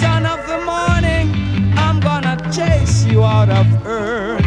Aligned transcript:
Son 0.00 0.26
of 0.26 0.46
the 0.46 0.58
morning, 0.64 1.32
I'm 1.76 2.00
gonna 2.00 2.36
chase 2.52 3.04
you 3.04 3.24
out 3.24 3.48
of 3.48 3.66
earth. 3.86 4.44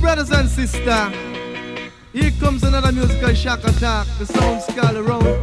Brothers 0.00 0.30
and 0.32 0.48
sisters, 0.48 1.12
here 2.12 2.32
comes 2.38 2.62
another 2.64 2.92
musical 2.92 3.32
shock 3.34 3.64
attack. 3.64 4.06
The 4.18 4.26
sound 4.26 4.60
skull 4.62 4.98
around 4.98 5.41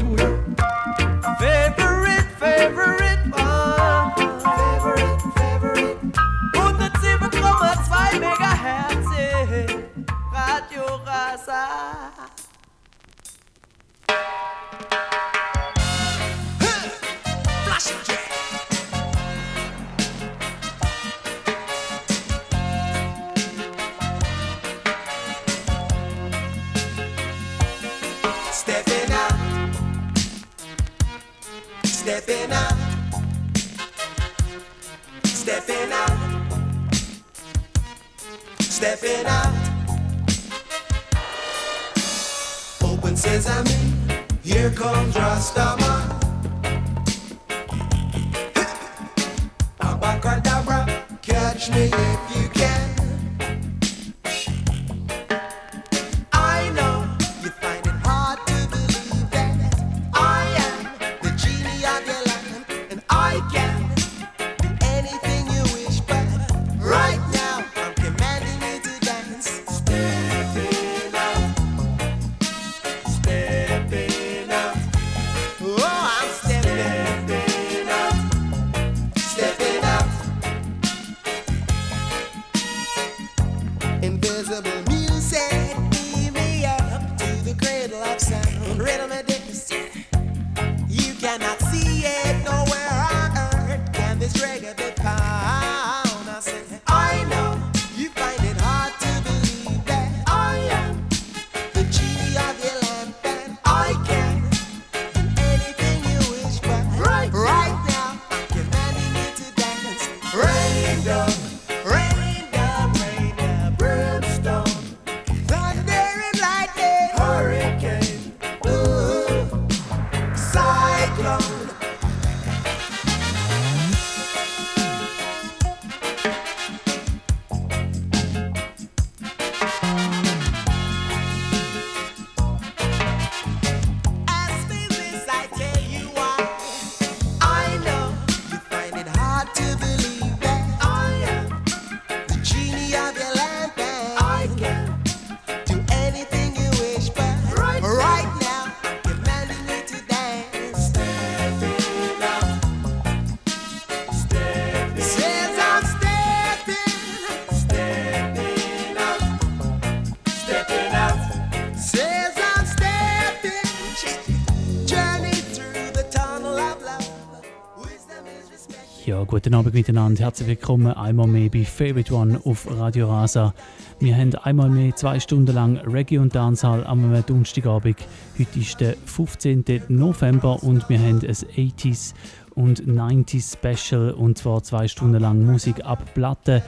guten 169.41 169.55
Abend 169.55 169.73
miteinander. 169.73 170.25
Herzlich 170.25 170.49
willkommen 170.49 170.91
einmal 170.91 171.25
mehr 171.25 171.49
bei 171.49 171.63
Favorite 171.63 172.13
One 172.13 172.41
auf 172.43 172.67
Radio 172.69 173.07
Rasa. 173.07 173.53
Wir 174.01 174.17
haben 174.17 174.35
einmal 174.35 174.69
mehr 174.69 174.93
zwei 174.97 175.17
Stunden 175.21 175.55
lang 175.55 175.77
Reggae 175.77 176.17
und 176.17 176.35
Dancehall 176.35 176.85
am 176.85 177.23
Donnerstagabend. 177.25 177.95
Heute 178.37 178.59
ist 178.59 178.81
der 178.81 178.97
15. 179.05 179.83
November 179.87 180.61
und 180.61 180.89
wir 180.89 180.99
haben 180.99 181.21
ein 181.21 181.35
80s 181.35 182.15
und 182.55 182.83
90s 182.83 183.53
Special 183.53 184.11
und 184.11 184.37
zwar 184.37 184.61
zwei 184.61 184.89
Stunden 184.89 185.21
lang 185.21 185.45
Musik 185.45 185.85
ab 185.85 186.03
Platte. 186.13 186.61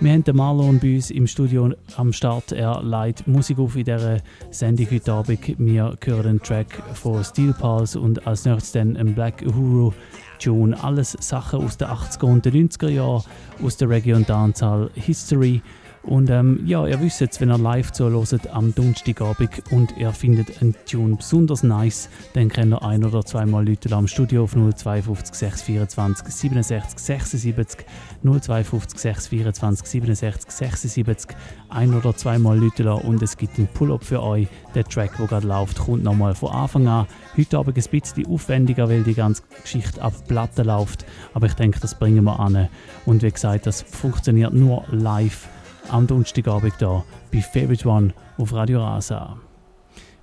Wir 0.00 0.12
haben 0.12 0.22
den 0.22 0.36
Marlon 0.36 0.78
bei 0.78 0.94
uns 0.94 1.10
im 1.10 1.26
Studio 1.26 1.72
am 1.96 2.12
Start. 2.12 2.52
Er 2.52 2.80
leitet 2.84 3.26
Musik 3.26 3.58
auf 3.58 3.74
in 3.74 3.82
dieser 3.82 4.18
Sendung 4.52 4.86
heute 4.92 5.12
Abend. 5.12 5.58
Wir 5.58 5.96
hören 6.04 6.26
einen 6.26 6.40
Track 6.40 6.80
von 6.94 7.24
Steel 7.24 7.52
Pulse 7.52 7.98
und 7.98 8.24
als 8.24 8.44
nächstes 8.44 8.70
dann 8.70 8.96
einen 8.96 9.16
Black 9.16 9.42
Uhuru 9.44 9.92
Tune. 10.38 10.80
Alles 10.84 11.16
Sachen 11.18 11.64
aus 11.64 11.78
den 11.78 11.88
80er 11.88 12.26
und 12.26 12.44
den 12.44 12.68
90er 12.68 12.90
Jahren, 12.90 13.24
aus 13.60 13.76
der 13.76 13.88
und 14.14 14.30
Dancehall 14.30 14.88
History. 14.94 15.62
Und 16.08 16.30
ähm, 16.30 16.60
ja, 16.64 16.86
ihr 16.86 16.98
wisst 17.02 17.20
jetzt, 17.20 17.38
wenn 17.42 17.50
ihr 17.50 17.58
live 17.58 17.92
zuhört 17.92 18.48
am 18.50 18.74
Donnerstagabend 18.74 19.62
und 19.70 19.94
ihr 19.98 20.10
findet 20.12 20.62
einen 20.62 20.74
Tune 20.90 21.16
besonders 21.16 21.62
nice, 21.62 22.08
dann 22.32 22.48
könnt 22.48 22.72
ihr 22.72 22.82
ein- 22.82 23.04
oder 23.04 23.22
zweimal 23.26 23.68
Leute 23.68 23.94
am 23.94 24.08
Studio 24.08 24.44
auf 24.44 24.52
052 24.52 25.34
624 25.34 26.34
67 26.34 26.98
76 26.98 27.84
052 28.22 28.98
624 28.98 29.86
67 29.86 30.50
76 30.50 31.36
ein- 31.68 31.94
oder 31.94 32.16
zweimal 32.16 32.58
Leute 32.58 32.90
und 32.94 33.22
es 33.22 33.36
gibt 33.36 33.58
einen 33.58 33.68
Pull-up 33.68 34.02
für 34.02 34.22
euch. 34.22 34.48
Der 34.74 34.84
Track, 34.84 35.18
der 35.18 35.26
gerade 35.26 35.46
läuft, 35.46 35.78
kommt 35.78 36.04
nochmal 36.04 36.34
von 36.34 36.52
Anfang 36.52 36.88
an. 36.88 37.06
Heute 37.36 37.58
Abend 37.58 37.76
ein 37.76 38.00
bisschen 38.00 38.26
aufwendiger, 38.26 38.88
weil 38.88 39.02
die 39.02 39.14
ganze 39.14 39.42
Geschichte 39.60 40.00
ab 40.00 40.14
Platte 40.26 40.62
läuft. 40.62 41.04
Aber 41.34 41.46
ich 41.48 41.54
denke, 41.54 41.80
das 41.80 41.98
bringen 41.98 42.24
wir 42.24 42.40
an. 42.40 42.68
Und 43.04 43.22
wie 43.22 43.30
gesagt, 43.30 43.66
das 43.66 43.82
funktioniert 43.82 44.54
nur 44.54 44.84
live 44.90 45.48
am 45.88 46.06
Donnerstagabend 46.06 46.74
hier 46.78 47.04
bei 47.32 47.40
Favorite 47.40 47.88
One 47.88 48.14
auf 48.38 48.52
Radio 48.52 48.82
Rasa. 48.84 49.36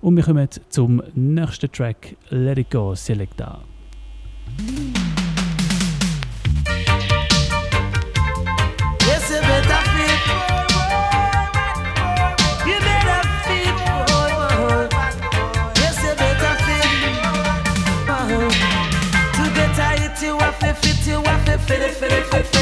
Und 0.02 0.16
wir 0.16 0.24
kommen 0.24 0.48
zum 0.70 1.02
nächsten 1.16 1.72
Track, 1.72 2.16
Let 2.30 2.58
It 2.60 2.70
Go 2.70 2.94
Selecta. 2.96 3.62
Yes, 9.08 9.30
you 9.30 9.42
better 9.42 9.82
fit. 9.94 10.22
You 12.66 12.78
better 12.80 13.22
fit. 13.46 13.76
Yes, 15.80 15.98
you 16.04 16.14
better 16.16 16.56
fit. 16.66 16.90
To 19.34 19.44
get 19.56 19.72
tight, 19.76 20.22
you 20.22 20.38
have 20.38 20.60
to 20.60 20.74
fit. 20.76 21.08
You 21.08 21.24
have 21.24 21.46
to 21.46 21.58
fit 21.60 21.82
it, 21.82 21.92
fit 21.92 22.12
it, 22.12 22.26
fit, 22.28 22.46
fit 22.46 22.55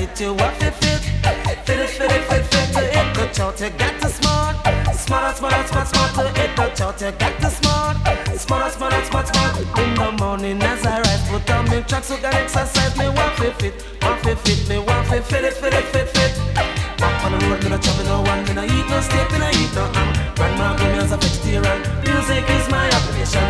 it, 0.00 0.20
you 0.20 0.34
what 0.34 0.58
to 0.60 0.70
fit. 0.70 1.02
Fit 1.66 1.78
it, 1.78 1.90
fit 1.90 2.10
it, 2.10 2.24
fit 2.24 2.44
fit 2.46 2.68
to 2.74 2.82
it. 2.82 3.14
The 3.14 3.26
chart, 3.32 3.60
you 3.60 3.70
got 3.70 4.00
to 4.00 4.08
smart. 4.08 4.56
smart 4.96 5.36
smarter, 5.36 5.66
smart, 5.68 5.88
smart 5.88 6.14
to 6.14 6.42
it. 6.42 6.56
The 6.56 6.68
chart, 6.74 7.00
you 7.00 7.12
got 7.12 7.40
to 7.40 7.50
smart. 7.50 7.96
smart 8.38 8.72
smarter, 8.72 9.04
smart, 9.04 9.26
smart. 9.28 9.58
In 9.78 9.94
the 9.94 10.12
morning 10.18 10.62
as 10.62 10.86
I 10.86 11.00
rise, 11.00 11.28
put 11.28 11.50
on 11.50 11.64
me 11.70 11.82
tracks, 11.82 12.06
so 12.06 12.16
got 12.20 12.34
exercise. 12.34 12.96
Me 12.96 13.08
want 13.08 13.36
to 13.38 13.52
fit, 13.54 13.74
want 14.02 14.22
to 14.24 14.36
fit, 14.36 14.68
me 14.68 14.78
want 14.78 15.08
to 15.08 15.22
fit 15.22 15.44
it, 15.44 15.54
fit 15.54 15.74
it, 15.74 15.84
fit 15.92 16.08
fit. 16.08 16.32
Walk 17.00 17.24
on 17.24 17.32
the 17.32 17.46
road, 17.46 17.62
me 17.62 17.70
no 17.70 17.78
chop, 17.78 17.98
me 17.98 18.04
no 18.04 18.22
one, 18.22 18.44
me 18.44 18.54
no 18.54 18.64
eat 18.64 18.86
no 18.88 19.00
steak, 19.00 19.30
me 19.32 19.38
no 19.38 19.48
eat 19.50 19.74
no 19.74 19.84
ham. 19.92 20.34
Grandma 20.36 20.76
give 20.76 20.92
me 20.92 20.98
as 20.98 21.12
a 21.12 21.16
vegetarian. 21.16 21.80
Music 22.04 22.44
is 22.48 22.68
my 22.70 22.88
occupation. 22.90 23.48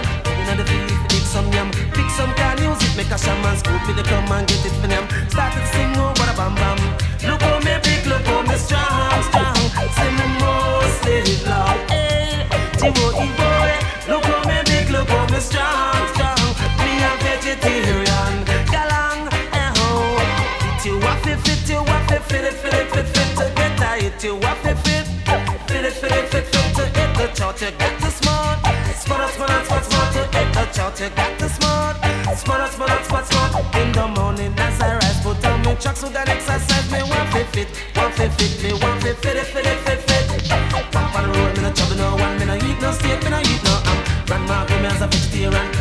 In 0.50 0.58
the 0.58 0.64
field 0.64 1.01
some 1.32 1.50
yam, 1.52 1.70
pick 1.96 2.10
some 2.10 2.32
car 2.34 2.54
music, 2.56 2.94
make 2.94 3.10
a 3.10 3.16
shaman 3.16 3.56
school, 3.56 3.80
me 3.86 3.94
the 3.94 4.02
come 4.02 4.30
and 4.32 4.46
get 4.46 4.66
it 4.66 4.72
for 4.80 4.86
them. 4.86 5.08
Started 5.30 5.60
to 5.60 5.66
sing 5.72 5.92
oh 5.96 6.12
what 6.18 6.28
a 6.28 6.34
bam 6.36 6.54
bam. 6.54 6.76
Look 7.24 7.40
how 7.40 7.58
me 7.64 7.72
big, 7.82 8.04
look 8.04 8.20
how 8.28 8.42
me 8.42 8.56
strong, 8.60 9.22
strong. 9.32 9.56
Say 9.96 10.10
me 10.12 10.26
most 10.36 10.98
live 11.08 11.42
long, 11.48 11.78
eh? 11.88 12.44
Tiwo 12.76 13.08
boy, 13.16 13.72
look 14.12 14.24
how 14.28 14.44
me 14.44 14.58
big, 14.68 14.90
look 14.92 15.08
how 15.08 15.24
me 15.32 15.40
strong, 15.40 16.04
strong. 16.12 16.44
Me 16.84 16.92
a 17.00 17.10
vegetarian, 17.24 18.34
galang, 18.68 19.24
eh 19.56 19.72
ho. 19.78 19.88
Fit 20.60 20.84
you 20.84 21.00
up, 21.00 21.18
fit 21.24 21.68
you 21.70 21.80
up, 21.80 22.02
fit 22.28 22.44
it, 22.44 22.52
fit 22.60 22.74
it, 22.76 22.86
fit 22.92 23.08
fit 23.08 23.30
to 23.40 23.44
get 23.56 23.72
tight. 23.80 24.22
You 24.22 24.36
up, 24.36 24.58
fit 24.60 24.76
fit, 24.84 25.08
it, 25.24 25.92
fit 25.96 26.12
it, 26.12 26.26
fit 26.28 26.44
fit 26.52 26.76
to 26.76 26.84
hit 26.92 27.10
the 27.16 27.26
chart. 27.32 27.56
You 27.62 27.70
got 27.80 27.94
to 28.04 28.10
smart, 28.20 28.58
smart, 29.00 29.30
smart, 29.32 29.64
smart, 29.66 29.71
the 30.72 30.78
chart. 30.78 31.00
You 31.00 31.08
got 31.10 31.38
to 31.38 31.48
smart, 31.48 31.96
smart, 32.36 32.72
smart, 32.72 33.04
smart, 33.04 33.26
smart. 33.26 33.76
In 33.76 33.92
the 33.92 34.06
morning 34.08 34.54
as 34.58 34.80
I 34.80 34.94
rise, 34.94 35.20
put 35.22 35.44
on 35.44 35.60
me 35.62 35.74
tracks 35.76 36.02
with 36.02 36.16
an 36.16 36.28
exercise. 36.28 36.90
Me 36.90 37.02
want 37.02 37.28
fit 37.32 37.46
fit, 37.48 37.68
want 37.96 38.14
fit 38.14 38.32
fit, 38.32 38.62
me 38.62 38.72
want 38.80 39.02
fit 39.02 39.16
fit 39.18 39.36
it, 39.36 39.46
fit 39.46 39.66
it, 39.66 39.78
fit 39.84 40.00
fit. 40.00 40.48
Pop 40.92 41.14
on 41.14 41.32
the 41.32 41.38
road, 41.38 41.56
me 41.56 41.62
no 41.62 41.72
trouble 41.72 41.96
no 41.96 42.16
one, 42.16 42.38
me 42.38 42.44
no 42.44 42.54
eat 42.54 42.80
no 42.80 42.92
steak, 42.92 43.22
me 43.24 43.30
no 43.30 43.40
eat 43.40 43.62
no 43.64 43.74
ham. 43.84 44.26
Grandma 44.26 44.66
grew 44.66 44.78
me 44.80 44.86
as 44.86 45.02
a 45.02 45.06
vegetarian. 45.06 45.71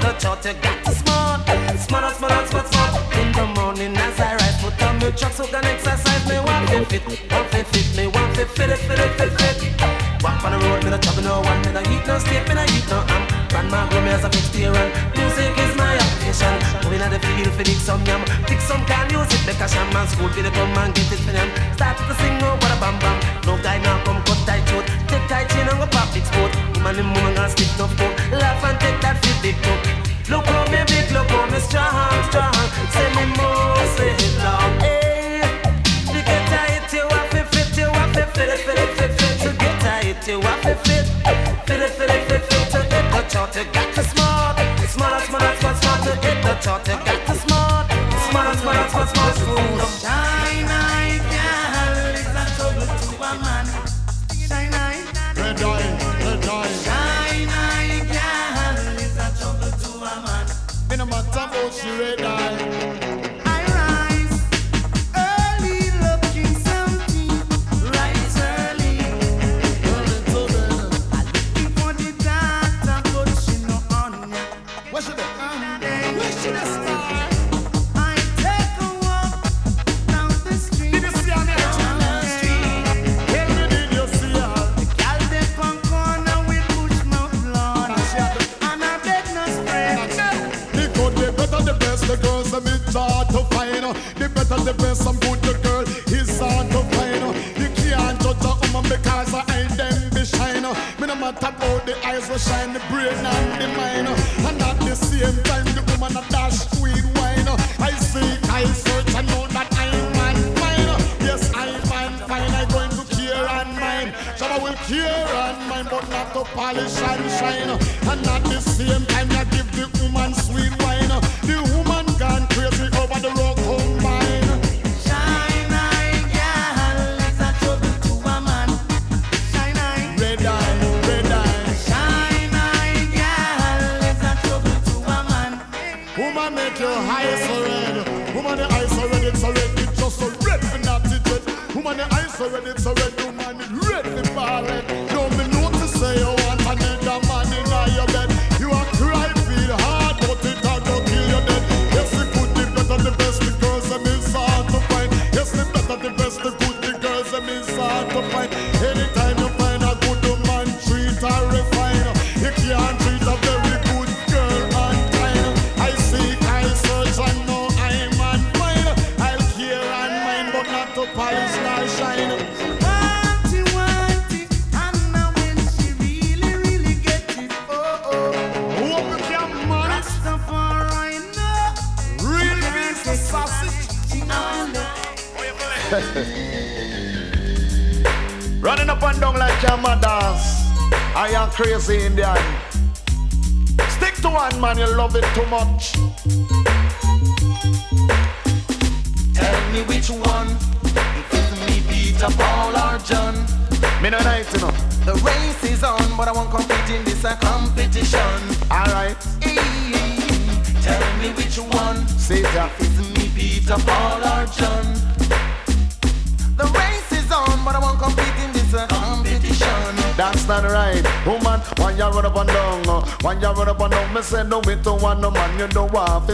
The 0.00 0.12
chart, 0.18 0.44
you 0.44 0.54
got 0.54 0.84
to 0.84 0.92
smart, 0.92 1.46
smart, 1.78 2.16
smart, 2.16 2.48
smart, 2.48 2.66
smart. 2.72 2.92
In 3.20 3.32
the 3.32 3.46
morning 3.54 3.96
as 3.96 4.18
I 4.18 4.36
rise, 4.36 4.56
put 4.62 4.80
on 4.82 4.98
my 4.98 5.10
truck 5.12 5.32
so 5.32 5.46
can 5.46 5.64
exercise. 5.64 6.24
Me 6.28 6.40
want 6.40 6.68
to 6.68 6.84
fit, 6.86 7.04
want 7.30 7.50
to 7.52 7.64
fit, 7.64 7.86
me 7.96 8.06
want 8.06 8.34
to 8.36 8.46
fit 8.46 8.70
it, 8.70 8.80
fit 8.80 8.98
it, 8.98 9.12
fit 9.18 9.32
fit. 9.38 9.56
Walk 10.22 10.44
on 10.44 10.52
the 10.52 10.58
road, 10.66 10.84
me 10.84 10.90
no 10.90 10.98
trouble 10.98 11.22
no 11.22 11.40
one, 11.40 11.60
me 11.64 11.72
no 11.72 11.80
eat 11.80 12.04
no 12.06 12.18
steak, 12.18 12.48
me 12.48 12.54
no 12.54 12.64
eat 12.64 12.86
no 12.88 13.00
ham. 13.08 13.22
Grandma 13.48 13.88
grew 13.88 14.00
me 14.00 14.10
as 14.10 14.24
a 14.24 14.28
vegetarian. 14.28 14.88
Music 15.16 15.52
is 15.58 15.72
my 15.76 15.96
occupation. 15.96 16.54
Going 16.82 17.00
at 17.00 17.10
the 17.12 17.20
field 17.20 17.52
for 17.54 17.64
dig 17.64 17.80
some 17.80 18.04
yam, 18.04 18.24
pick 18.48 18.60
some 18.60 18.84
can 18.86 19.08
music, 19.12 19.40
make 19.46 19.60
a 19.60 19.68
shaman 19.68 20.06
school 20.08 20.28
for 20.28 20.42
the 20.42 20.50
come 20.50 20.76
and 20.80 20.94
get 20.94 21.12
it 21.12 21.20
for 21.24 21.32
them. 21.32 21.48
Start 21.76 21.96
to 21.98 22.14
sing 22.20 22.40
oh 22.44 22.56
what 22.56 22.72
a 22.72 22.76
bam 22.80 22.96
bam. 23.00 23.16
No 23.44 23.56
guy 23.62 23.78
now 23.78 24.00
come 24.04 24.20
cut 24.24 24.40
tight 24.48 24.64
throat, 24.68 24.86
take 25.08 25.24
tight 25.28 25.48
chain 25.50 25.68
and 25.68 25.78
go 25.80 25.86
pop 25.88 26.08
big 26.12 26.24
sport. 26.24 26.52
Woman 26.76 27.00
and 27.00 27.10
woman 27.16 27.34
gonna 27.34 27.50
stick 27.50 27.68
no 27.76 27.88
foot, 27.88 28.12
laugh 28.32 28.62
and 28.64 28.78
take 28.80 29.00
that 29.00 29.16
fit 29.24 29.36
big 29.42 29.56
cook. 29.64 29.89
How 31.50 31.56
me 31.56 31.62
strong, 31.62 32.22
strong. 32.30 32.54
Say 32.94 33.10
me 33.16 33.26
more, 33.34 33.74
say 33.98 34.14
it 34.14 34.38
loud, 34.38 34.82
hey. 34.82 35.40
To 36.06 36.18
get 36.22 36.46
tight, 36.46 36.92
you 36.92 37.08
have 37.08 37.30
to 37.30 37.44
fit, 37.50 37.76
you 37.76 37.86
have 37.90 38.12
to 38.14 38.24
fit 38.26 38.48
it, 38.50 38.60
fit 38.60 38.78
fit 38.94 39.20
fit. 39.20 39.40
To 39.40 39.52
get 39.58 39.80
tight, 39.80 40.28
you 40.28 40.40
have 40.40 40.62
to 40.62 40.74
fit, 40.86 41.06
fit 41.66 41.80
it, 41.80 41.90
fit 41.90 42.12
fit 42.22 42.42
fit. 42.46 42.70
To 42.70 42.78
hit 42.78 43.06
the 43.10 43.22
chart, 43.28 43.56
you 43.56 43.64
got 43.64 43.94
to 43.96 44.02
smart, 44.04 44.58
smart, 44.90 45.22
smart, 45.24 45.58
smart, 45.58 45.76
smart. 45.82 46.02
To 46.04 46.14
hit 46.24 46.38
the 46.44 46.54
chart, 46.62 46.86
you 46.86 46.94
got 46.94 47.26
to 47.26 47.34
smart, 47.34 47.90
smart, 48.30 48.58
smart, 48.58 49.08
smart, 49.08 49.34
smart. 49.34 49.79
She 61.90 62.39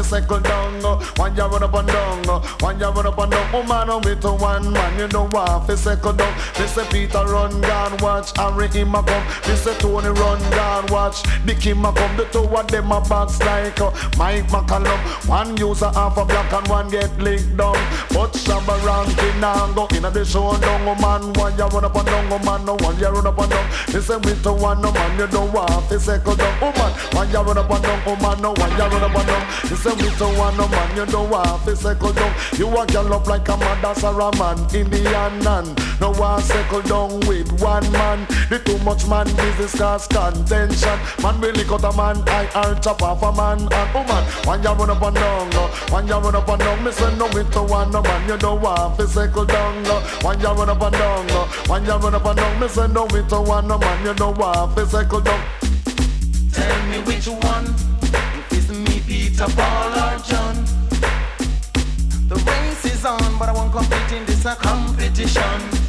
cycle 0.06 0.40
down. 0.40 0.82
When 1.16 1.34
you 1.34 1.42
run 1.42 1.62
up 1.62 1.74
and 1.74 1.88
down, 1.88 2.24
when 2.60 2.78
you 2.78 2.86
run 2.86 3.06
up 3.06 3.18
and 3.18 3.32
down, 3.32 3.52
woman, 3.52 3.88
no 3.88 4.00
me 4.00 4.14
to 4.20 4.32
one 4.32 4.72
man, 4.72 4.98
you 4.98 5.08
know 5.08 5.26
what, 5.26 5.66
fi 5.66 5.74
cycle 5.74 6.12
down. 6.12 6.32
Me 6.58 6.66
say 6.66 6.86
Peter 6.90 7.24
run 7.24 7.60
down, 7.60 7.96
watch 7.98 8.36
Harry 8.36 8.68
him 8.68 8.94
a 8.94 9.02
come. 9.02 9.26
Me 9.48 9.56
say 9.56 9.74
Tony 9.78 10.08
run 10.08 10.40
down, 10.50 10.86
watch 10.86 11.22
Dick 11.44 11.62
him 11.62 11.84
a 11.84 11.92
come. 11.92 12.16
The 12.16 12.24
two 12.26 12.44
of 12.44 12.68
them 12.68 12.92
a 12.92 13.00
box 13.00 13.40
like 13.40 13.80
uh, 13.80 13.90
Mike 14.16 14.46
McCallum. 14.48 15.28
One 15.28 15.56
user 15.56 15.90
half 15.90 16.16
a 16.16 16.24
black 16.24 16.52
and 16.52 16.68
one 16.68 16.88
get 16.88 17.18
licked 17.18 17.56
down. 17.56 17.76
But 18.16 18.32
Shabba 18.32 18.80
ranking 18.80 19.40
now 19.40 19.70
go 19.74 19.86
in 19.94 20.00
the 20.00 20.24
show 20.24 20.56
down, 20.56 20.88
oh 20.88 20.94
man. 20.94 21.34
When 21.34 21.52
you 21.58 21.66
run 21.68 21.84
up 21.84 21.94
and 21.94 22.06
down, 22.06 22.32
oh 22.32 22.38
man, 22.38 22.64
no 22.64 22.72
one 22.80 22.98
you 22.98 23.08
run 23.08 23.26
up 23.26 23.38
and 23.38 23.50
down. 23.50 23.68
Me 23.92 24.00
say 24.00 24.16
me 24.16 24.32
to 24.40 24.52
one 24.54 24.80
no 24.80 24.90
man, 24.90 25.18
you 25.20 25.26
know 25.26 25.44
what, 25.44 25.68
fi 25.84 25.98
cycle 25.98 26.34
down, 26.34 26.56
oh 26.62 26.72
man. 26.72 26.92
When 27.12 27.28
you 27.28 27.40
run 27.44 27.58
up 27.58 27.70
and 27.70 27.82
down, 27.82 28.00
oh 28.06 28.16
man, 28.16 28.40
no 28.40 28.54
one 28.56 28.70
you 28.72 28.88
run 28.88 29.04
up 29.04 29.14
and 29.20 29.26
down. 29.28 29.44
Me 29.68 29.76
say 29.76 29.94
me 30.00 30.08
to 30.16 30.26
one 30.32 30.56
no 30.56 30.66
man, 30.66 30.96
you 30.96 31.04
know 31.12 31.24
what, 31.28 31.60
fi 31.60 31.74
cycle 31.74 32.12
down. 32.14 32.32
You 32.56 32.68
a 32.72 32.86
girl 32.86 33.12
up 33.12 33.26
like 33.26 33.48
a 33.50 33.56
man, 33.58 33.84
a 33.84 34.30
man, 34.40 34.58
Indian 34.74 35.44
man. 35.44 35.76
No 36.00 36.12
one 36.12 36.40
cycle 36.40 36.80
down 36.80 37.20
with 37.28 37.52
one 37.60 37.84
man. 37.92 38.26
The 38.48 38.60
too 38.60 38.78
much 38.84 39.06
man 39.08 39.26
business 39.34 39.74
cause 39.76 40.06
contention. 40.06 40.98
Man 41.20 41.40
really 41.40 41.64
cut 41.64 41.82
a 41.82 41.90
man, 41.96 42.22
I 42.28 42.46
are 42.54 42.78
chop 42.78 43.02
off 43.02 43.22
a 43.22 43.32
man. 43.32 43.58
And 43.58 43.72
oh 43.72 44.04
man, 44.06 44.24
when 44.46 44.62
you 44.62 44.70
run 44.70 44.90
up 44.90 45.02
and 45.02 45.16
down, 45.16 45.52
uh, 45.54 45.68
when 45.90 46.06
you 46.06 46.14
run 46.14 46.34
up 46.36 46.48
and 46.48 46.60
down, 46.60 46.84
me 46.84 46.92
say 46.92 47.16
no 47.16 47.26
me 47.30 47.42
to 47.50 47.62
one 47.62 47.90
no 47.90 48.00
man, 48.02 48.28
you 48.28 48.36
know 48.38 48.54
what, 48.54 48.96
fi 48.96 49.04
cycle 49.06 49.44
down. 49.44 49.84
uh, 49.86 50.00
When 50.22 50.38
you 50.38 50.46
run 50.46 50.70
up 50.70 50.80
and 50.80 50.92
down, 50.92 51.30
uh, 51.30 51.46
when 51.66 51.84
you 51.84 51.90
run 51.96 52.14
up 52.14 52.24
and 52.24 52.36
down, 52.36 52.60
me 52.60 52.68
say 52.68 52.86
no 52.86 53.06
me 53.08 53.22
to 53.28 53.40
one 53.40 53.66
no 53.66 53.78
man, 53.78 54.06
you 54.06 54.14
know 54.14 54.32
what, 54.32 54.74
fi 54.76 54.84
cycle 54.84 55.20
down. 55.20 55.42
Tell 56.52 56.86
me 56.86 56.98
which 57.02 57.26
one. 57.26 57.74
It's 58.52 58.68
me, 58.70 59.00
Peter, 59.08 59.46
Paul, 59.56 59.90
or 59.90 60.18
John. 60.22 60.64
The 62.28 62.36
race 62.46 62.84
is 62.94 63.04
on, 63.04 63.38
but 63.38 63.48
I 63.48 63.52
won't 63.52 63.72
compete 63.72 64.12
in 64.12 64.24
this 64.24 64.44
competition. 64.44 65.85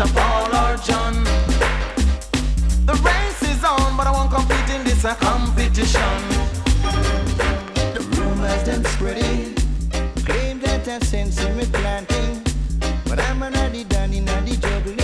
Me, 0.00 0.12
Paul, 0.14 0.48
or 0.48 0.76
John. 0.78 1.24
The 2.86 2.94
race 3.04 3.42
is 3.42 3.62
on, 3.64 3.96
but 3.96 4.06
I 4.06 4.12
won't 4.12 4.30
compete 4.30 4.70
in 4.74 4.84
this 4.84 5.04
a 5.04 5.14
competition. 5.14 6.18
The 7.94 8.00
rumors 8.16 8.62
them 8.64 8.84
spreading, 8.84 9.54
claim 10.24 10.60
that 10.60 10.88
I 10.88 11.00
sense 11.00 11.42
in 11.44 11.56
me 11.56 11.66
planting, 11.66 12.42
but 13.06 13.18
I'm 13.20 13.42
addy 13.42 13.84
done 13.84 14.12
in 14.12 14.28
addy 14.28 14.56
juggling. 14.56 14.99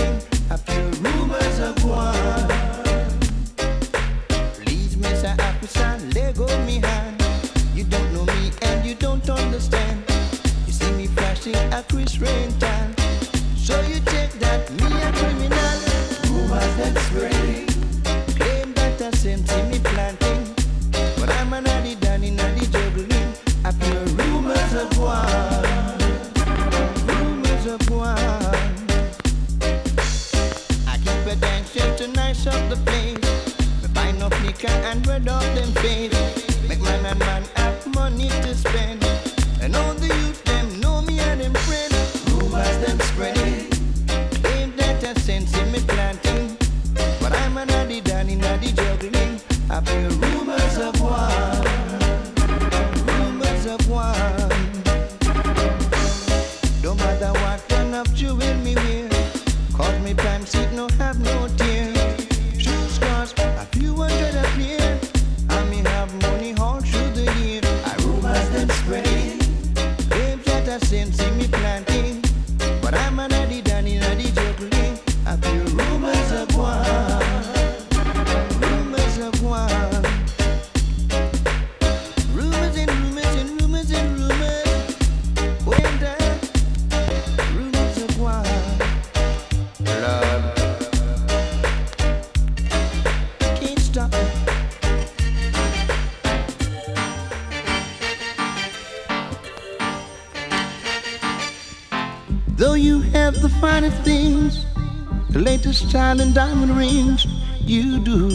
And 106.21 106.33
diamond 106.33 106.75
rings, 106.77 107.27
you 107.65 107.99
do. 107.99 108.29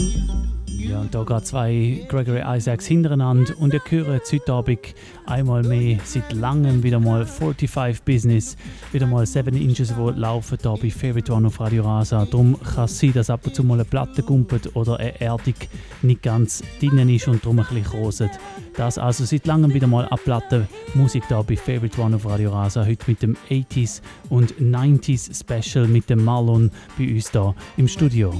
Ja, 0.67 0.99
und 1.01 1.13
da 1.13 1.23
gehen 1.23 1.43
zwei 1.43 2.05
Gregory 2.07 2.41
Isaacs 2.45 2.85
hintereinander 2.85 3.53
und 3.59 3.73
ihr 3.73 3.81
hört 3.89 4.31
heute 4.31 4.53
Abend 4.53 4.79
einmal 5.25 5.63
mehr 5.63 5.99
seit 6.03 6.31
langem 6.33 6.83
wieder 6.83 6.99
mal 6.99 7.25
45 7.25 8.03
Business, 8.03 8.55
wieder 8.91 9.07
mal 9.07 9.25
7 9.25 9.55
Inches, 9.55 9.89
die 9.89 10.19
laufen 10.19 10.57
hier 10.61 10.77
bei 10.81 10.89
Favorite 10.89 11.33
One 11.33 11.47
auf 11.47 11.59
Radio 11.59 11.83
Rasa. 11.83 12.25
Darum 12.25 12.57
kann 12.61 12.85
es 12.85 12.99
sein, 12.99 13.13
dass 13.13 13.29
ab 13.29 13.41
und 13.45 13.55
zu 13.55 13.63
mal 13.63 13.75
eine 13.75 13.85
Platte 13.85 14.23
gumpelt 14.23 14.75
oder 14.75 14.99
eine 14.99 15.19
Erdung 15.19 15.55
nicht 16.01 16.21
ganz 16.21 16.63
drinnen 16.79 17.09
ist 17.09 17.27
und 17.27 17.43
darum 17.43 17.59
ein 17.59 17.65
bisschen 17.65 17.83
kroset. 17.83 18.31
Das 18.75 18.97
also 18.97 19.25
seit 19.25 19.45
langem 19.45 19.73
wieder 19.73 19.87
mal 19.87 20.05
eine 20.07 20.17
Platte 20.17 20.67
Musik 20.95 21.23
hier 21.27 21.43
bei 21.43 21.55
Favorite 21.55 22.01
One 22.01 22.15
auf 22.15 22.25
Radio 22.25 22.51
Rasa. 22.51 22.85
Heute 22.85 23.03
mit 23.07 23.21
dem 23.21 23.37
80s 23.49 24.01
und 24.29 24.53
90s 24.55 25.39
Special 25.39 25.87
mit 25.87 26.09
dem 26.09 26.23
Marlon 26.23 26.71
bei 26.97 27.13
uns 27.13 27.31
hier 27.31 27.55
im 27.77 27.87
Studio. 27.87 28.33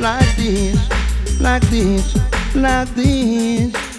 Like 0.00 0.36
this, 0.36 0.78
like 1.38 1.62
this, 1.70 2.14
like 2.54 2.88
this. 2.94 3.89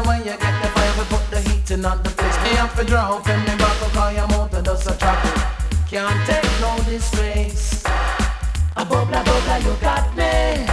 fire 0.00 0.08
when 0.08 0.18
you 0.26 0.36
get 0.38 0.62
the 0.62 0.68
fire. 0.68 0.92
We 0.98 1.04
put 1.04 1.30
the 1.30 1.40
heat 1.40 1.70
in 1.70 1.84
on 1.84 2.02
the 2.02 2.10
place. 2.10 2.36
Me 2.42 2.50
have 2.50 2.76
to 2.76 2.84
draw 2.84 3.20
from 3.20 3.44
the 3.44 3.56
bottle 3.56 3.88
Cause 3.90 4.14
your 4.16 4.28
motor 4.28 4.62
does 4.62 4.86
a 4.86 4.96
traffic 4.96 5.42
Can't 5.88 6.26
take 6.26 6.60
no 6.60 6.76
disgrace. 6.84 7.84
A 8.76 8.84
bubbler 8.84 9.24
bubbler 9.24 9.60
you 9.64 9.74
got 9.80 10.16
me. 10.16 10.66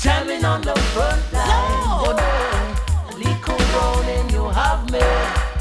Jamming 0.00 0.44
on 0.44 0.62
the 0.62 0.74
front 0.92 1.32
line. 1.32 2.16
No. 2.16 3.16
Liquor 3.16 3.56
rolling 3.74 4.30
you 4.30 4.48
have 4.50 4.90
me. 4.90 5.00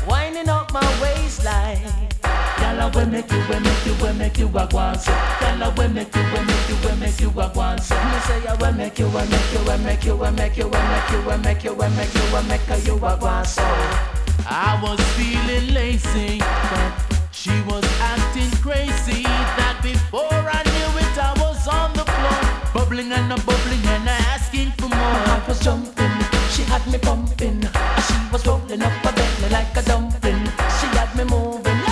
Winding 0.07 0.49
up 0.49 0.71
my 0.71 1.01
waistline. 1.01 2.14
Gyal, 2.65 2.95
we 2.95 3.05
make 3.05 3.31
you, 3.31 3.37
we 3.47 3.59
make 3.59 3.85
you, 3.85 3.93
we 4.01 4.11
make 4.13 4.37
you 4.39 4.47
a 4.47 4.65
go 4.65 4.93
so. 4.97 5.11
Gyal, 5.39 5.77
we 5.77 5.87
make 5.87 6.15
you, 6.15 6.23
we 6.23 6.39
make 6.49 6.69
you, 6.69 6.77
we 6.83 6.95
make 6.99 7.21
you 7.21 7.29
a 7.29 7.51
go. 7.53 7.71
Me 7.71 8.17
say, 8.25 8.47
I 8.47 8.57
will 8.59 8.73
make 8.73 8.97
you, 8.97 9.05
we 9.05 9.21
make 9.29 9.53
you, 9.53 9.59
we 9.67 9.77
make 9.85 10.03
you, 10.03 10.15
we 10.17 10.31
make 10.31 10.57
you, 10.57 10.67
we 10.67 10.79
make 10.81 11.11
you, 11.13 11.21
we 11.21 11.37
make 11.37 11.63
you, 11.63 11.73
we 11.73 11.87
make 11.93 12.13
you, 12.15 12.25
we 12.33 12.41
make 12.49 12.87
you 12.87 12.95
a 12.95 13.17
go. 13.21 13.43
I 14.47 14.79
was 14.81 14.99
feeling 15.13 15.73
lazy, 15.75 16.39
but 16.39 16.91
she 17.31 17.51
was 17.69 17.85
acting 18.01 18.49
crazy. 18.65 19.21
That 19.61 19.79
before 19.83 20.25
I 20.33 20.61
knew 20.65 20.91
it, 21.05 21.17
I 21.21 21.33
was 21.37 21.67
on 21.67 21.93
the 21.93 22.03
floor, 22.03 22.41
bubbling 22.73 23.11
and 23.11 23.31
a 23.31 23.37
bubbling 23.45 23.85
and 23.93 24.09
asking 24.09 24.71
for 24.71 24.89
more. 24.89 25.21
I 25.29 25.43
was 25.47 25.59
jumping, 25.59 26.17
she 26.49 26.63
had 26.63 26.85
me 26.87 26.97
pumping, 26.97 27.61
she 27.61 28.15
was 28.33 28.45
rolling 28.47 28.81
up 28.81 29.05
a 29.05 29.11
belly 29.13 29.49
like 29.51 29.77
a 29.77 29.83
dumpling. 29.83 30.43
She 30.81 30.87
had 30.97 31.15
me 31.15 31.25
moving. 31.25 31.84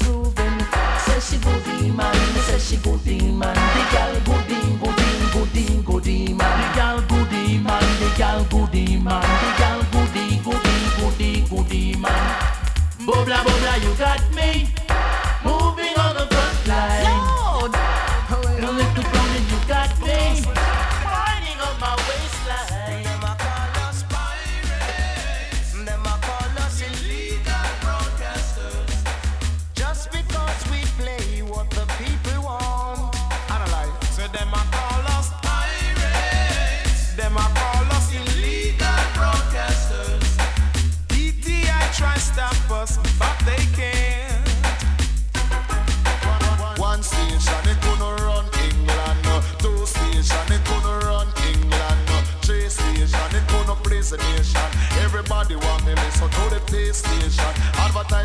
a. 0.00 0.32
Says 0.98 1.30
she 1.30 1.36
go 1.38 1.52
demon, 1.60 2.14
says 2.46 2.68
she 2.68 2.76
go 2.76 2.96
demon. 2.98 3.54
The 3.54 3.82
girl 3.92 4.41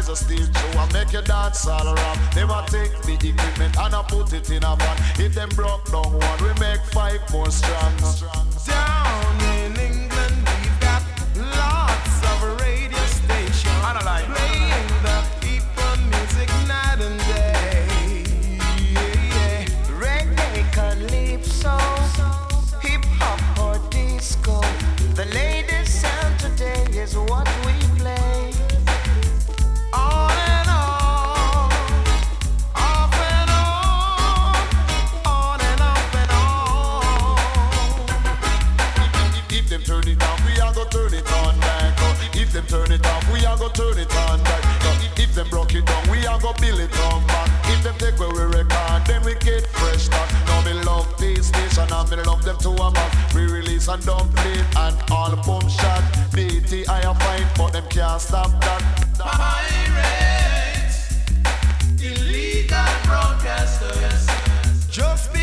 is 0.10 0.22
a 0.22 0.26
steel 0.26 0.46
show. 0.46 0.80
I 0.80 0.91
make 0.93 1.13
you 1.13 1.22
dance 1.22 1.67
all 1.67 1.88
around. 1.88 2.34
Them 2.34 2.50
a 2.50 2.65
take 2.67 3.02
the 3.02 3.13
equipment 3.13 3.78
and 3.78 3.96
I 3.96 4.04
put 4.04 4.34
it 4.34 4.50
in 4.50 4.63
a 4.63 4.76
van. 4.76 4.98
If 5.20 5.34
them 5.34 5.50
broke 5.50 5.86
down 5.91 6.13
one, 6.13 6.43
we 6.43 6.54
make 6.60 6.82
five 6.91 7.22
more 7.32 7.50
strong. 7.50 7.93
Yeah. 8.67 8.96
till 46.67 46.80
it 46.80 46.91
come 46.91 47.25
back. 47.27 47.49
If 47.69 47.84
them 47.84 47.95
take 47.97 48.19
where 48.19 48.30
we 48.30 48.43
record, 48.58 49.06
then 49.08 49.23
we 49.23 49.36
get 49.36 49.65
fresh 49.67 50.08
back. 50.10 50.30
Now 50.47 50.62
me 50.65 50.73
love 50.84 51.08
this 51.17 51.47
station 51.47 51.88
and 51.91 52.10
me 52.10 52.17
love 52.17 52.43
them 52.43 52.58
to 52.65 52.69
a. 52.69 52.91
We 53.34 53.45
release 53.45 53.88
and 53.88 54.06
dump 54.06 54.32
it 54.53 54.65
and 54.75 54.95
all 55.12 55.36
boom 55.45 55.67
shot. 55.69 56.03
BT 56.34 56.88
I 56.88 57.01
fine, 57.13 57.47
but 57.58 57.71
them 57.73 57.86
can't 57.89 58.21
stop 58.21 58.51
that. 58.62 58.82
Pirates, 59.17 60.99
illegal 62.01 62.91
broadcasters. 63.08 64.27
Just 64.91 65.37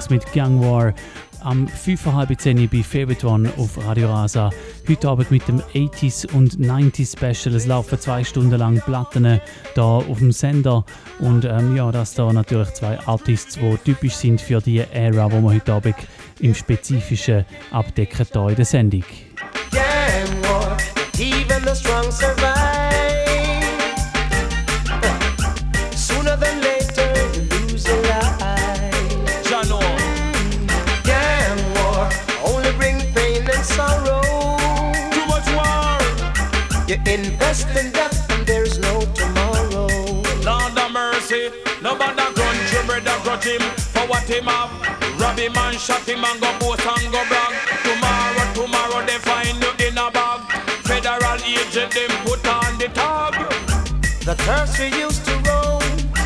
Songs 0.00 0.10
mit 0.10 0.32
Gang 0.32 0.60
War. 0.60 0.94
Am 1.42 1.66
5.30 1.66 2.68
bei 2.70 2.82
Favorite 2.82 3.26
One 3.26 3.50
auf 3.58 3.76
Radio 3.86 4.08
Rasa. 4.08 4.50
Heute 4.88 5.08
Abend 5.08 5.30
mit 5.30 5.46
dem 5.48 5.60
80s 5.74 6.30
und 6.32 6.58
90s 6.58 7.16
Special. 7.16 7.54
Es 7.54 7.66
laufen 7.66 7.98
zwei 7.98 8.24
Stunden 8.24 8.56
lang 8.58 8.80
Platten 8.80 9.24
äh, 9.24 9.40
da 9.74 9.82
auf 9.82 10.18
dem 10.18 10.32
Sender. 10.32 10.84
Und 11.18 11.44
ähm, 11.44 11.76
ja, 11.76 11.90
das 11.92 12.14
da 12.14 12.32
natürlich 12.32 12.72
zwei 12.74 12.98
Artists, 13.06 13.58
die 13.58 13.76
typisch 13.84 14.14
sind 14.14 14.40
für 14.40 14.60
die 14.60 14.78
Ära, 14.78 15.28
die 15.28 15.42
wir 15.42 15.50
heute 15.50 15.72
Abend 15.72 15.96
im 16.40 16.54
Spezifischen 16.54 17.44
abdecken 17.70 18.26
hier 18.32 18.48
in 18.48 18.56
der 18.56 18.64
Sendung. 18.64 19.04
Gang 19.70 20.42
War, 20.42 20.76
even 21.18 21.62
the 21.64 21.74
strong 21.74 22.10
survive. 22.10 22.49
him 44.40 44.48
up. 44.48 44.70
Rob 45.20 45.38
him 45.38 45.54
shot 45.78 46.08
him 46.08 46.24
and 46.24 46.40
go 46.40 46.50
post 46.58 46.86
and 46.86 47.12
go 47.12 47.22
brag. 47.28 47.54
Tomorrow, 47.84 48.46
tomorrow 48.54 49.06
they 49.06 49.18
find 49.18 49.56
you 49.62 49.86
in 49.86 49.98
a 49.98 50.10
bag. 50.10 50.40
Federal 50.84 51.40
agent 51.44 51.92
them 51.92 52.10
put 52.24 52.46
on 52.46 52.78
the 52.78 52.88
tab. 52.94 53.34
The 54.24 54.34
thirst 54.44 54.78
we 54.78 54.86
used 54.98 55.24
to 55.26 55.34
roam, 55.48 55.82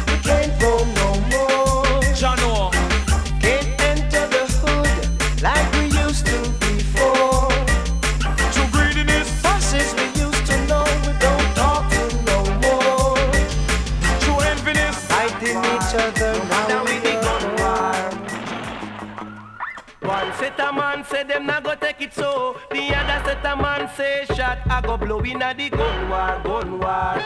we 0.08 0.16
can't 0.22 0.52
roam 0.62 0.88
no 0.94 1.10
more. 1.32 2.02
Jano. 2.20 2.70
Can't 3.42 3.68
enter 3.90 4.26
the 4.34 4.44
hood 4.62 5.42
like 5.42 5.68
we 5.76 5.84
used 6.04 6.26
to 6.26 6.38
before. 6.62 7.48
To 8.54 8.62
greediness. 8.74 9.28
Faces 9.42 9.90
we 9.98 10.06
used 10.24 10.46
to 10.46 10.56
know, 10.66 10.84
we 11.06 11.12
don't 11.26 11.50
talk 11.60 11.82
to 11.90 12.04
no 12.30 12.38
more. 12.64 13.16
To 14.24 14.30
enviness. 14.50 14.96
Fighting 15.10 15.58
each 15.74 15.92
other 16.02 16.32
now, 16.48 16.68
now 16.68 16.84
we 16.84 17.13
set 20.44 20.60
a 20.60 20.72
man 20.72 21.04
say 21.04 21.22
them 21.24 21.46
not 21.46 21.62
go 21.64 21.74
take 21.74 22.00
it 22.02 22.12
so. 22.12 22.56
The 22.70 22.94
other 22.94 23.24
set 23.24 23.44
a 23.46 23.56
man 23.56 23.88
say 23.96 24.26
shot 24.36 24.58
I 24.66 24.80
go 24.82 24.96
blow 24.98 25.20
in 25.20 25.40
a 25.40 25.54
the 25.54 25.70
gun 25.70 26.10
war, 26.10 26.40
gun 26.44 26.78
war. 26.80 27.16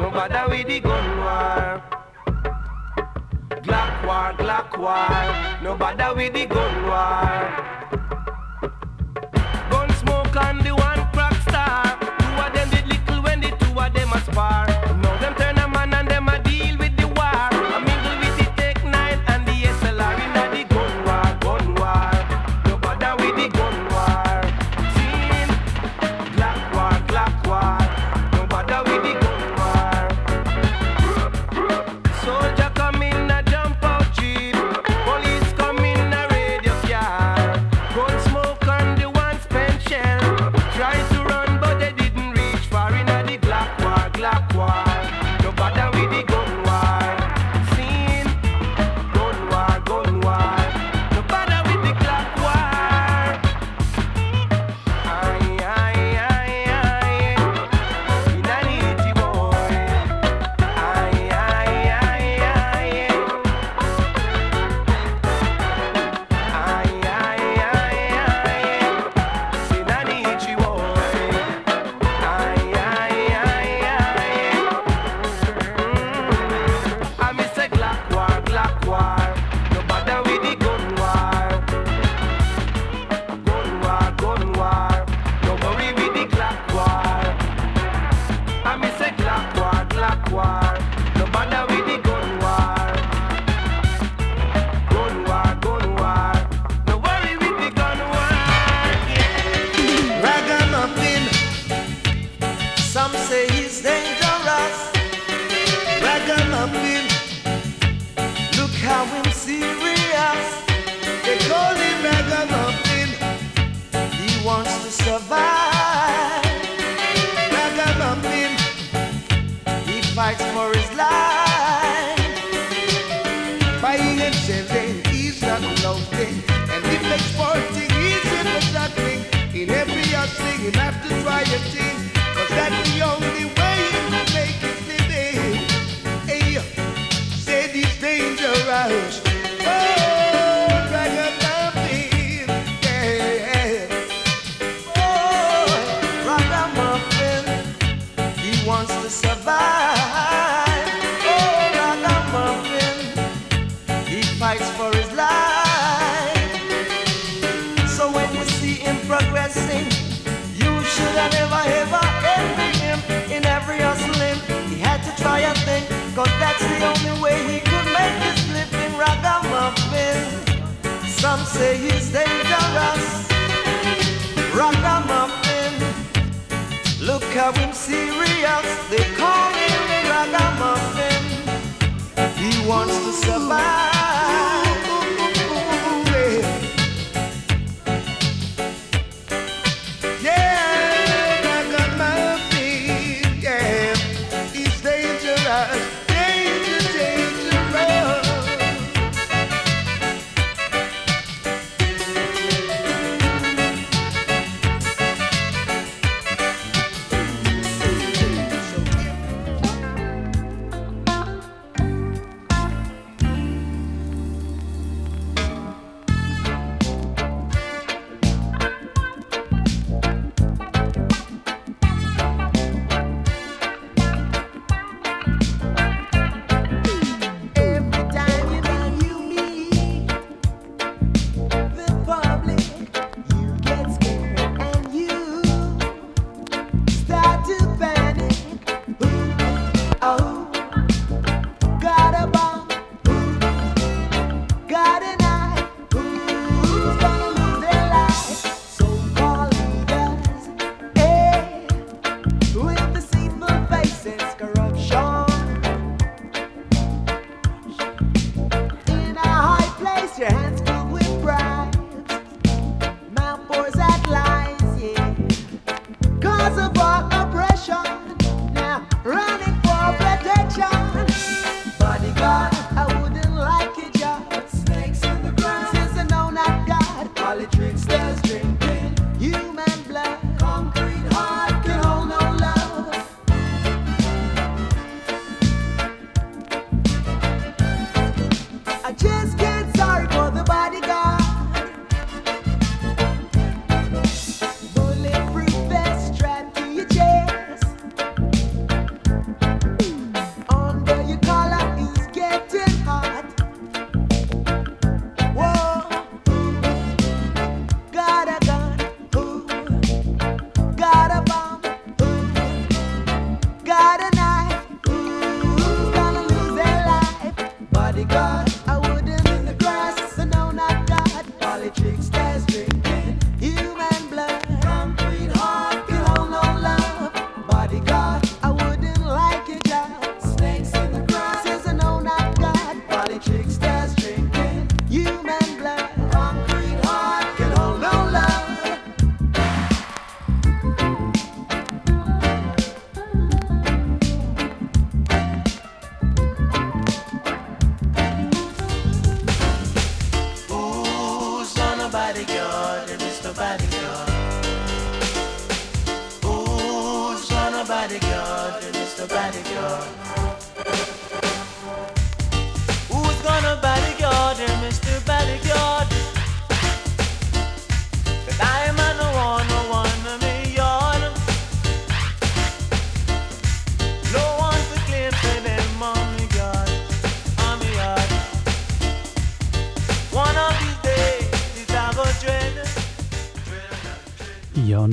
No 0.00 0.10
bother 0.10 0.46
with 0.48 0.66
the 0.66 0.80
gun 0.80 1.08
war. 1.18 1.82
Glock 3.64 3.92
war, 4.06 4.28
Glock 4.40 4.78
war. 4.78 5.62
No 5.62 5.76
bother 5.76 6.14
with 6.14 6.32
the 6.32 6.46
gun 6.46 6.74
war. 6.86 8.11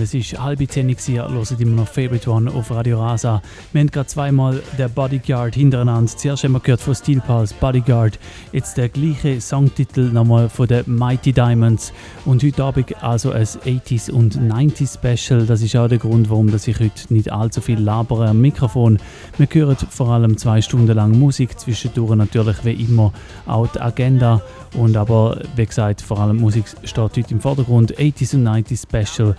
Es 0.09 0.31
ist 0.31 0.41
halb 0.41 0.59
zehn, 0.71 0.89
ihr 0.89 1.29
hört 1.29 1.51
immer 1.59 1.81
noch 1.81 1.87
Favorite 1.87 2.31
One 2.31 2.51
auf 2.51 2.71
Radio 2.71 2.99
Rasa. 2.99 3.43
Wir 3.71 3.81
haben 3.81 3.91
gerade 3.91 4.07
zweimal 4.07 4.59
der 4.75 4.87
Bodyguard 4.87 5.53
hintereinander. 5.53 6.09
Zuerst 6.09 6.43
haben 6.43 6.53
wir 6.53 6.59
gehört 6.61 6.81
von 6.81 6.95
Steel 6.95 7.21
Pulse 7.21 7.53
Bodyguard, 7.59 8.17
jetzt 8.51 8.77
der 8.77 8.89
gleiche 8.89 9.39
Songtitel 9.39 10.09
nochmal 10.11 10.49
von 10.49 10.67
den 10.67 10.83
Mighty 10.87 11.31
Diamonds. 11.31 11.93
Und 12.25 12.43
heute 12.43 12.63
Abend 12.63 13.03
also 13.03 13.31
ein 13.31 13.43
80s 13.43 14.09
und 14.09 14.35
90s 14.35 14.95
Special. 14.95 15.45
Das 15.45 15.61
ist 15.61 15.75
auch 15.75 15.87
der 15.87 15.99
Grund, 15.99 16.29
warum 16.31 16.47
ich 16.49 16.79
heute 16.79 17.13
nicht 17.13 17.31
allzu 17.31 17.61
viel 17.61 17.79
labere 17.79 18.29
am 18.29 18.41
Mikrofon. 18.41 18.97
Wir 19.37 19.47
hören 19.51 19.77
vor 19.89 20.09
allem 20.09 20.37
zwei 20.37 20.61
Stunden 20.61 20.95
lang 20.95 21.19
Musik, 21.19 21.59
zwischendurch 21.59 22.15
natürlich 22.15 22.65
wie 22.65 22.73
immer 22.73 23.13
auch 23.45 23.67
die 23.67 23.79
Agenda. 23.79 24.41
Und 24.75 24.97
aber 24.97 25.41
wie 25.55 25.65
gesagt, 25.65 26.01
vor 26.01 26.19
allem 26.19 26.37
Musik 26.37 26.65
steht 26.83 26.97
heute 26.97 27.23
im 27.29 27.41
Vordergrund. 27.41 27.95
80s 27.95 28.35
und 28.35 28.47
90s 28.47 28.83
Special 28.83 29.35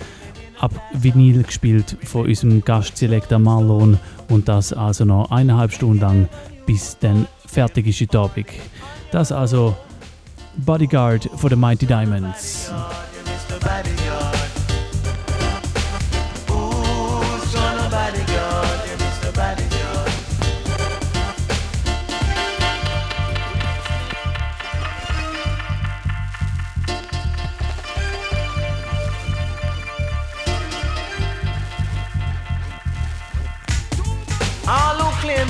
ab 0.60 0.72
Vinyl 0.92 1.42
gespielt 1.42 1.96
von 2.04 2.26
unserem 2.26 2.62
Gastselektor 2.62 3.38
Marlon 3.38 3.98
und 4.28 4.48
das 4.48 4.72
also 4.72 5.04
noch 5.04 5.30
eineinhalb 5.30 5.72
Stunden 5.72 6.00
lang, 6.00 6.28
bis 6.66 6.98
dann 6.98 7.26
fertig 7.46 7.86
ist 7.86 8.00
heute 8.00 8.18
Abend. 8.18 8.46
Das 9.10 9.32
also 9.32 9.76
Bodyguard 10.56 11.28
von 11.36 11.50
den 11.50 11.60
Mighty 11.60 11.86
Diamonds. 11.86 12.70
Bodyguard. 13.60 13.99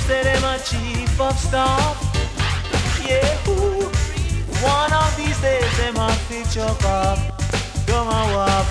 That 0.07 0.23
them 0.23 0.43
a 0.43 0.57
chief 0.59 1.19
of 1.19 1.37
staff, 1.37 1.97
yeah, 3.07 3.35
who? 3.45 3.89
One 4.63 4.93
of 4.93 5.15
these 5.17 5.39
days 5.41 5.77
them 5.77 5.95
a 5.97 6.09
chuck 6.53 6.83
up, 6.85 7.17
come 7.87 8.07
a 8.07 8.23
wop. 8.35 8.65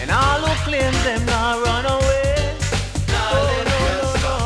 And 0.00 0.10
all 0.10 0.40
who 0.46 0.54
claim 0.64 0.92
them 1.04 1.26
not 1.26 1.64
run 1.66 1.84
away, 1.86 2.56
oh, 3.10 3.48
no, 3.70 3.80
no, 4.00 4.10
no. 4.26 4.36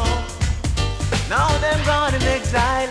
Now 1.29 1.49
them 1.59 1.81
gone 1.87 2.15
in 2.15 2.23
exile 2.23 2.82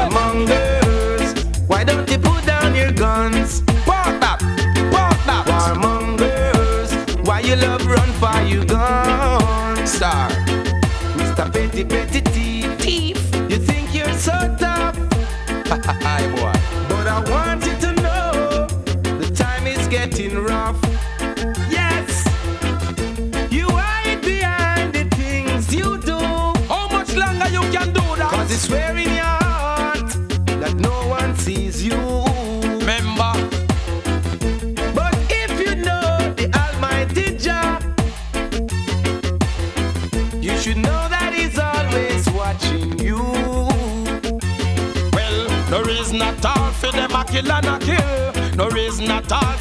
Warmongers. 0.00 1.68
Why 1.68 1.84
don't 1.84 2.08
you 2.10 2.18
put 2.18 2.46
down 2.46 2.74
your 2.74 2.92
guns? 2.92 3.60
Park 3.84 4.18
that, 4.20 4.40
park 4.92 5.18
that 5.26 5.44
Warmongers. 5.46 7.26
Why 7.26 7.40
you 7.40 7.56
love 7.56 7.86
run 7.86 8.08
for 8.14 8.40
you 8.42 8.64
gun? 8.64 9.86
Star 9.86 10.30
Mr. 11.18 11.52
Petty 11.52 11.84
Petty 11.84 12.20
Thief. 12.80 13.18
You 13.50 13.58
think 13.58 13.94
you're 13.94 14.12
so 14.14 14.32
tough? 14.58 14.96
Hi 15.68 16.26
boy. 16.36 16.52
But 16.52 16.56
I 16.56 16.59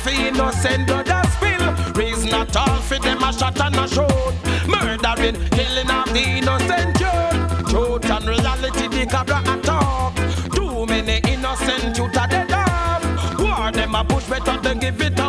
for 0.10 0.22
innocent 0.22 0.88
blood 0.88 1.07
a 1.07 1.28
spill. 1.32 1.93
Reason 1.93 2.34
at 2.34 2.55
all 2.55 2.80
for 2.82 2.99
them 2.99 3.24
a 3.24 3.34
shot 3.34 3.60
and 3.62 3.76
a 3.76 3.88
shoot. 3.88 4.34
Murdering, 4.68 5.38
killing 5.51 5.89
of 5.89 6.14
the 6.14 6.24
innocent 6.38 6.99
youth. 6.99 7.70
Truth 7.70 8.10
and 8.10 8.26
reality, 8.28 8.88
the 8.88 9.05
cabra 9.05 9.41
a 9.45 9.62
talk. 9.62 10.16
Too 10.53 10.86
many 10.86 11.20
innocent 11.32 11.97
youth 11.97 12.18
are 12.18 12.28
dead 12.28 12.51
off. 12.51 13.39
War 13.39 13.72
them 13.72 13.95
a 13.95 14.03
push 14.03 14.26
better 14.28 14.57
than 14.62 14.80
give 14.80 15.01
it 15.01 15.20
a 15.20 15.28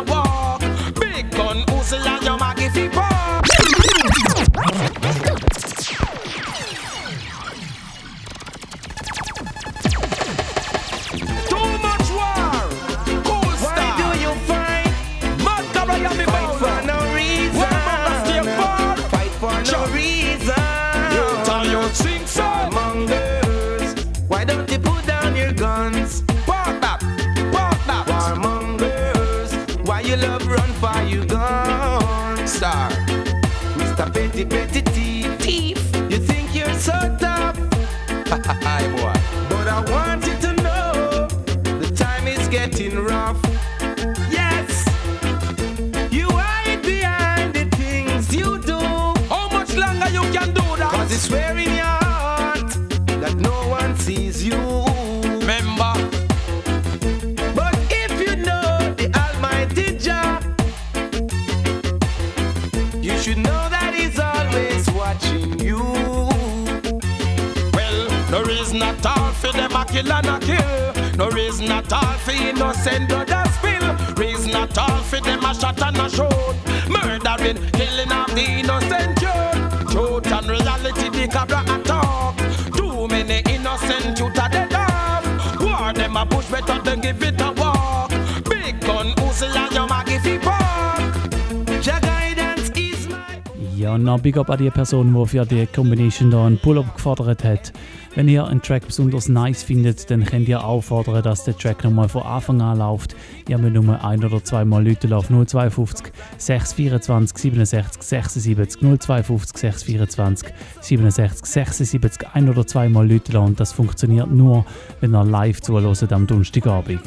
und 94.01 94.05
noch 94.05 94.19
big 94.19 94.35
up 94.37 94.49
an 94.49 94.57
die 94.57 94.69
Person, 94.71 95.13
die 95.13 95.27
für 95.27 95.45
die 95.45 95.67
Combination 95.67 96.31
da 96.31 96.47
einen 96.47 96.57
Pull-Up 96.57 96.95
gefordert 96.95 97.43
hat. 97.43 97.71
Wenn 98.15 98.27
ihr 98.27 98.45
einen 98.45 98.61
Track 98.61 98.87
besonders 98.87 99.29
nice 99.29 99.61
findet, 99.61 100.09
dann 100.09 100.25
könnt 100.25 100.49
ihr 100.49 100.63
auch 100.63 100.81
fordern, 100.81 101.21
dass 101.21 101.43
der 101.43 101.55
Track 101.55 101.83
nochmal 101.83 102.09
von 102.09 102.23
Anfang 102.23 102.61
an 102.61 102.79
läuft. 102.79 103.15
Ihr 103.47 103.59
müsst 103.59 103.75
nur 103.75 104.03
ein 104.03 104.23
oder 104.23 104.43
zweimal 104.43 104.85
Leute 104.85 105.15
auf 105.15 105.27
052 105.27 106.11
624 106.37 107.37
67 107.37 108.01
76 108.01 108.81
052 108.81 109.57
624 109.57 110.49
67 110.81 111.45
76 111.45 112.27
ein 112.33 112.49
oder 112.49 112.65
zweimal 112.65 113.09
Leute 113.09 113.39
und 113.39 113.59
das 113.59 113.71
funktioniert 113.71 114.31
nur, 114.31 114.65
wenn 114.99 115.13
ihr 115.13 115.23
live 115.23 115.61
zuhört 115.61 116.11
am 116.11 116.25
Donnerstagabend. 116.25 117.01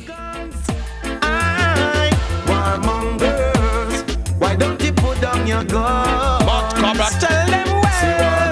Put 5.15 5.23
down 5.23 5.47
your 5.47 5.65
guns? 5.65 6.45
But 6.45 6.75
Cobra, 6.75 7.09
tell 7.21 7.47
them 7.51 7.69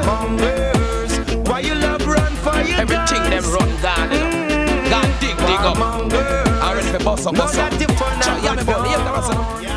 warmongers, 0.07 1.49
why 1.49 1.61
you 1.61 1.75
love 1.75 2.07
run 2.07 2.33
for 2.37 2.61
your 2.63 2.81
Everything 2.81 3.23
them 3.31 3.45
run 3.45 3.71
gone, 3.83 4.09
know. 4.11 4.31
Mm-hmm. 4.31 4.91
Gone 4.91 5.13
dig, 5.21 5.37
dig 5.37 5.61
up. 5.61 5.79
I 6.63 6.75
ready 6.75 6.89
for 6.89 7.05
bust 7.05 7.27
up, 7.27 7.35
bust 7.35 7.59
up. 7.59 7.73
Me 7.73 7.87
boy, 7.87 7.95
yeah, 8.43 8.97
come 8.97 9.72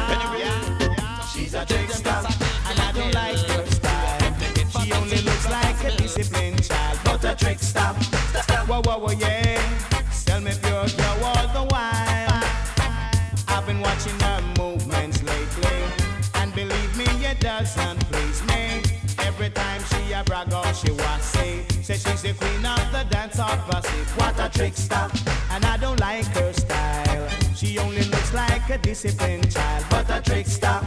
gossip. 23.70 24.08
What 24.20 24.40
a 24.40 24.50
trickster, 24.50 25.08
and 25.52 25.66
I 25.66 25.78
don't 25.78 26.00
like 26.00 26.26
her 26.38 26.54
style. 26.54 27.30
She 27.56 27.78
only 27.80 28.04
looks 28.04 28.34
like 28.34 28.70
a 28.70 28.78
disciplined 28.78 29.52
child, 29.52 29.86
but 29.90 30.10
a 30.10 30.22
trickster. 30.22 30.80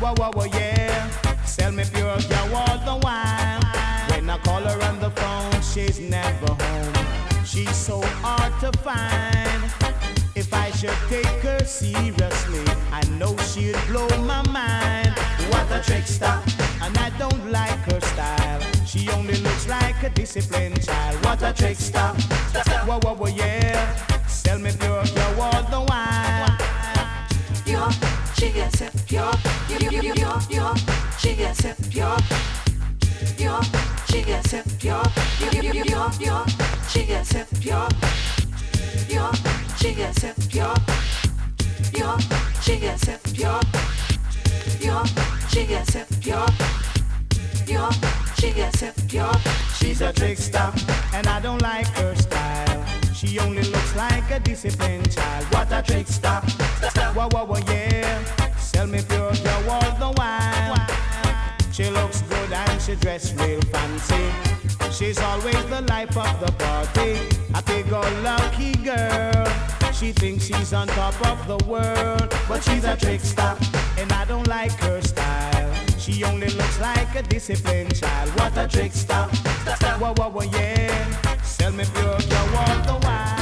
Whoa, 0.00 0.14
whoa, 0.16 0.30
whoa, 0.34 0.44
yeah. 0.44 1.10
Sell 1.44 1.72
me 1.72 1.84
pure 1.92 2.18
girl 2.28 2.54
all 2.54 2.78
the 2.88 2.98
while. 3.04 3.60
When 4.10 4.28
I 4.28 4.38
call 4.38 4.62
her 4.62 4.82
on 4.88 5.00
the 5.00 5.10
phone, 5.10 5.62
she's 5.62 6.00
never 6.00 6.54
home. 6.64 7.44
She's 7.44 7.76
so 7.76 8.00
hard 8.22 8.52
to 8.60 8.76
find. 8.78 9.62
If 10.34 10.52
I 10.52 10.70
should 10.70 10.98
take 11.08 11.26
her 11.42 11.64
seriously, 11.64 12.64
I 12.90 13.02
know 13.18 13.36
she'd 13.38 13.76
blow 13.88 14.08
my 14.18 14.42
mind. 14.48 15.14
What 15.50 15.70
a 15.70 15.82
trickster, 15.84 16.38
and 16.82 16.96
I 16.98 17.10
don't 17.18 17.50
like 17.50 17.78
her 17.92 18.00
style. 18.00 18.51
She 19.02 19.10
only 19.10 19.34
looks 19.38 19.66
like 19.66 20.00
a 20.04 20.10
disciplined 20.10 20.80
child. 20.80 21.24
What 21.24 21.42
a 21.42 21.52
trickster, 21.52 21.98
whoa, 22.86 23.00
whoa, 23.02 23.14
whoa, 23.14 23.26
yeah. 23.26 23.96
Sell 24.28 24.60
me 24.60 24.70
pure, 24.78 25.02
pure 25.02 25.42
all 25.42 25.62
the 25.64 25.80
while. 25.88 26.56
Yo, 27.66 27.90
she 28.36 28.52
gets 28.52 28.80
it, 28.80 28.94
yo, 29.10 29.28
yo, 29.68 29.90
yo, 29.90 30.14
yo, 30.14 30.38
yo, 30.48 30.74
she 31.18 31.34
gets 31.34 31.64
it, 31.64 31.92
yo, 31.92 32.16
yo, 33.38 33.60
she 34.06 34.22
gets 34.22 34.52
yo, 34.52 35.02
yo, 35.40 35.50
yo, 35.50 35.72
yo, 35.72 35.82
yo, 35.82 36.10
yo, 36.20 36.44
she 36.88 37.04
gets 37.04 37.34
it, 37.34 37.48
yo, 37.60 37.88
yo, 39.08 39.32
she 39.78 39.94
gets 39.94 40.22
it, 40.22 40.54
yo, 40.54 40.72
yo, 41.92 42.16
she 42.60 42.78
gets 42.78 43.08
it, 43.08 43.36
yo, 43.36 43.58
yo, 44.78 45.02
she 45.48 45.66
gets 45.66 45.96
it, 45.96 46.24
yo, 46.24 46.46
yo, 47.66 47.90
she 48.42 48.48
it, 48.48 49.12
yo. 49.12 49.30
She's 49.76 50.00
a 50.00 50.12
trickster, 50.12 50.72
and 51.14 51.28
I 51.28 51.38
don't 51.38 51.62
like 51.62 51.86
her 51.98 52.12
style. 52.16 52.84
She 53.14 53.38
only 53.38 53.62
looks 53.62 53.94
like 53.94 54.28
a 54.32 54.40
disciplined 54.40 55.12
child. 55.12 55.44
What 55.54 55.70
a 55.70 55.80
trickster! 55.80 56.40
Whoa, 57.14 57.28
whoa, 57.30 57.44
whoa, 57.44 57.60
yeah. 57.68 58.56
Sell 58.56 58.88
me 58.88 59.00
pure 59.08 59.32
girl 59.44 59.70
all 59.70 59.92
the 60.02 60.12
while. 60.18 60.74
She 61.70 61.88
looks 61.90 62.22
good 62.22 62.52
and 62.52 62.82
she 62.82 62.96
dress 62.96 63.32
real 63.34 63.60
fancy. 63.70 64.24
She's 64.90 65.20
always 65.20 65.64
the 65.66 65.82
life 65.82 66.16
of 66.16 66.40
the 66.40 66.50
party. 66.58 67.12
A 67.54 67.62
big 67.62 67.92
old 67.92 68.12
lucky 68.24 68.74
girl. 68.74 69.46
She 69.92 70.10
thinks 70.10 70.46
she's 70.46 70.72
on 70.72 70.88
top 70.88 71.14
of 71.28 71.46
the 71.46 71.64
world, 71.70 72.34
but 72.48 72.64
she's 72.64 72.84
a 72.84 72.96
trickster, 72.96 73.56
and 73.98 74.10
I 74.10 74.24
don't 74.24 74.48
like 74.48 74.72
her 74.80 75.00
style. 75.00 75.91
She 76.02 76.24
only 76.24 76.48
looks 76.48 76.80
like 76.80 77.14
a 77.14 77.22
disciplined 77.22 77.94
child. 77.94 78.30
What 78.30 78.58
a 78.58 78.66
trickster! 78.66 79.14
Whoa, 80.00 80.12
whoa, 80.16 80.30
whoa, 80.30 80.42
yeah. 80.42 81.42
Sell 81.42 81.70
me 81.70 81.84
pure 81.94 82.10
all 82.10 82.18
the 82.18 82.98
while. 83.06 83.32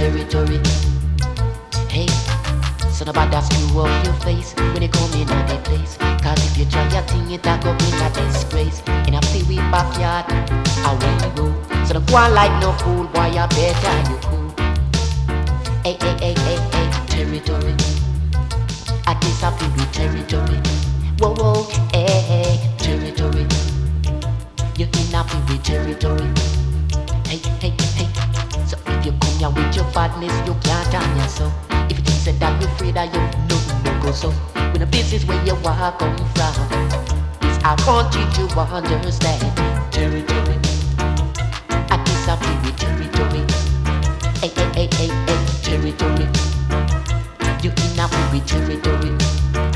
territory. 0.00 0.79
So 3.00 3.06
nobody 3.06 3.40
screw 3.40 3.80
up 3.80 4.04
your 4.04 4.12
face 4.20 4.52
when 4.76 4.82
you 4.82 4.88
come 4.90 5.10
in 5.14 5.30
at 5.30 5.48
the 5.48 5.56
place. 5.64 5.96
Cause 6.22 6.36
if 6.44 6.58
you 6.58 6.66
try 6.66 6.86
your 6.92 7.00
thing, 7.08 7.30
it 7.30 7.46
a 7.46 7.56
go 7.62 7.72
in 7.72 7.96
a 7.96 8.08
disgrace. 8.12 8.82
In 9.08 9.14
a 9.14 9.22
free 9.32 9.56
backyard, 9.72 10.26
I 10.84 10.92
will 11.00 11.30
go. 11.32 11.84
So 11.86 11.94
don't 11.94 12.06
go 12.06 12.16
on 12.16 12.34
like 12.34 12.52
no 12.60 12.72
fool, 12.84 13.06
boy, 13.06 13.32
I 13.40 13.46
better 13.56 13.96
you 14.10 14.18
cool. 14.28 14.50
Hey, 15.82 15.96
hey, 15.98 16.14
hey, 16.20 16.34
hey, 16.44 16.58
hey, 16.76 17.06
territory. 17.06 17.74
I 19.06 19.16
disappear 19.18 19.70
with 19.80 19.92
territory. 19.92 20.60
Whoa, 21.20 21.32
whoa, 21.32 21.64
hey, 21.94 22.20
hey, 22.28 22.76
territory. 22.76 23.46
You're 24.76 24.92
in 24.92 25.14
a 25.16 25.24
with 25.48 25.62
territory. 25.64 26.28
Hey, 27.24 27.40
hey, 27.64 27.72
hey. 27.96 28.08
So 28.66 28.76
if 28.84 29.06
you 29.06 29.12
come 29.12 29.38
here 29.38 29.48
with 29.48 29.74
your 29.74 29.90
badness, 29.94 30.36
you 30.46 30.54
can't 30.60 30.92
harm 30.92 31.16
yourself. 31.16 31.70
You 32.26 32.32
that 32.32 32.60
you're 32.60 32.70
afraid 32.70 32.98
of 32.98 33.06
you, 33.14 33.20
no, 33.48 33.56
no 33.82 34.02
go 34.02 34.12
so. 34.12 34.30
When 34.30 34.90
this 34.90 35.14
is 35.14 35.24
where 35.24 35.42
you 35.42 35.54
are 35.54 35.92
come 35.98 36.14
from, 36.16 36.54
this 37.40 37.58
I 37.64 37.74
want 37.86 38.14
you 38.14 38.46
to 38.46 38.54
understand. 38.94 39.40
Territory. 39.90 40.58
I 41.88 41.96
disagree 42.04 42.56
with 42.60 42.76
territory. 42.76 43.46
Hey, 44.38 44.52
hey, 44.54 44.68
hey, 44.74 44.88
hey, 44.96 45.08
hey, 45.08 45.40
territory. 45.62 46.28
You're 47.62 47.72
in 47.72 47.98
a 47.98 48.06
territory. 48.44 49.69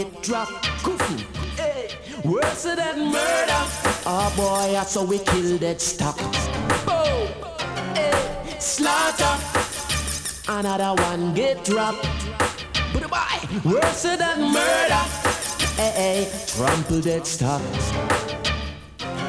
Get 0.00 0.22
dropped. 0.22 0.82
Goofy. 0.82 1.26
Hey. 1.60 1.90
Worse 2.24 2.62
than 2.62 3.12
murder. 3.12 3.62
Oh 4.06 4.32
boy, 4.34 4.72
that's 4.72 4.94
how 4.94 5.04
we 5.04 5.18
kill 5.18 5.58
that 5.58 5.78
stock. 5.78 6.16
Boom. 6.86 7.28
Hey. 7.94 8.56
Slaughter. 8.58 9.36
Another 10.48 11.02
one 11.02 11.34
get 11.34 11.62
dropped. 11.66 12.02
Boy, 12.94 13.60
worse 13.62 14.02
than 14.04 14.40
murder. 14.50 15.04
Hey, 15.76 15.92
hey. 16.00 16.28
Trample 16.46 17.00
that 17.00 17.26
stock. 17.26 17.60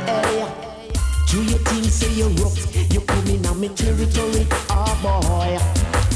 Hey. 0.08 0.48
Do 1.28 1.44
you 1.44 1.58
think 1.68 1.84
say 1.84 2.14
you're 2.14 2.30
rough? 2.40 2.94
You 2.94 3.02
come 3.02 3.28
in 3.28 3.46
on 3.46 3.60
me 3.60 3.68
territory, 3.76 4.48
oh 4.70 4.96
boy. 5.04 5.60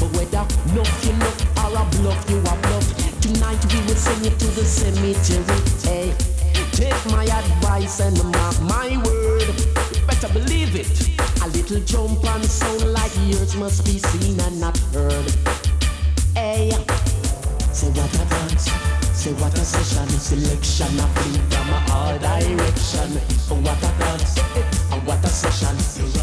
But 0.00 0.10
whether 0.16 0.46
enough 0.72 1.04
you 1.04 1.12
look 1.12 1.38
or 1.60 1.76
a 1.76 1.84
bluff, 2.00 2.30
you 2.30 2.38
a 2.38 2.56
bluff. 2.62 2.85
Tonight 3.26 3.58
we 3.74 3.80
will 3.80 3.96
send 3.96 4.24
you 4.24 4.30
to 4.30 4.46
the 4.54 4.64
cemetery. 4.64 5.58
Hey, 5.82 6.14
take 6.70 6.94
my 7.10 7.24
advice 7.24 7.98
and 7.98 8.14
mark 8.22 8.60
my 8.62 9.02
word. 9.02 9.42
You 9.42 10.06
better 10.06 10.32
believe 10.32 10.76
it. 10.76 11.10
A 11.42 11.48
little 11.48 11.80
jump 11.80 12.24
and 12.24 12.44
sound 12.44 12.92
like 12.92 13.10
yours 13.26 13.56
must 13.56 13.84
be 13.84 13.98
seen 13.98 14.38
and 14.38 14.60
not 14.60 14.78
heard. 14.94 15.26
Hey, 16.38 16.70
say 17.72 17.90
what 17.98 18.14
a 18.14 18.24
dance. 18.30 18.70
Say 19.10 19.32
what 19.42 19.58
a 19.58 19.64
session, 19.64 20.08
selection 20.08 21.00
of 21.00 21.10
fleet 21.18 21.42
from 21.50 21.74
all 21.90 22.16
direction. 22.20 23.10
Oh, 23.50 23.58
what 23.58 23.82
a 23.82 23.90
dance, 23.98 24.38
and 24.92 25.02
what 25.04 25.24
a 25.24 25.26
session. 25.26 25.74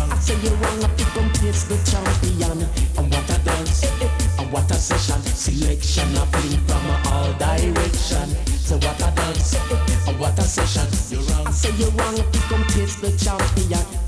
I 0.10 0.20
say 0.20 0.40
you 0.40 0.56
up 0.86 0.96
to 0.96 1.04
come 1.12 1.30
taste 1.34 1.68
the 1.68 1.76
champion. 1.84 2.64
And 2.96 3.12
what 3.12 3.30
a 3.30 3.44
dance, 3.44 3.84
and 3.84 4.13
what 4.54 4.70
a 4.70 4.76
session, 4.76 5.20
Selection 5.24 6.16
of 6.16 6.30
fling 6.30 6.60
from 6.68 6.86
all 7.12 7.34
direction. 7.34 8.30
So 8.46 8.76
what 8.76 9.02
a 9.02 9.12
dance, 9.16 9.56
and 10.08 10.20
what 10.20 10.38
a 10.38 10.44
session. 10.44 10.88
You're 11.10 11.28
wrong. 11.36 11.48
I 11.48 11.52
say 11.52 11.76
you're 11.78 11.90
wrong 11.92 12.16
come 12.50 12.64
taste 12.68 13.02
the 13.02 13.12
champion. 13.18 14.03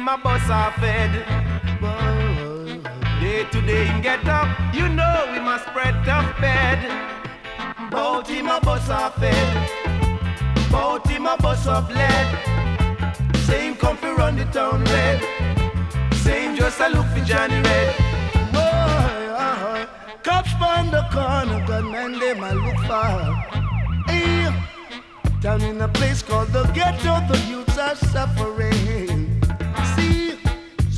In 0.00 0.06
my 0.06 0.16
bus 0.16 0.48
are 0.48 0.72
fed. 0.80 1.12
Day 3.20 3.44
to 3.52 3.60
day 3.66 3.84
him 3.84 4.00
get 4.00 4.26
up, 4.26 4.48
you 4.74 4.88
know 4.88 5.16
we 5.32 5.38
must 5.40 5.66
spread 5.66 5.94
tough 6.06 6.30
bed. 6.40 6.80
Bout 7.90 8.26
him 8.26 8.48
a 8.48 8.60
bus 8.60 8.88
are 8.88 9.10
fed, 9.20 9.48
bout 10.70 11.06
him 11.06 11.26
a 11.26 11.36
bus 11.36 11.66
up 11.66 11.88
lead. 11.90 12.28
Same 13.46 13.74
come 13.76 13.96
fi 13.98 14.10
run 14.12 14.36
the 14.36 14.46
town 14.46 14.84
red, 14.84 15.20
same 16.24 16.56
just 16.56 16.80
a 16.80 16.88
look 16.88 17.06
for 17.12 17.24
Johnny 17.30 17.60
Red. 17.68 17.94
Oh, 18.54 19.86
cops 20.22 20.54
on 20.72 20.90
the 20.90 21.02
corner, 21.12 21.60
gunmen 21.66 22.18
them 22.18 22.42
a 22.50 22.52
look 22.64 22.80
for. 22.88 23.12
Hey, 24.10 24.48
down 25.40 25.60
in 25.62 25.80
a 25.80 25.88
place 25.88 26.22
called 26.22 26.52
the 26.52 26.64
ghetto, 26.78 27.14
the 27.30 27.38
youths 27.50 27.76
are 27.76 27.96
suffering. 27.96 29.09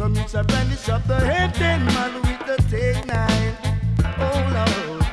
See, 0.03 0.09
some 0.09 0.15
youths 0.17 0.35
are 0.35 0.45
brandish 0.45 0.89
up 0.89 1.07
the 1.07 1.15
head, 1.15 1.57
man 1.61 2.15
with 2.23 2.47
the 2.47 2.57
take 2.69 3.07
nine. 3.07 3.55
Oh 4.19 4.41
Lord, 4.57 5.07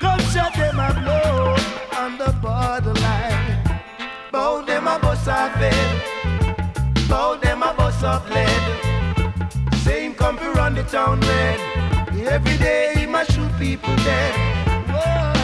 come 0.00 0.20
shot 0.32 0.54
them 0.54 0.78
a 0.78 0.92
blow 1.02 1.54
on 2.00 2.16
the 2.16 2.32
borderline. 2.40 3.78
Bow 4.32 4.62
them 4.62 4.86
a 4.86 4.98
bus 4.98 5.28
off 5.28 5.52
fed, 5.54 6.02
bow 7.08 7.36
them 7.36 7.62
a 7.62 7.74
bus 7.74 8.02
up 8.02 8.26
lead. 8.30 9.74
Same 9.84 10.14
come 10.14 10.38
run 10.54 10.74
the 10.74 10.84
town 10.84 11.20
red. 11.20 11.60
Every 12.26 12.56
day 12.56 12.94
he 12.96 13.06
must 13.06 13.32
shoot 13.32 13.52
people 13.58 13.94
dead. 13.96 14.34
Aye, 14.88 15.35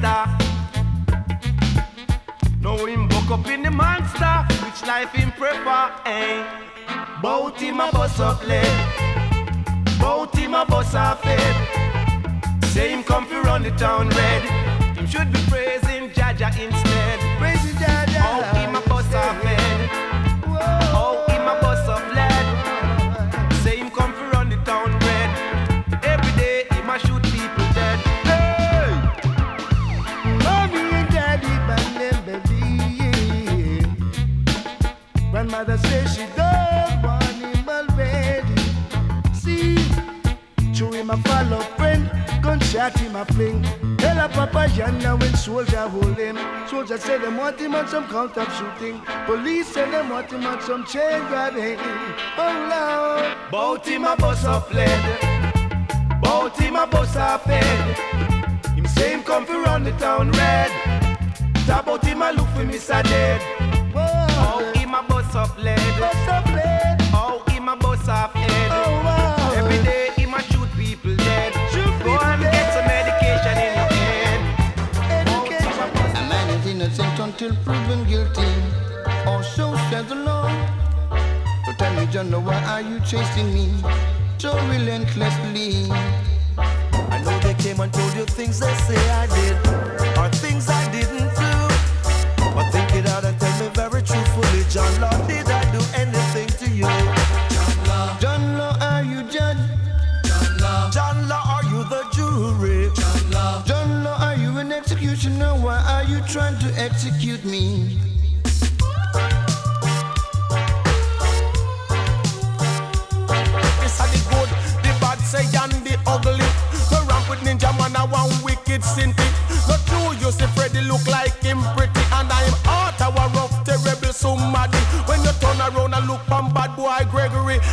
gangster. 0.00 0.36
Know 2.60 2.86
him 2.86 3.08
buck 3.08 3.30
up 3.30 3.46
in 3.48 3.62
the 3.62 3.70
monster, 3.70 4.46
which 4.64 4.82
life 4.86 5.12
him 5.12 5.32
prefer, 5.32 5.92
eh? 6.04 6.44
Bout 7.22 7.60
him 7.60 7.80
a 7.80 7.90
bus 7.92 8.18
up 8.20 8.46
lead, 8.46 8.66
bout 9.98 10.34
him 10.36 10.54
a 10.54 10.64
bus 10.64 10.94
off 10.94 11.22
fed. 11.22 12.64
Say 12.66 12.90
him 12.90 13.02
come 13.02 13.26
fi 13.26 13.40
run 13.40 13.62
the 13.62 13.70
town 13.72 14.08
red. 14.10 14.42
Him 14.96 15.06
should 15.06 15.32
be 15.32 15.40
praising 15.48 16.12
Jah 16.12 16.34
Jah 16.36 16.52
instead. 16.58 17.18
Praising 17.38 17.76
Jah 17.78 18.06
Jah. 18.08 18.24
Oh, 18.26 18.42
him 18.58 18.74
a 18.76 18.80
bus 18.88 19.14
off 19.14 19.44
gunshot 42.80 42.98
him 43.00 43.16
a 43.16 43.24
fling. 43.26 43.96
Tell 43.98 44.24
a 44.24 44.28
papa 44.28 44.68
yonder 44.74 45.16
when 45.16 45.34
soldier 45.34 45.88
hold 45.88 46.16
him. 46.16 46.38
Soldier 46.66 46.98
say 46.98 47.18
them 47.18 47.36
want 47.36 47.60
him 47.60 47.74
on 47.74 47.86
some 47.88 48.06
count 48.08 48.36
up 48.38 48.50
shooting. 48.52 49.00
Police 49.26 49.68
say 49.68 49.90
them 49.90 50.08
want 50.08 50.30
him 50.30 50.46
on 50.46 50.60
some 50.62 50.84
chain 50.86 51.20
grabbing. 51.28 51.78
Oh 52.38 52.68
Lord, 52.70 53.50
Bout 53.50 53.86
him 53.86 54.04
a 54.04 54.16
bus 54.16 54.44
up 54.44 54.72
lead. 54.72 56.20
Bout 56.22 56.58
him 56.58 56.76
a 56.76 56.86
bus 56.86 57.16
off 57.16 57.44
fed. 57.44 57.96
Him 58.74 58.86
say 58.86 59.12
him 59.12 59.22
come 59.22 59.44
fi 59.44 59.62
run 59.62 59.84
the 59.84 59.92
town 59.92 60.30
red. 60.32 60.70
Talk 61.66 61.82
about 61.82 62.04
him 62.04 62.22
a 62.22 62.32
look 62.32 62.48
for 62.48 62.64
Mr. 62.64 63.02
Dead. 63.04 63.59
John, 82.10 82.32
why 82.44 82.60
are 82.64 82.82
you 82.82 82.98
chasing 83.06 83.54
me 83.54 83.72
so 84.38 84.52
relentlessly? 84.66 85.86
I 86.58 87.22
know 87.22 87.38
they 87.38 87.54
came 87.54 87.78
and 87.78 87.92
told 87.92 88.14
you 88.14 88.24
things 88.24 88.58
they 88.58 88.74
say 88.74 88.98
I 89.10 89.26
did, 89.28 89.56
or 90.18 90.28
things 90.42 90.68
I 90.68 90.90
didn't 90.90 91.30
do. 91.38 91.52
But 92.52 92.68
think 92.72 92.92
it 92.96 93.06
out 93.06 93.24
and 93.24 93.38
tell 93.38 93.56
me 93.60 93.68
very 93.74 94.02
truthfully, 94.02 94.64
John 94.68 95.00
Law, 95.00 95.16
did 95.28 95.48
I 95.48 95.62
do 95.70 95.78
anything 95.94 96.48
to 96.58 96.68
you? 96.68 96.82
John 96.82 97.86
Law, 97.86 98.18
John 98.18 98.58
Law, 98.58 98.76
are 98.80 99.04
you 99.04 99.22
judge? 99.30 99.58
John 100.24 100.58
Law, 100.58 100.90
John 100.90 101.28
Law, 101.28 101.42
are 101.46 101.64
you 101.70 101.84
the 101.84 102.02
jury? 102.12 102.90
John 102.92 103.30
Law, 103.30 103.62
John 103.64 104.02
Law, 104.02 104.18
are 104.18 104.34
you 104.34 104.58
an 104.58 104.72
executioner? 104.72 105.54
Why 105.54 105.78
are 105.88 106.02
you 106.02 106.20
trying 106.22 106.58
to 106.58 106.74
execute 106.76 107.44
me? 107.44 107.98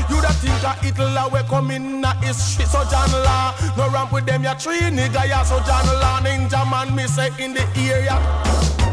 You 0.10 0.22
da 0.22 0.32
think 0.40 0.64
a 0.64 0.74
Hitler 0.84 1.28
we 1.32 1.40
come 1.50 1.72
in 1.72 2.04
his 2.22 2.38
shit. 2.52 2.68
So 2.68 2.84
John 2.90 3.12
Law, 3.12 3.54
no 3.78 3.90
ramp 3.90 4.12
with 4.12 4.26
them 4.26 4.44
ya 4.44 4.56
three 4.56 4.80
nigga 4.80 5.28
ya. 5.28 5.44
So 5.44 5.60
John 5.68 5.86
Law 6.02 6.20
Ninjaman 6.22 6.96
me 6.96 7.08
say 7.08 7.32
in 7.40 7.54
the 7.54 7.66
area. 7.76 8.18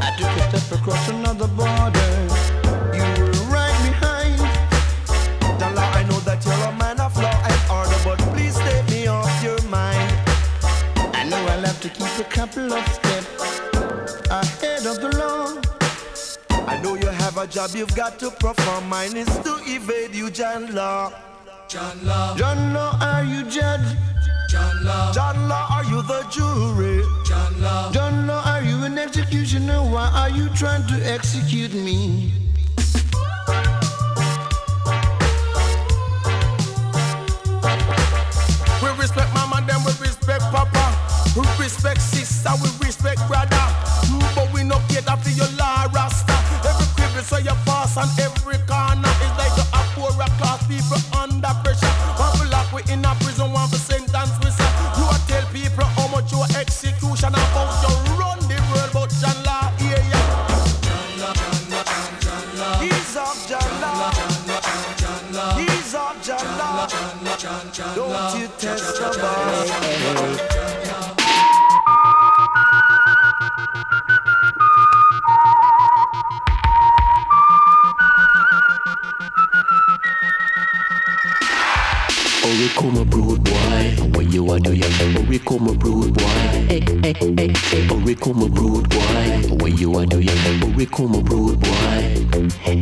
I 0.00 0.14
took 0.18 0.30
a 0.30 0.58
step 0.58 0.78
across 0.78 1.08
another 1.08 1.48
border. 1.48 2.10
You 2.94 3.04
were 3.18 3.32
right 3.52 3.76
behind. 3.86 4.38
John 5.58 5.74
Law, 5.74 5.90
I 6.00 6.02
know 6.08 6.20
that 6.20 6.44
you're 6.44 6.64
a 6.68 6.72
man 6.76 7.00
of 7.00 7.16
law 7.16 7.38
and 7.50 7.60
order, 7.70 7.98
but 8.04 8.18
please 8.34 8.56
take 8.58 8.88
me 8.90 9.06
off 9.06 9.42
your 9.42 9.60
mind. 9.68 10.12
I 11.14 11.24
know 11.28 11.36
I'll 11.36 11.66
have 11.66 11.80
to 11.82 11.88
keep 11.88 12.18
a 12.18 12.28
couple 12.28 12.72
of 12.72 13.03
Though 16.84 16.96
you 16.96 17.06
have 17.06 17.38
a 17.38 17.46
job, 17.46 17.70
you've 17.74 17.96
got 17.96 18.18
to 18.18 18.30
perform. 18.30 18.90
Mine 18.90 19.16
is 19.16 19.26
to 19.38 19.56
evade 19.64 20.14
you, 20.14 20.28
John 20.28 20.74
Law. 20.74 21.14
John 21.66 22.04
Law. 22.04 22.36
John 22.36 22.74
Law, 22.74 22.98
are 23.00 23.24
you 23.24 23.42
judge? 23.44 23.96
John 24.50 24.84
Law. 24.84 25.10
John 25.10 25.48
Law, 25.48 25.66
are 25.70 25.84
you 25.84 26.02
the 26.02 26.20
jury? 26.28 27.02
John 27.24 27.62
Law. 27.62 27.90
John 27.90 28.26
Law, 28.26 28.42
are 28.44 28.62
you 28.62 28.84
an 28.84 28.98
executioner? 28.98 29.80
Why 29.80 30.10
are 30.14 30.28
you 30.28 30.50
trying 30.50 30.86
to 30.88 30.96
execute 31.10 31.72
me? 31.72 32.34
We 38.82 38.90
respect 39.00 39.32
mama, 39.32 39.64
then 39.66 39.80
we 39.86 39.92
respect 40.04 40.42
papa. 40.52 40.84
We 41.34 41.48
respect 41.64 42.02
sister, 42.02 42.50
we 42.62 42.68
respect 42.86 43.26
brother. 43.26 43.66
But 44.34 44.52
we 44.52 44.64
not 44.64 44.86
get 44.90 45.08
after 45.08 45.30
your 45.30 45.48
Lara 45.58 46.03
on 47.96 48.08
every 48.18 48.58
corner. 48.66 49.14
is 49.22 49.34
like 49.38 49.54
a 49.54 49.64
poorer 49.94 50.30
class 50.38 50.66
people 50.66 50.98
under 51.16 51.54
pressure. 51.62 51.86
One 52.18 52.36
for 52.36 52.46
lock 52.50 52.72
we 52.72 52.82
in 52.92 53.04
a 53.04 53.14
prison, 53.22 53.52
one 53.52 53.68
for 53.68 53.76
sentence 53.76 54.34
we 54.42 54.50
say. 54.50 54.66
You 54.98 55.04
are 55.04 55.22
tell 55.28 55.46
people 55.52 55.84
how 55.84 56.08
much 56.08 56.32
your 56.32 56.46
execution 56.58 57.30
about 57.30 57.70
to 57.82 57.90
run 58.18 58.38
the 58.50 58.58
world, 58.70 58.90
but 58.92 59.10
John 59.20 59.38
Law, 59.44 59.70
yeah, 59.78 60.10
yeah. 60.10 60.24
He's 62.82 63.16
up, 63.16 63.36
John 63.46 63.80
Law. 63.80 64.10
He's 65.56 65.94
up, 65.94 66.22
John 66.22 66.58
Law. 66.58 66.88
Don't 67.94 68.40
you 68.40 68.48
test 68.58 68.98
the 68.98 69.08
boy. 71.10 71.13
We 82.58 82.68
come 82.68 82.96
a 82.96 83.04
brood 83.04 83.42
boy. 83.42 83.96
What 84.14 84.32
you 84.32 84.52
a 84.52 84.60
do 84.60 84.72
ya? 84.72 84.86
Oh, 85.00 85.26
we 85.28 85.38
come 85.38 85.68
a 85.68 85.74
brood 85.74 86.14
boy. 86.14 86.24
Hey, 86.24 86.80
hey, 87.02 87.12
hey, 87.12 87.34
hey. 87.34 87.88
Oh, 87.90 88.02
we 88.04 88.14
come 88.14 88.42
a 88.42 88.48
brood 88.48 88.88
boy. 88.88 89.56
What 89.58 89.78
you 89.78 89.98
a 89.98 90.06
do 90.06 90.20
ya? 90.20 90.32
Oh, 90.62 90.72
we 90.76 90.86
come 90.86 91.14
a 91.14 91.22
brood 91.22 91.60
boy. 91.60 92.48
Hey, 92.60 92.80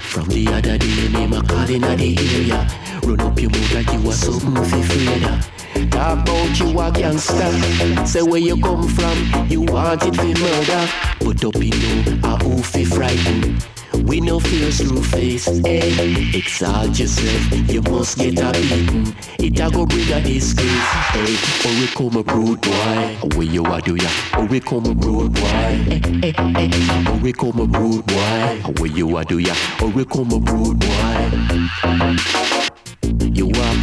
from 0.00 0.26
the 0.28 0.48
other 0.48 0.78
day, 0.78 0.86
your 0.86 1.10
name 1.10 1.32
a 1.32 1.42
calling 1.42 1.84
at 1.84 1.98
the 1.98 2.16
area. 2.18 2.68
Run 3.04 3.20
up 3.20 3.40
your 3.40 3.50
mouth 3.50 3.74
like 3.74 3.92
you 3.92 4.10
a 4.10 4.12
something 4.12 4.64
fi 4.64 4.80
afraid 4.80 5.24
of. 5.24 5.90
Talk 5.90 6.18
about 6.20 6.58
you 6.60 6.80
a 6.80 6.90
gangster. 6.90 8.06
Say 8.06 8.22
where 8.22 8.40
you 8.40 8.60
come 8.60 8.88
from, 8.88 9.46
you 9.48 9.62
want 9.62 10.02
it 10.04 10.16
fi 10.16 10.34
murder. 10.34 10.88
But 11.20 11.44
up 11.44 11.56
in 11.56 11.72
you, 11.72 12.20
a 12.24 12.36
who 12.42 12.62
fi 12.62 12.84
frighten. 12.84 13.58
We 14.06 14.20
no 14.20 14.38
fear 14.40 14.70
through 14.70 15.02
face, 15.02 15.48
eh? 15.48 15.60
hey. 15.62 16.30
Exalt 16.38 16.98
yourself, 16.98 17.70
you 17.70 17.82
must 17.82 18.18
get 18.18 18.38
a 18.38 18.52
beating. 18.52 19.14
It 19.38 19.60
a 19.60 19.70
go 19.70 19.86
bring 19.86 20.10
a 20.12 20.20
disgrace, 20.20 20.90
hey. 21.12 21.36
Or 21.66 21.72
we 21.80 21.86
come 21.88 22.16
a 22.16 22.22
brood 22.22 22.60
boy, 22.60 23.16
where 23.36 23.46
you 23.46 23.64
a 23.64 23.80
do 23.80 23.96
ya? 23.96 24.08
Or 24.36 24.44
we 24.46 24.60
come 24.60 24.86
a 24.86 24.94
brood 24.94 25.32
boy, 25.34 25.46
hey, 25.48 26.00
hey, 26.20 26.32
hey. 26.32 27.10
Or 27.10 27.16
we 27.18 27.32
come 27.32 27.58
a 27.60 27.66
brood 27.66 28.06
boy, 28.06 28.60
where 28.78 28.90
you 28.90 29.16
a 29.16 29.24
do 29.24 29.38
ya? 29.38 29.54
Or 29.82 29.88
we 29.88 30.04
come 30.04 30.30
a 30.32 30.38
brood 30.40 30.78
boy. 30.78 31.30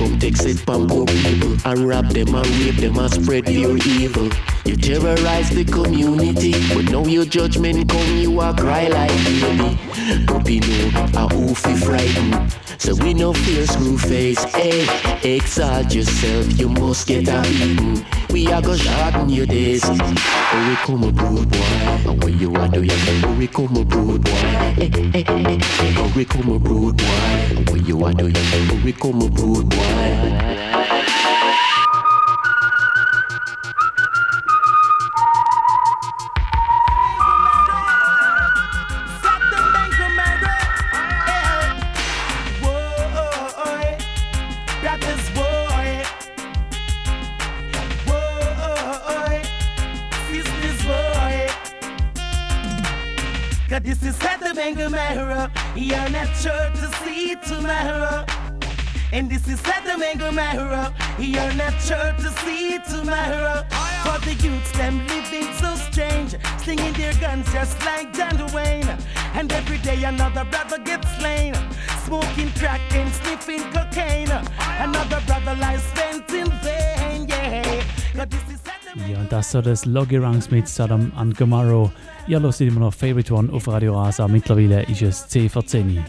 Up, 0.05 0.19
take 0.19 0.37
set 0.37 0.57
from 0.57 0.87
poor 0.87 1.05
people 1.05 1.57
and 1.65 1.79
rob 1.79 2.07
them 2.09 2.35
and 2.35 2.47
rape 2.59 2.75
them 2.75 2.97
and 2.97 3.11
spread 3.11 3.45
pure 3.45 3.77
evil. 3.77 4.29
You 4.63 4.75
terrorize 4.75 5.49
the 5.49 5.65
community, 5.65 6.53
but 6.73 6.85
now 6.91 7.05
your 7.05 7.25
judgment 7.25 7.89
come, 7.89 8.17
you 8.17 8.39
a 8.41 8.53
cry 8.53 8.87
like 8.87 9.09
baby. 9.25 9.77
Puppy 10.27 10.59
know 10.59 10.87
a 11.13 11.27
oofy 11.29 11.77
frightened, 11.83 12.55
so 12.77 12.93
we 12.95 13.13
no 13.13 13.33
fear 13.33 13.65
screw 13.65 13.97
face. 13.97 14.43
Hey, 14.53 14.85
exalt 15.23 15.93
yourself, 15.93 16.59
you 16.59 16.69
must 16.69 17.07
get 17.07 17.27
a 17.27 17.41
beating. 17.41 18.05
We 18.29 18.47
are 18.51 18.61
go 18.61 18.75
shorten 18.75 19.29
your 19.29 19.45
days. 19.45 19.81
Oh, 19.85 20.67
we 20.69 20.75
come 20.85 21.03
a 21.03 21.11
brood 21.11 21.49
boy, 21.49 21.94
you 22.55 22.61
a 22.61 22.69
do 22.69 22.83
ya? 22.83 22.93
Oh, 23.23 23.35
we 23.37 23.47
come 23.47 23.75
a 23.75 23.83
brood 23.83 24.23
boy. 24.23 24.31
Hey, 24.31 24.89
hey, 24.89 25.23
hey, 25.23 25.23
hey. 25.23 25.95
Oh, 25.97 26.13
we 26.15 26.25
come 26.25 26.49
a 26.51 26.59
brood 26.59 26.97
boy, 26.97 27.03
and 27.05 27.87
you 27.87 28.05
a 28.05 28.13
do 28.13 28.27
ya? 28.27 28.39
Oh, 28.71 28.81
we 28.83 28.93
come 28.93 29.21
a 29.21 29.29
brood 29.29 29.69
boy. 29.69 30.84
Is 60.15 60.21
Saturday 60.21 60.35
Mangomero. 60.35 60.93
You're 61.19 61.53
not 61.53 61.81
sure 61.81 62.13
to 62.17 62.29
see 62.41 62.79
tomorrow. 62.89 63.63
For 64.03 64.19
the 64.25 64.33
youths, 64.41 64.71
them 64.71 65.05
living 65.07 65.53
so 65.53 65.75
strange. 65.75 66.35
Slinging 66.63 66.93
their 66.93 67.13
guns 67.13 67.51
just 67.51 67.79
like 67.85 68.13
John 68.13 68.37
Wayne. 68.53 68.97
And 69.33 69.51
every 69.51 69.77
day 69.79 70.03
another 70.03 70.45
brother 70.45 70.79
gets 70.83 71.09
slain. 71.17 71.53
Smoking 72.05 72.51
crack 72.59 72.81
and 72.93 73.11
sniffing 73.13 73.63
cocaine. 73.71 74.31
Another 74.79 75.21
brother 75.27 75.55
lies 75.59 75.83
spent 75.83 76.29
in 76.31 76.51
vain. 76.63 77.27
Yeah. 77.27 77.83
'Cause 78.13 78.27
this 78.29 78.55
is 78.55 78.61
Ja, 79.09 79.19
und 79.19 79.29
das 79.29 79.51
so 79.51 79.61
das 79.61 79.85
Loggy 79.85 80.17
Ranks 80.17 80.49
mit 80.49 80.69
Sodom 80.69 81.11
and 81.17 81.37
Gomorrah. 81.37 81.91
Ihr 82.27 82.39
hört 82.39 82.61
immer 82.61 82.79
noch 82.79 82.93
Favorite 82.93 83.33
One 83.33 83.51
auf 83.51 83.67
Radio 83.67 84.01
Rasa. 84.01 84.25
Mittlerweile 84.27 84.83
ist 84.83 85.01
es 85.01 85.27
10 85.27 85.49
vor 85.49 85.65
10. 85.65 86.01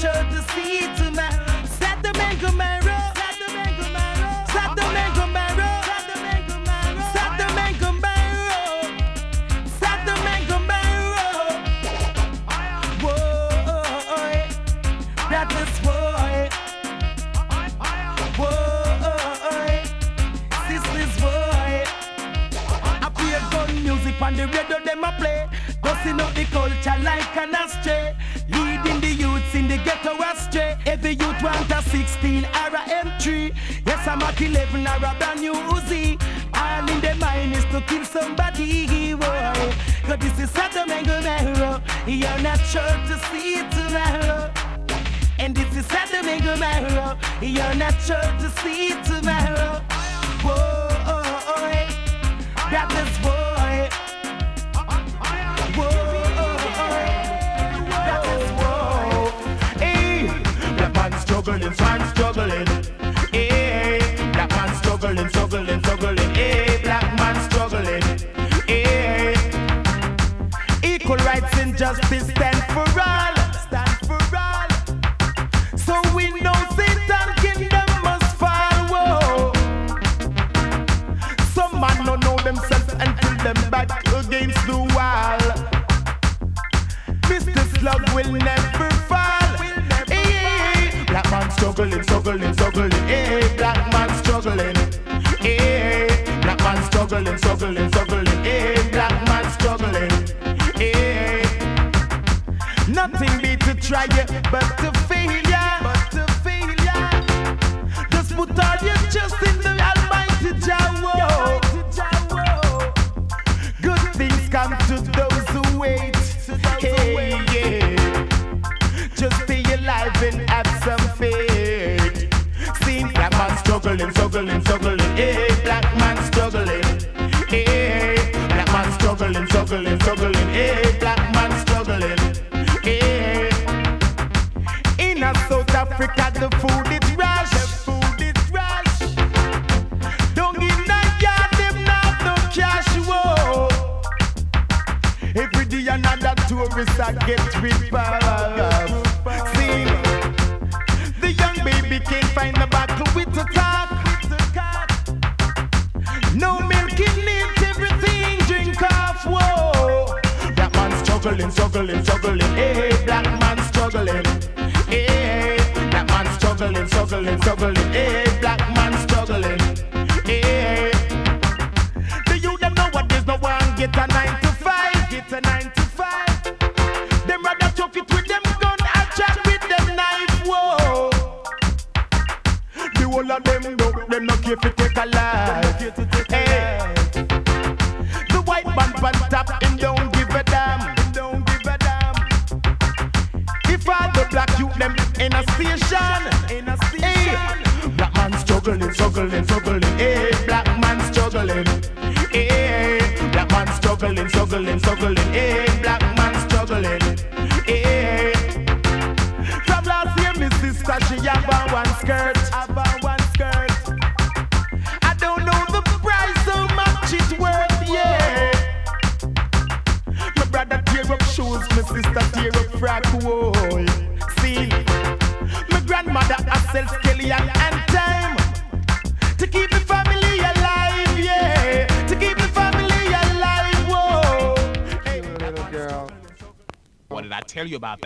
To 0.00 0.42
see 0.54 0.79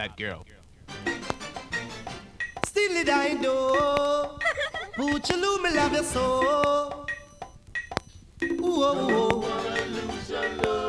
that 0.05 0.17
girl? 0.19 0.45
Still 2.67 2.97
it 2.97 3.09
I 3.09 3.33
know. 3.33 4.39
Poochalooo, 4.97 5.63
me 5.63 5.71
love 5.75 5.93
you 5.93 6.05
so. 6.05 7.07
Whoa, 8.61 9.41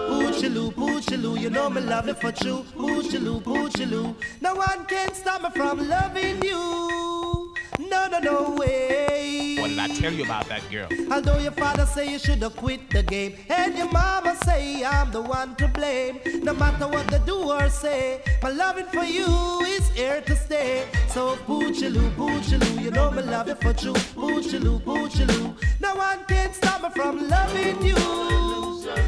Poochalooo, 0.09 0.73
Poochalooo, 0.73 1.39
you 1.39 1.49
know 1.49 1.69
me 1.69 1.81
love 1.81 2.07
you 2.07 2.13
for 2.15 2.31
true. 2.33 2.65
Poochalooo, 2.75 3.41
Poochalooo, 3.41 4.15
no 4.41 4.55
one 4.55 4.85
can 4.85 5.13
stop 5.13 5.41
me 5.43 5.49
from 5.51 5.87
loving 5.87 6.43
you. 6.43 7.53
No, 7.79 8.07
no, 8.07 8.19
no 8.19 8.55
way. 8.55 9.57
What 9.59 9.69
did 9.69 9.79
I 9.79 9.87
tell 9.87 10.13
you 10.13 10.25
about 10.25 10.47
that 10.49 10.69
girl? 10.69 10.89
Although 11.11 11.39
your 11.39 11.53
father 11.53 11.85
say 11.85 12.11
you 12.11 12.19
should 12.19 12.41
have 12.41 12.55
quit 12.57 12.89
the 12.89 13.03
game, 13.03 13.37
and 13.49 13.77
your 13.77 13.89
mama 13.91 14.35
say 14.43 14.83
I'm 14.83 15.11
the 15.11 15.21
one 15.21 15.55
to 15.55 15.67
blame. 15.69 16.19
No 16.45 16.53
matter 16.53 16.87
what 16.87 17.07
they 17.07 17.17
do 17.25 17.51
or 17.51 17.67
say, 17.69 18.21
my 18.43 18.51
loving 18.51 18.85
for 18.85 19.03
you 19.03 19.25
is 19.65 19.89
here 19.89 20.21
to 20.21 20.35
stay. 20.35 20.85
So 21.07 21.37
poochalooo, 21.47 22.13
poochalooo, 22.15 22.83
you 22.83 22.91
know 22.91 23.09
me 23.09 23.23
love 23.23 23.47
you 23.47 23.55
for 23.55 23.73
true. 23.73 23.93
Poochalooo, 23.93 24.79
poochalooo, 24.83 25.55
no 25.81 25.95
one 25.95 26.23
can 26.25 26.53
stop 26.53 26.83
me 26.83 26.89
from 26.91 27.27
loving 27.27 27.81
you. 27.83 27.95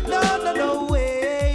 No, 0.10 0.20
no, 0.46 0.54
no 0.56 0.86
way. 0.86 1.54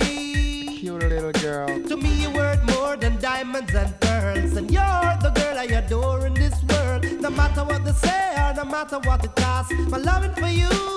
Cute 0.78 1.02
little 1.02 1.32
girl. 1.32 1.66
To 1.88 1.96
me, 1.96 2.10
you're 2.22 2.30
worth 2.30 2.62
more 2.76 2.96
than 2.96 3.18
diamonds 3.18 3.74
and 3.74 3.98
pearls. 3.98 4.56
And 4.56 4.70
you're 4.70 5.16
the 5.20 5.32
girl 5.34 5.58
I 5.58 5.64
adore 5.64 6.28
in 6.28 6.34
this 6.34 6.62
world. 6.62 7.04
No 7.20 7.30
matter 7.30 7.64
what 7.64 7.84
they 7.84 7.90
say 7.90 8.34
or 8.36 8.54
no 8.54 8.64
matter 8.66 9.00
what 9.00 9.24
it 9.24 9.34
costs, 9.34 9.74
my 9.88 9.98
loving 9.98 10.32
for 10.34 10.46
you. 10.46 10.91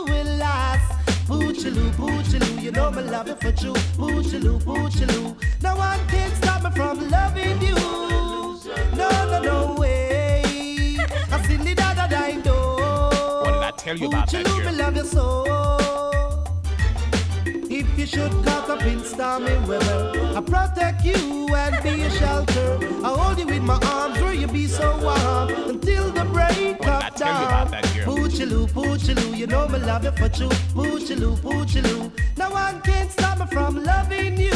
Poochalooo, 1.65 1.91
poochalooo, 1.93 2.61
you 2.61 2.71
know 2.71 2.91
me 2.91 3.01
love 3.01 3.27
you 3.27 3.33
for 3.35 3.51
true. 3.51 3.73
Poochalooo, 3.97 4.59
poochalooo, 4.61 5.35
no 5.63 5.75
one 5.75 5.99
can 6.09 6.29
stop 6.35 6.61
me 6.63 6.69
from 6.69 7.09
loving 7.09 7.59
you. 7.59 7.73
No, 8.95 9.09
no, 9.31 9.41
no 9.41 9.75
way. 9.79 10.43
I 11.31 11.41
silly 11.47 11.73
da 11.73 11.95
da 11.95 12.05
da 12.05 12.29
do. 12.39 12.51
What 12.53 13.53
did 13.53 13.63
I 13.63 13.71
tell 13.77 13.97
you 13.97 14.07
about 14.09 14.29
that 14.29 14.45
Poochalooo, 14.45 14.57
me 14.59 14.63
girl? 14.63 14.73
love 14.75 14.95
you 14.95 15.05
so. 15.05 16.45
If 17.67 17.97
you 17.97 18.05
should 18.05 18.31
caught 18.45 18.69
up 18.69 18.83
in 18.83 19.03
stormy 19.03 19.57
weather, 19.67 20.11
I 20.37 20.41
protect 20.41 21.03
you 21.03 21.47
and 21.55 21.81
be 21.83 22.03
a 22.03 22.11
shelter. 22.11 22.77
I 23.03 23.07
hold 23.09 23.39
you 23.39 23.47
with 23.47 23.63
my 23.63 23.79
arms 23.87 24.21
where 24.21 24.35
you 24.35 24.45
be 24.47 24.67
so 24.67 24.95
warm 25.01 25.49
until 25.67 26.11
the 26.11 26.25
break 26.25 26.79
What 26.79 27.17
did 27.17 27.23
I 27.23 27.31
of 27.31 27.41
you 27.41 27.47
dawn. 27.47 27.47
about 27.47 27.71
that 27.71 27.95
girl? 27.95 28.17
Poochalooo, 28.17 28.67
poochalooo, 28.69 29.35
you 29.35 29.47
know 29.47 29.67
me 29.67 29.79
love 29.79 30.03
you 30.03 30.11
for 30.11 30.29
true. 30.29 30.49
Poochalooo, 31.05 31.37
poochalooo, 31.37 32.11
no 32.35 32.49
one 32.49 32.81
can 32.81 33.07
stop 33.11 33.37
me 33.37 33.45
from 33.51 33.83
loving 33.83 34.39
you. 34.39 34.49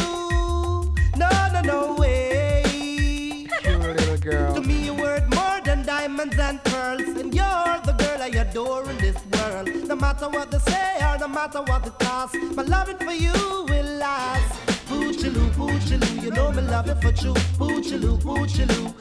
No, 1.16 1.28
no, 1.52 1.60
no 1.62 1.94
way. 1.94 3.46
Cute 3.62 3.78
little 3.78 4.16
girl. 4.16 4.54
To 4.56 4.60
me, 4.60 4.86
you're 4.86 4.96
worth 4.96 5.32
more 5.32 5.60
than 5.64 5.86
diamonds 5.86 6.36
and 6.40 6.60
pearls, 6.64 7.02
and 7.02 7.32
you're 7.32 7.80
the 7.84 7.94
girl 7.96 8.20
I 8.20 8.30
adore 8.34 8.90
in 8.90 8.98
this 8.98 9.16
world. 9.32 9.68
No 9.86 9.94
matter 9.94 10.28
what 10.28 10.50
they 10.50 10.58
say 10.58 10.96
or 11.04 11.18
no 11.18 11.28
matter 11.28 11.62
what 11.62 11.86
it 11.86 11.96
costs, 12.00 12.36
my 12.56 12.64
loving 12.64 12.98
for 12.98 13.12
you 13.12 13.32
will 13.68 13.90
last. 13.98 14.52
Poochalooo, 14.88 15.50
poochalooo, 15.52 16.20
you 16.24 16.32
know 16.32 16.50
me 16.50 16.62
love 16.62 16.88
you 16.88 16.96
for 16.96 17.12
true. 17.12 17.34
Poochalooo, 17.60 18.18
poochalooo, 18.18 18.92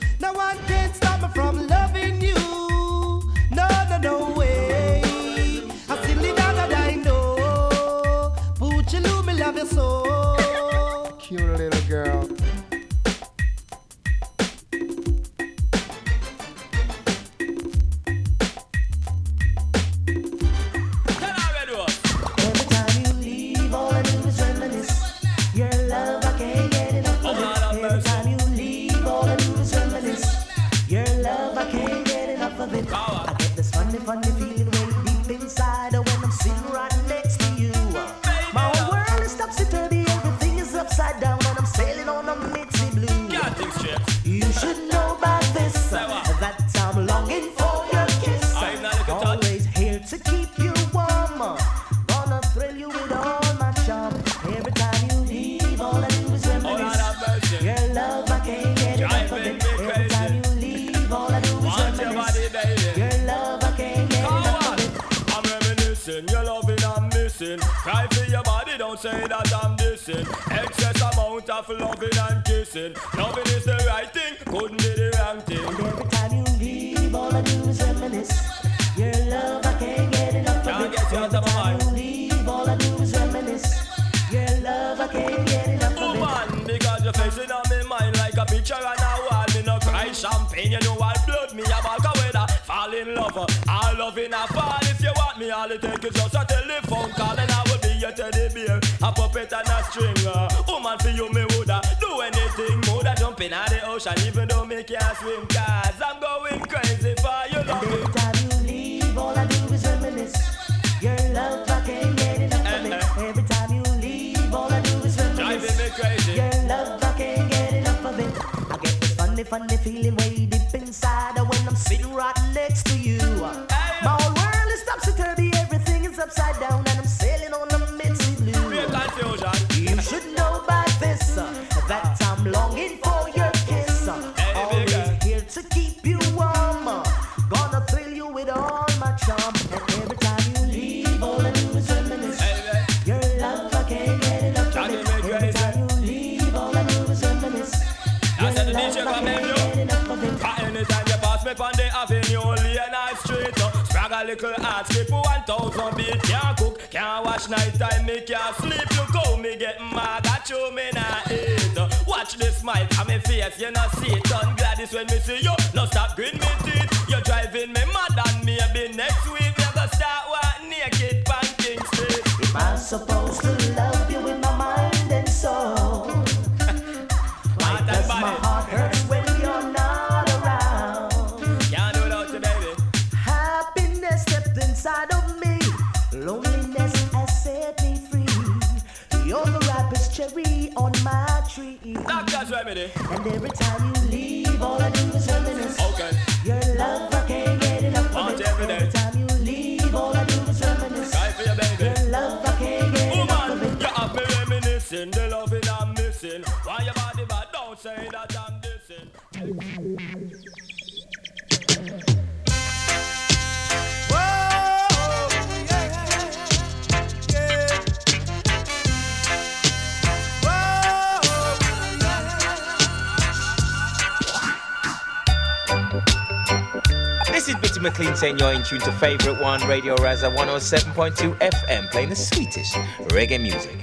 saying 228.70 228.82
tune 228.82 228.92
to 228.92 229.00
Favorite 229.00 229.42
One 229.42 229.66
Radio 229.68 229.96
Rasa 229.96 230.30
107.2 230.32 231.38
FM, 231.40 231.90
playing 231.92 232.10
the 232.10 232.16
sweetest 232.16 232.76
reggae 233.10 233.42
music. 233.42 233.78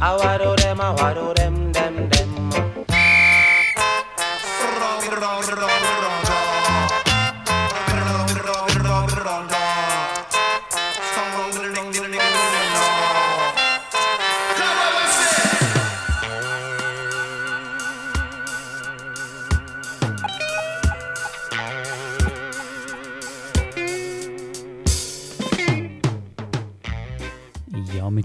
I 0.00 0.16
wado 0.18 0.56
them, 0.56 0.80
I 0.80 0.94
wado 0.94 1.34
them, 1.34 1.72
them, 1.72 2.08
them. 2.08 2.42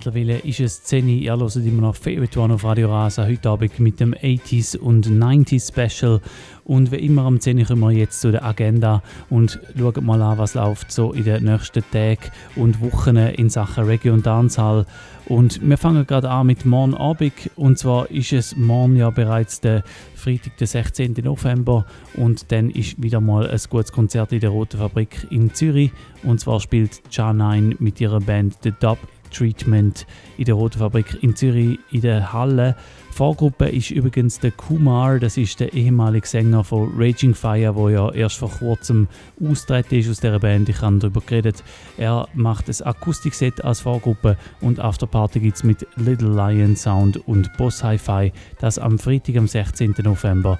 Mittlerweile 0.07 0.39
ist 0.39 0.61
es 0.61 0.83
10 0.83 1.05
Uhr. 1.05 1.11
Ihr 1.11 1.37
hört 1.37 1.55
immer 1.57 1.81
noch 1.81 1.95
Favorite 1.95 2.39
One 2.39 2.53
auf 2.53 2.63
Radio 2.63 2.89
Rasa. 2.89 3.25
Heute 3.25 3.49
Abend 3.49 3.77
mit 3.79 3.99
dem 3.99 4.13
80s 4.13 4.77
und 4.77 5.05
90s 5.07 5.67
Special. 5.67 6.21
Und 6.63 6.91
wie 6.91 6.97
immer 6.97 7.23
am 7.23 7.39
10 7.41 7.57
Uhr 7.59 7.65
kommen 7.65 7.81
wir 7.81 7.91
jetzt 7.91 8.21
zu 8.21 8.31
der 8.31 8.45
Agenda 8.45 9.01
und 9.29 9.59
schauen 9.77 10.05
mal 10.05 10.21
an, 10.21 10.37
was 10.37 10.53
läuft 10.53 10.91
so 10.91 11.11
in 11.11 11.25
den 11.25 11.43
nächsten 11.43 11.83
Tagen 11.91 12.31
und 12.55 12.81
Wochen 12.81 13.17
in 13.17 13.49
Sachen 13.49 13.85
Reggae 13.85 14.11
und 14.11 14.25
Dancehall. 14.25 14.85
Und 15.27 15.61
wir 15.61 15.77
fangen 15.77 16.07
gerade 16.07 16.29
an 16.29 16.47
mit 16.47 16.65
morgen 16.65 16.93
Abend. 16.93 17.33
Und 17.57 17.77
zwar 17.77 18.09
ist 18.09 18.31
es 18.31 18.55
morgen 18.55 18.95
ja 18.95 19.09
bereits 19.09 19.59
der 19.59 19.83
Freitag, 20.15 20.57
der 20.57 20.67
16. 20.67 21.15
November. 21.23 21.85
Und 22.13 22.51
dann 22.53 22.69
ist 22.69 23.01
wieder 23.01 23.19
mal 23.19 23.49
ein 23.49 23.59
gutes 23.69 23.91
Konzert 23.91 24.31
in 24.31 24.39
der 24.39 24.51
Roten 24.51 24.77
Fabrik 24.77 25.27
in 25.29 25.53
Zürich. 25.53 25.91
Und 26.23 26.39
zwar 26.39 26.61
spielt 26.61 27.01
J9 27.11 27.75
mit 27.79 27.99
ihrer 27.99 28.21
Band 28.21 28.57
The 28.63 28.71
Dub 28.79 28.99
Treatment 29.29 30.05
in 30.37 30.45
der 30.45 30.55
Roten 30.55 30.79
Fabrik 30.79 31.21
in 31.21 31.35
Zürich 31.35 31.79
in 31.91 32.01
der 32.01 32.33
Halle. 32.33 32.75
Vorgruppe 33.11 33.67
ist 33.69 33.89
übrigens 33.89 34.39
der 34.39 34.51
Kumar, 34.51 35.19
das 35.19 35.37
ist 35.37 35.59
der 35.59 35.73
ehemalige 35.73 36.27
Sänger 36.27 36.63
von 36.63 36.93
Raging 36.95 37.33
Fire, 37.33 37.75
wo 37.75 37.89
ja 37.89 38.11
erst 38.11 38.37
vor 38.37 38.51
kurzem 38.51 39.07
austreten 39.41 39.95
ist 39.95 40.09
aus 40.09 40.19
dieser 40.19 40.39
Band. 40.39 40.69
Ich 40.69 40.81
habe 40.81 40.99
darüber 40.99 41.21
geredet. 41.21 41.63
Er 41.97 42.27
macht 42.35 42.69
ein 42.69 42.85
Akustikset 42.85 43.65
als 43.65 43.79
Vorgruppe 43.79 44.37
und 44.61 44.79
Afterparty 44.79 45.39
gibt 45.39 45.57
es 45.57 45.63
mit 45.63 45.87
Little 45.95 46.29
Lion 46.29 46.75
Sound 46.75 47.17
und 47.27 47.51
Boss 47.57 47.83
Hi-Fi. 47.83 48.31
Das 48.59 48.77
am 48.77 48.99
Freitag, 48.99 49.37
am 49.37 49.47
16. 49.47 49.95
November 50.03 50.59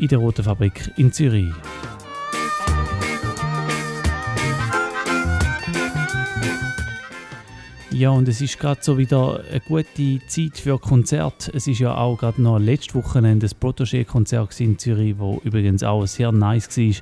in 0.00 0.08
der 0.08 0.18
Roten 0.18 0.42
Fabrik 0.42 0.90
in 0.96 1.12
Zürich. 1.12 1.52
Ja, 7.94 8.10
und 8.10 8.26
es 8.26 8.40
ist 8.40 8.58
gerade 8.58 8.80
so 8.82 8.96
wieder 8.96 9.42
eine 9.50 9.60
gute 9.60 10.26
Zeit 10.26 10.56
für 10.56 10.78
Konzerte. 10.78 11.52
Es 11.54 11.66
ist 11.66 11.78
ja 11.78 11.94
auch 11.94 12.16
gerade 12.16 12.40
noch 12.40 12.58
letztes 12.58 12.94
Wochenende 12.94 13.44
das 13.44 13.54
Protégé-Konzert 13.54 14.58
in 14.60 14.78
Zürich, 14.78 15.18
wo 15.18 15.40
übrigens 15.44 15.82
auch 15.82 16.06
sehr 16.06 16.32
nice 16.32 16.68
war. 16.78 16.94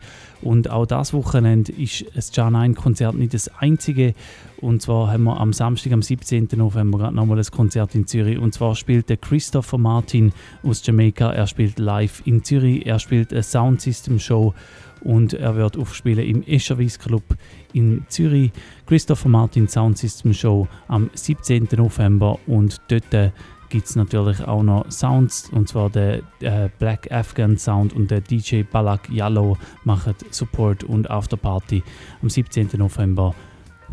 Und 0.42 0.68
auch 0.68 0.86
das 0.86 1.12
Wochenende 1.12 1.70
ist 1.72 2.04
das 2.14 2.34
Jan-1-Konzert 2.34 3.14
nicht 3.14 3.34
das 3.34 3.48
einzige. 3.48 4.14
Und 4.60 4.82
zwar 4.82 5.12
haben 5.12 5.24
wir 5.24 5.38
am 5.38 5.52
Samstag, 5.52 5.92
am 5.92 6.02
17. 6.02 6.48
November, 6.56 6.98
gerade 6.98 7.14
nochmal 7.14 7.38
ein 7.38 7.50
Konzert 7.52 7.94
in 7.94 8.06
Zürich. 8.06 8.38
Und 8.38 8.52
zwar 8.52 8.74
spielt 8.74 9.08
der 9.08 9.16
Christopher 9.16 9.78
Martin 9.78 10.32
aus 10.64 10.84
Jamaika. 10.84 11.30
Er 11.32 11.46
spielt 11.46 11.78
live 11.78 12.22
in 12.26 12.42
Zürich. 12.42 12.84
Er 12.84 12.98
spielt 12.98 13.32
eine 13.32 13.44
Sound 13.44 13.80
System 13.80 14.18
Show 14.18 14.54
und 15.02 15.34
er 15.34 15.56
wird 15.56 15.76
aufspielen 15.76 16.24
im 16.24 16.42
Escherwies 16.42 16.98
Club 16.98 17.24
in 17.72 18.04
Zürich. 18.08 18.52
Christopher 18.86 19.28
Martin 19.28 19.68
Sound 19.68 19.98
System 19.98 20.32
Show 20.32 20.68
am 20.88 21.10
17. 21.14 21.68
November 21.76 22.38
und 22.46 22.80
dort 22.88 23.32
gibt 23.70 23.86
es 23.86 23.96
natürlich 23.96 24.40
auch 24.42 24.62
noch 24.62 24.90
Sounds 24.90 25.48
und 25.50 25.68
zwar 25.68 25.88
der 25.90 26.22
äh, 26.40 26.68
Black 26.78 27.10
Afghan 27.10 27.56
Sound 27.56 27.92
und 27.92 28.10
der 28.10 28.20
DJ 28.20 28.62
Balak 28.62 29.08
Yellow 29.10 29.56
machen 29.84 30.14
Support 30.30 30.84
und 30.84 31.08
Afterparty 31.08 31.82
am 32.20 32.28
17. 32.28 32.70
November 32.76 33.34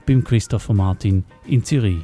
beim 0.06 0.24
Christopher 0.24 0.74
Martin 0.74 1.24
in 1.46 1.64
Zürich. 1.64 2.02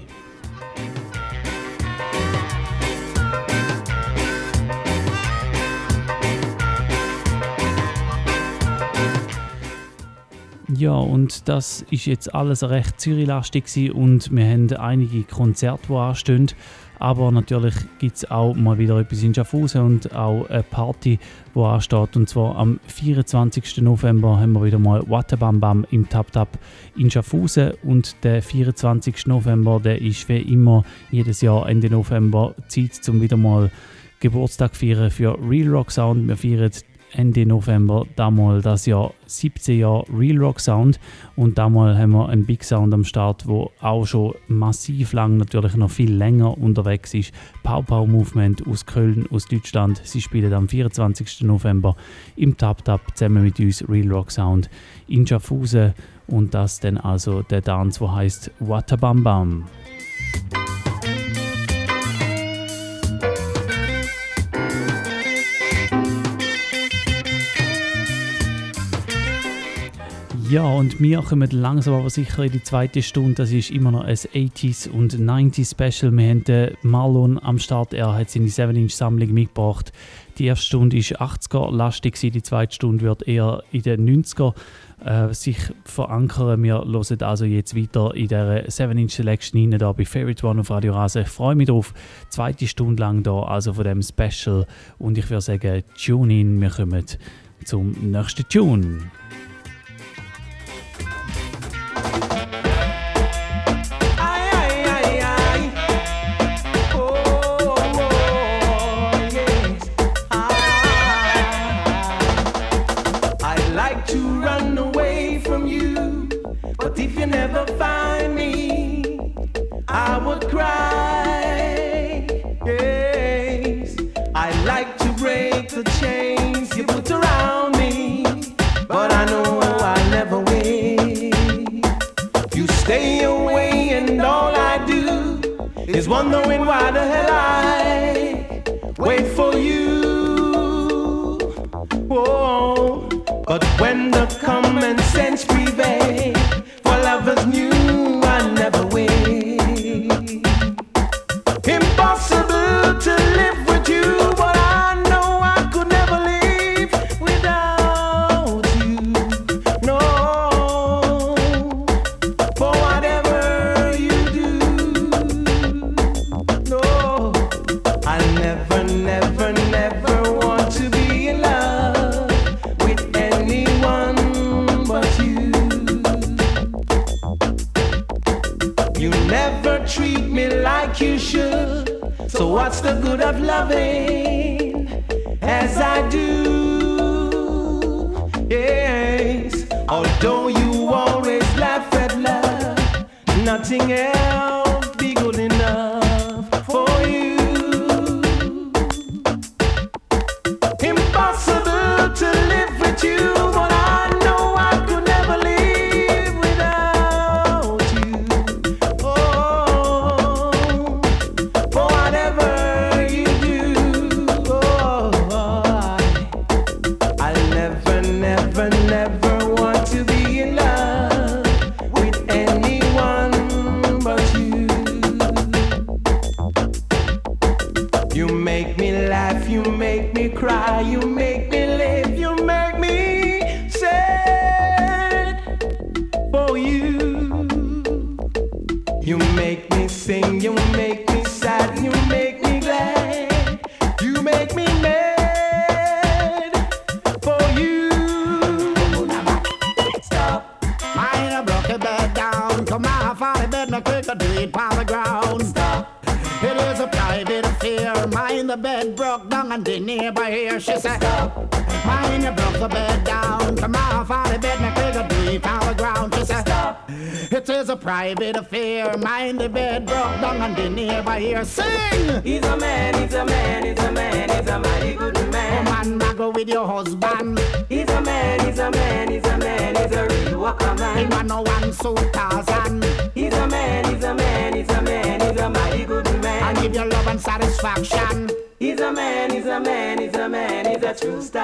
Ja, 10.76 10.94
und 10.94 11.48
das 11.50 11.86
ist 11.92 12.06
jetzt 12.06 12.34
alles 12.34 12.64
recht 12.64 13.00
Zürich-lastig 13.00 13.94
und 13.94 14.32
wir 14.32 14.46
haben 14.46 14.72
einige 14.74 15.24
Konzerte, 15.24 15.88
die 15.90 15.94
anstehen. 15.94 16.48
Aber 17.00 17.32
natürlich 17.32 17.76
gibt 18.00 18.16
es 18.16 18.32
auch 18.32 18.56
mal 18.56 18.78
wieder 18.78 18.98
etwas 18.98 19.24
in 19.24 19.34
Schaffhausen 19.34 19.82
und 19.82 20.16
auch 20.16 20.50
eine 20.50 20.64
Party, 20.64 21.20
die 21.54 21.60
ansteht. 21.60 22.16
Und 22.16 22.30
zwar 22.30 22.56
am 22.56 22.80
24. 22.88 23.82
November 23.82 24.40
haben 24.40 24.54
wir 24.54 24.64
wieder 24.64 24.80
mal 24.80 25.04
Wattebam 25.10 25.60
Bam 25.60 25.86
im 25.92 26.08
Tap 26.08 26.32
Tap 26.32 26.58
in 26.96 27.12
Schaffhausen. 27.12 27.74
Und 27.84 28.16
der 28.24 28.42
24. 28.42 29.28
November, 29.28 29.82
der 29.84 30.02
ist 30.02 30.30
wie 30.30 30.38
immer 30.40 30.86
jedes 31.12 31.42
Jahr 31.42 31.68
Ende 31.68 31.90
November 31.90 32.56
Zeit, 32.68 32.94
zum 32.94 33.22
wieder 33.22 33.38
mal 33.38 33.70
Geburtstag 34.22 34.76
feiern 34.76 35.12
für 35.12 35.38
Real 35.46 35.68
Rock 35.68 35.92
Sound. 35.92 36.28
Wir 36.28 36.38
feiern 36.38 36.72
Ende 37.14 37.46
November 37.46 38.06
damals 38.16 38.64
das 38.64 38.86
Jahr 38.86 39.14
17 39.26 39.80
Jahre 39.80 40.06
Real 40.14 40.38
Rock 40.38 40.60
Sound 40.60 41.00
und 41.36 41.58
damals 41.58 41.98
haben 41.98 42.12
wir 42.12 42.30
einen 42.30 42.46
Big 42.46 42.64
Sound 42.64 42.94
am 42.94 43.04
Start, 43.04 43.48
wo 43.48 43.72
auch 43.82 44.06
schon 44.06 44.34
massiv 44.48 45.14
lang, 45.14 45.38
natürlich 45.38 45.76
noch 45.76 45.92
viel 45.92 46.14
länger 46.14 46.58
unterwegs 46.58 47.14
ist. 47.14 47.34
Pau 47.64 47.82
Pau 47.82 48.06
Movement 48.06 48.68
aus 48.68 48.86
Köln, 48.86 49.26
aus 49.32 49.46
Deutschland. 49.46 50.02
Sie 50.04 50.22
spielen 50.22 50.54
am 50.54 50.68
24. 50.68 51.42
November 51.42 51.96
im 52.36 52.58
Tap 52.58 52.84
Tap 52.84 53.02
zusammen 53.16 53.44
mit 53.44 53.60
uns 53.60 53.88
Real 53.88 54.12
Rock 54.12 54.32
Sound 54.32 54.70
in 55.08 55.26
Schaffhausen 55.26 55.94
und 56.28 56.54
das 56.54 56.80
dann 56.80 56.98
also 56.98 57.42
der 57.42 57.62
Tanz, 57.62 58.02
wo 58.02 58.12
heißt 58.12 58.52
Watabam 58.60 59.24
Bam. 59.24 59.64
Ja, 70.50 70.66
und 70.66 71.00
wir 71.00 71.22
kommen 71.22 71.50
langsam 71.52 71.96
aber 71.96 72.10
sicher 72.10 72.44
in 72.44 72.52
die 72.52 72.62
zweite 72.62 73.02
Stunde. 73.02 73.36
Das 73.36 73.52
ist 73.52 73.72
immer 73.72 73.92
noch 73.92 74.04
ein 74.04 74.16
80s 74.16 74.90
und 74.90 75.16
90s 75.16 75.72
Special. 75.72 76.12
Wir 76.12 76.30
haben 76.30 76.44
den 76.44 76.78
Marlon 76.82 77.40
am 77.42 77.60
Start. 77.60 77.94
Er 77.94 78.14
hat 78.14 78.30
seine 78.30 78.48
7-Inch-Sammlung 78.48 79.34
mitgebracht. 79.34 79.94
Die 80.38 80.46
erste 80.46 80.66
Stunde 80.66 80.98
war 80.98 81.30
80er-lastig, 81.30 82.32
die 82.32 82.44
zweite 82.44 82.76
Stunde 82.76 83.04
wird 83.04 83.28
eher 83.28 83.64
in 83.72 83.84
den 83.84 84.24
90er 84.24 84.54
äh, 85.06 85.34
sich 85.34 85.58
verankern. 85.86 86.62
Wir 86.62 86.84
hören 86.84 87.22
also 87.22 87.46
jetzt 87.46 87.76
weiter 87.76 88.14
in 88.14 88.28
der 88.28 88.68
7-Inch-Selection 88.68 89.60
hinein, 89.60 89.80
da 89.80 89.92
bei 89.94 90.06
Favorite 90.06 90.46
One 90.46 90.62
auf 90.62 90.70
Radio 90.70 90.94
Rase. 90.94 91.22
Ich 91.22 91.30
freue 91.30 91.56
mich 91.56 91.68
drauf. 91.68 91.94
Zweite 92.30 92.68
Stunde 92.68 93.02
lang 93.02 93.24
da, 93.24 93.44
also 93.44 93.74
von 93.74 93.86
dem 93.86 94.02
Special. 94.02 94.68
Und 94.98 95.18
ich 95.18 95.30
würde 95.30 95.42
sagen, 95.42 95.84
tune 95.98 96.42
in. 96.42 96.60
Wir 96.60 96.70
kommen 96.70 97.06
zum 97.64 97.92
nächsten 98.12 98.48
Tune. 98.50 99.10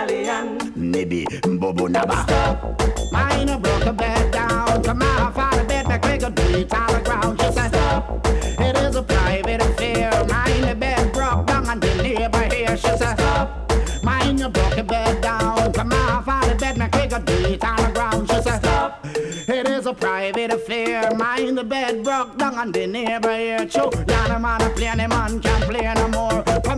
Stallion. 0.09 0.73
Maybe 0.75 1.25
Bobo 1.43 1.87
Naba. 1.87 2.23
Stop. 2.23 2.81
Mine 3.11 3.49
a 3.49 3.57
broke 3.57 3.83
the 3.83 3.93
bed 3.93 4.31
down. 4.31 4.83
Come 4.83 5.01
on 5.01 5.57
the 5.57 5.63
bed, 5.65 5.87
make 5.87 6.01
quick 6.01 6.21
do 6.35 6.43
it 6.57 6.73
on 6.73 6.93
the 6.93 7.01
ground. 7.03 7.39
She 7.41 7.51
said, 7.51 7.69
Stop. 7.69 8.27
It 8.27 8.77
is 8.77 8.95
a 8.95 9.03
private 9.03 9.61
affair. 9.61 10.11
Mine 10.25 10.61
the 10.61 10.75
bed 10.75 11.13
broke 11.13 11.47
down 11.47 11.69
and 11.69 11.81
the 11.81 11.95
neighbor 12.03 12.43
here. 12.55 12.77
She 12.77 12.97
said, 12.97 13.15
Stop. 13.17 13.71
Mine 14.03 14.37
broke 14.51 14.75
the 14.75 14.83
bed 14.83 15.21
down. 15.21 15.73
Come 15.73 15.91
on 15.93 16.49
the 16.49 16.55
bed, 16.55 16.77
make 16.77 16.91
quick 16.91 17.09
do 17.25 17.33
it 17.45 17.63
on 17.63 17.77
the 17.77 17.91
ground. 17.93 18.29
She 18.29 18.41
said, 18.41 18.59
Stop. 18.59 19.05
It 19.05 19.67
is 19.67 19.85
a 19.85 19.93
private 19.93 20.53
affair. 20.53 21.11
Mind 21.15 21.57
the 21.57 21.63
bed 21.63 22.03
broke 22.03 22.37
down 22.37 22.57
and 22.57 22.73
the 22.73 22.87
neighbor 22.87 23.35
here 23.35 23.65
too. 23.65 23.89
Yeah, 24.07 24.27
the 24.27 24.39
man 24.39 24.61
a 24.61 24.69
play, 24.69 24.91
the 24.95 25.07
man 25.07 25.39
can't 25.39 25.63
play 25.65 25.93
no 25.95 26.07
more. 26.07 26.28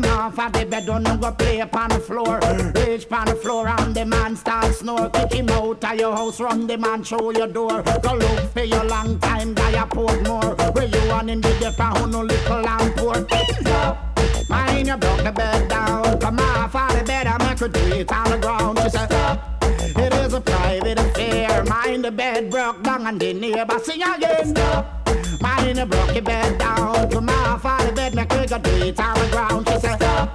Come 0.01 0.19
off 0.19 0.39
of 0.39 0.53
the 0.53 0.65
bed, 0.65 0.85
don't 0.85 1.21
go 1.21 1.31
play 1.31 1.59
upon 1.59 1.89
the 1.89 1.99
floor. 1.99 2.39
Reach 2.75 3.05
upon 3.05 3.27
the 3.27 3.35
floor 3.35 3.67
and 3.67 3.93
the 3.93 4.05
man 4.05 4.35
start 4.35 4.73
snore. 4.73 5.09
Kick 5.09 5.33
him 5.33 5.49
out 5.49 5.83
of 5.83 5.99
your 5.99 6.15
house, 6.15 6.39
run 6.39 6.65
the 6.65 6.77
man 6.77 7.03
through 7.03 7.37
your 7.37 7.47
door. 7.47 7.83
Go 8.01 8.15
look 8.15 8.53
for 8.53 8.63
your 8.63 8.83
long 8.85 9.19
time 9.19 9.53
guy 9.53 9.79
I 9.79 9.83
a 9.83 9.95
more. 10.27 10.55
Where 10.73 10.85
you 10.85 11.09
want 11.09 11.29
in 11.29 11.41
the 11.41 11.53
depot, 11.59 11.99
who 11.99 12.07
no 12.07 12.21
little 12.21 12.67
and 12.67 12.95
poor. 12.95 13.27
Mind 14.49 14.87
you 14.87 14.97
broke 14.97 15.23
the 15.23 15.31
bed 15.31 15.69
down. 15.69 16.19
Come 16.19 16.39
off 16.39 16.75
of 16.75 16.99
the 16.99 17.05
bed 17.05 17.27
and 17.27 17.43
make 17.43 17.59
her 17.59 17.67
do 17.67 17.79
it 17.93 18.11
on 18.11 18.31
the 18.31 18.37
ground. 18.37 18.79
She 18.83 18.89
said, 18.89 19.39
It 19.97 20.13
is 20.13 20.33
a 20.33 20.41
private 20.41 20.99
affair. 20.99 21.63
Mind 21.65 22.05
the 22.05 22.11
bed 22.11 22.49
broke 22.49 22.82
down 22.83 23.05
and 23.05 23.19
the 23.19 23.33
neighbor 23.33 23.79
sing 23.79 24.01
again. 24.01 25.00
Mind 25.42 25.78
you 25.78 25.86
broke 25.86 26.13
your 26.13 26.24
bed 26.24 26.58
down. 26.58 27.01
Off 27.63 27.82
of 27.82 27.88
the 27.88 27.93
bed, 27.93 28.16
make 28.16 28.32
her 28.32 28.46
go 28.47 28.55
it 28.55 29.00
on 29.00 29.13
the 29.20 29.28
ground. 29.32 29.68
She 29.70 29.80
said, 29.80 30.30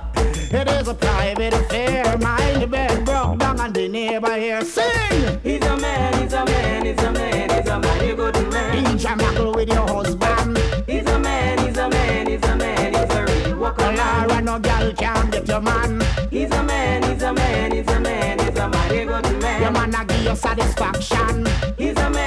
It 0.53 0.69
is 0.69 0.89
a 0.89 0.95
private 0.95 1.55
affair. 1.55 2.19
Mind 2.19 2.63
the 2.63 2.67
bed 2.67 3.05
broke 3.05 3.39
down 3.39 3.59
and 3.59 3.75
the 3.75 3.89
neighbor 3.89 4.37
here 4.37 4.63
sing. 4.63 5.41
He's 5.43 5.65
a 5.65 5.77
man, 5.77 6.23
he's 6.23 6.33
a 6.33 6.45
man, 6.45 6.85
he's 6.85 7.03
a 7.03 7.13
man, 7.13 7.51
he's 7.51 7.69
a 7.69 7.79
mighty 7.81 8.15
good 8.15 8.35
man. 8.53 8.85
DJ 8.85 9.17
Muckle 9.17 9.53
with 9.55 9.69
your 9.69 9.87
husband. 9.89 10.59
He's 10.87 11.07
a 11.07 11.19
man, 11.19 11.59
he's 11.67 11.77
a 11.79 11.89
man, 11.89 12.27
he's 12.29 12.45
a 12.45 12.57
man, 12.57 12.95
he's 12.95 13.15
a 13.15 13.25
real 13.25 13.59
walker 13.59 13.83
Laura, 13.83 14.29
man. 14.29 14.45
no 14.45 14.59
girl 14.59 14.93
can 14.93 15.31
get 15.31 15.49
your 15.49 15.61
man. 15.61 16.03
He's 16.31 16.51
a 16.51 16.63
man, 16.63 17.03
he's 17.03 17.23
a 17.23 17.33
man, 17.33 17.73
he's 17.73 17.89
a 17.89 18.01
man, 18.01 18.39
he's 18.39 18.59
a 18.59 18.69
mighty 18.69 19.05
good 19.05 19.43
man. 19.43 19.63
Your 19.63 19.71
man 19.73 19.95
a 19.95 20.05
give 20.05 20.23
you 20.23 20.37
satisfaction. 20.37 21.47
He's 21.79 21.97
a 21.97 22.11
man, 22.11 22.26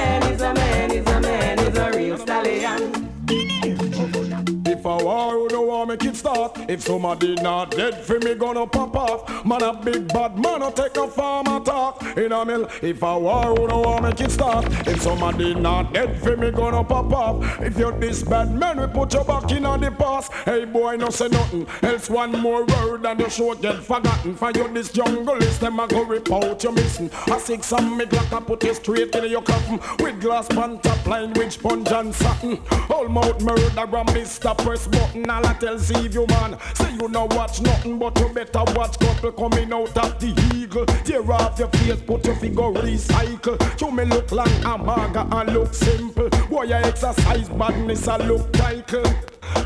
If 6.70 6.82
somebody 6.82 7.34
not 7.34 7.72
dead 7.72 7.96
for 7.96 8.20
me 8.20 8.36
gonna 8.36 8.64
pop 8.64 8.94
off. 8.94 9.44
Man 9.44 9.60
a 9.60 9.72
big 9.74 10.06
bad 10.06 10.38
man 10.38 10.62
a 10.62 10.70
take 10.70 10.96
a 10.98 11.08
farm 11.08 11.48
attack. 11.48 12.16
In 12.16 12.30
a 12.30 12.44
mill 12.44 12.68
If 12.80 13.02
I 13.02 13.16
war 13.16 13.52
would 13.54 13.72
want 13.72 14.04
make 14.04 14.20
it 14.20 14.30
start? 14.30 14.66
If 14.86 15.02
somebody 15.02 15.52
not 15.52 15.92
dead 15.92 16.22
for 16.22 16.36
me 16.36 16.52
gonna 16.52 16.84
pop 16.84 17.12
off. 17.12 17.60
If 17.60 17.76
you're 17.76 17.98
this 17.98 18.22
bad 18.22 18.54
man 18.54 18.80
we 18.80 18.86
put 18.86 19.12
your 19.12 19.24
back 19.24 19.50
in 19.50 19.66
on 19.66 19.80
the 19.80 19.90
past. 19.90 20.32
Hey 20.44 20.64
boy 20.64 20.94
no 20.94 21.10
say 21.10 21.26
nothing. 21.26 21.66
Else 21.82 22.08
one 22.08 22.38
more 22.38 22.64
word 22.64 23.04
and 23.04 23.18
the 23.18 23.28
show 23.28 23.52
get 23.56 23.82
forgotten. 23.82 24.36
For 24.36 24.52
you 24.52 24.68
this 24.72 24.92
jungle 24.92 25.42
is 25.42 25.58
them 25.58 25.80
a 25.80 25.88
go 25.88 26.04
rip 26.04 26.30
out 26.30 26.62
you 26.62 26.70
missing. 26.70 27.10
A 27.32 27.40
six 27.40 27.72
and 27.72 27.96
me 27.96 28.04
glock 28.04 28.30
a 28.30 28.40
put 28.40 28.62
you 28.62 28.74
straight 28.74 29.12
in 29.16 29.28
your 29.28 29.42
coffin. 29.42 29.80
With 29.98 30.20
glass 30.20 30.46
pan 30.46 30.78
top 30.78 31.04
line 31.04 31.32
with 31.32 31.52
sponge 31.52 31.90
and 31.90 32.14
satin. 32.14 32.60
All 32.88 33.08
mouth 33.08 33.42
murder 33.42 33.88
Mr. 34.14 34.56
Press 34.56 34.86
button. 34.86 35.28
All 35.28 35.44
I 35.44 35.54
tell 35.54 35.76
see 35.76 36.06
you 36.06 36.28
man 36.28 36.59
Say 36.74 36.92
you 36.94 37.08
no 37.08 37.26
watch 37.26 37.60
nothing 37.60 37.98
but 37.98 38.18
you 38.18 38.28
better 38.28 38.64
watch 38.74 38.98
couple 38.98 39.32
coming 39.32 39.72
out 39.72 39.96
of 39.96 40.18
the 40.20 40.30
eagle 40.54 40.86
Tear 41.04 41.30
off 41.32 41.58
your 41.58 41.68
face 41.68 42.00
put 42.00 42.24
your 42.26 42.36
figure 42.36 42.72
recycle 42.72 43.80
You 43.80 43.90
may 43.90 44.04
look 44.04 44.30
long 44.32 44.48
a 44.64 44.78
maga 44.78 45.26
and 45.30 45.54
look 45.54 45.74
simple 45.74 46.28
Boy 46.48 46.64
you 46.64 46.74
exercise 46.74 47.48
badness 47.48 48.08
and 48.08 48.28
look 48.28 48.52
title 48.52 49.04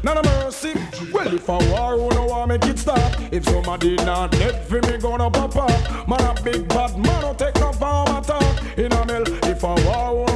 None 0.03 0.19
of 0.19 0.25
mercy. 0.25 0.75
Well, 1.13 1.35
if 1.35 1.49
I 1.49 1.59
war 1.71 1.93
who 1.97 2.09
no 2.11 2.27
want 2.27 2.49
make 2.49 2.65
it 2.65 2.79
stop. 2.79 2.99
If 3.33 3.45
somebody 3.45 3.97
not 3.97 4.33
dead 4.33 4.65
for 4.67 4.81
me 4.83 4.99
gonna 4.99 5.31
pop 5.31 5.57
up. 5.57 6.09
Man 6.09 6.21
a 6.21 6.43
big 6.43 6.69
bad 6.69 6.99
man 6.99 7.21
no 7.23 7.35
take 7.35 7.55
no 7.57 7.73
farm 7.73 8.17
attack. 8.17 8.79
In 8.79 8.93
a 8.93 9.07
mill, 9.07 9.25
if 9.45 9.65
I 9.65 9.75
war 9.85 10.34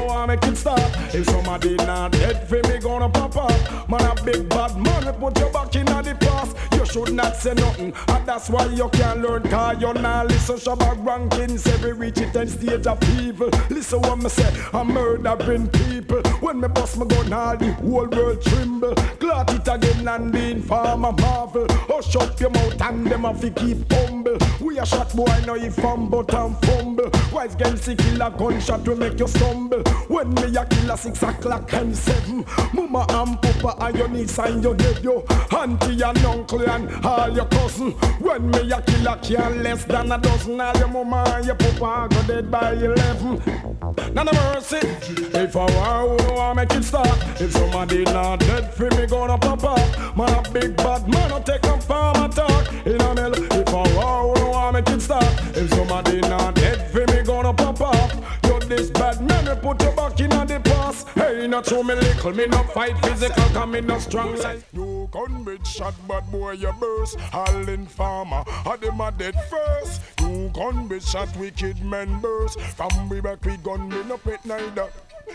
If 1.14 1.24
somebody 1.30 1.74
not 1.76 2.12
dead 2.12 2.47
for 2.47 2.60
me 2.68 2.78
gonna 2.78 3.09
pop 3.09 3.36
up. 3.36 3.89
Man 3.89 4.02
a 4.02 4.14
big 4.22 4.48
bad 4.48 4.76
man 4.76 5.14
put 5.14 5.39
your 5.39 5.51
back 5.51 5.74
in 5.74 5.86
the 5.86 6.16
past. 6.20 6.55
Should 6.90 7.12
not 7.12 7.36
say 7.36 7.52
nothing, 7.52 7.93
and 8.09 8.27
that's 8.27 8.48
why 8.48 8.65
you 8.66 8.89
can't 8.89 9.20
learn. 9.20 9.43
Cause 9.43 9.78
you 9.81 9.93
not 9.93 10.28
listen 10.28 10.56
Shabbat 10.56 11.05
rankings 11.05 11.66
every 11.74 11.93
reach 11.93 12.19
it 12.19 12.35
and 12.35 12.48
stage 12.51 12.86
of 12.86 12.98
evil. 13.20 13.51
Listen 13.69 14.01
what 14.01 14.19
me 14.19 14.31
say, 14.31 14.51
I'm 14.73 14.89
murdering 14.94 15.69
people. 15.69 16.23
When 16.40 16.60
me 16.60 16.69
bust 16.69 16.97
my 16.97 17.05
gun, 17.05 17.32
all 17.32 17.56
the 17.59 17.73
whole 17.74 18.06
world 18.06 18.40
tremble. 18.40 18.94
Clot 18.94 19.52
it 19.52 19.69
again 19.69 20.09
and 20.09 20.32
the 20.32 20.51
informer 20.51 21.12
marvel. 21.12 21.66
Hush 21.69 22.16
up 22.16 22.40
your 22.40 22.51
mouth 22.51 22.81
and 22.81 23.06
them 23.06 23.24
have 23.24 23.55
keep 23.55 23.93
humble. 23.93 24.39
We 24.60 24.78
a 24.78 24.86
shot 24.86 25.15
boy, 25.15 25.27
now 25.47 25.55
you 25.55 25.70
fumble 25.70 26.24
and 26.35 26.56
fumble. 26.65 27.10
Wise 27.32 27.55
the 27.56 27.94
killer 27.97 28.31
gunshot 28.31 28.85
to 28.85 28.97
make 28.97 29.19
you 29.19 29.28
stumble. 29.28 29.82
When 30.09 30.32
me 30.35 30.56
a 30.56 30.65
killer 30.65 30.97
six 30.97 31.23
o'clock 31.23 31.73
and 31.74 31.97
seven. 31.97 32.44
Mama 32.73 33.05
and 33.10 33.40
papa 33.43 33.77
and 33.85 33.97
your 33.97 34.09
niece 34.09 34.39
and 34.39 34.62
your 34.62 34.74
nephew. 34.74 35.23
Auntie 35.56 36.02
and 36.02 36.19
uncle 36.24 36.62
and 36.62 36.78
all 37.05 37.31
your 37.31 37.47
cousin. 37.47 37.93
When 38.21 38.51
me 38.51 38.71
a 38.71 38.81
killer 38.83 39.19
can 39.23 39.63
less 39.63 39.85
than 39.85 40.13
a 40.13 40.19
dozen. 40.19 40.61
All 40.61 40.77
your 40.77 40.89
mama 40.89 41.25
and 41.37 41.47
your 41.47 41.57
papa 41.57 42.09
go 42.15 42.23
dead 42.23 42.51
by 42.51 42.73
eleven. 42.73 43.43
None 44.15 44.29
of 44.29 44.35
mercy. 44.35 44.81
If 45.39 45.57
I 45.57 45.67
war, 45.75 46.19
who 46.19 46.35
want 46.35 46.57
make 46.57 46.73
it 46.73 46.85
start? 46.85 47.19
If 47.41 47.53
somebody 47.53 48.05
not 48.05 48.41
dead 48.41 48.75
for 48.75 48.91
me, 48.97 49.07
gonna 49.07 49.39
pop 49.39 49.65
up. 49.65 49.79
A 50.19 50.51
big 50.53 50.77
bad 50.77 51.09
man, 51.09 51.33
I 51.33 51.41
take 51.41 51.65
a 51.65 51.81
farm 51.81 52.25
attack. 52.25 52.87
In 52.87 53.01
a 53.01 53.15
mill, 53.15 53.33
if 53.35 53.69
I 53.69 53.95
war, 53.95 54.35
who 54.37 54.51
want 54.51 54.75
make 54.75 54.89
it 54.89 55.01
start? 55.01 55.25
If 55.57 55.71
somebody 55.71 56.21
not 56.21 56.55
Hey, 61.39 61.47
not 61.47 61.66
show 61.66 61.85
me 61.85 61.94
little, 61.94 62.32
me 62.32 62.47
not 62.47 62.73
fight 62.73 62.98
physical, 62.98 63.44
come 63.51 63.70
me 63.70 63.81
not 63.81 64.01
strong 64.01 64.35
like. 64.39 64.60
You 64.73 65.09
gun 65.12 65.44
with 65.44 65.65
shot, 65.65 65.94
bad 66.09 66.28
boy, 66.32 66.55
you 66.55 66.73
burst. 66.81 67.16
All 67.32 67.69
in 67.69 67.86
farmer, 67.86 68.43
I 68.66 68.77
them 68.77 69.01
a 69.01 69.12
dead 69.12 69.36
first. 69.48 70.02
You 70.20 70.51
gun 70.52 70.89
with 70.89 71.06
shot, 71.06 71.28
wicked 71.36 71.81
men 71.85 72.20
burst. 72.20 72.60
From 72.60 73.09
we 73.09 73.20
back, 73.20 73.44
we 73.44 73.56
gun, 73.59 73.89
me 73.89 74.02
no 74.02 74.19
pet 74.19 74.44
neither. 74.44 74.89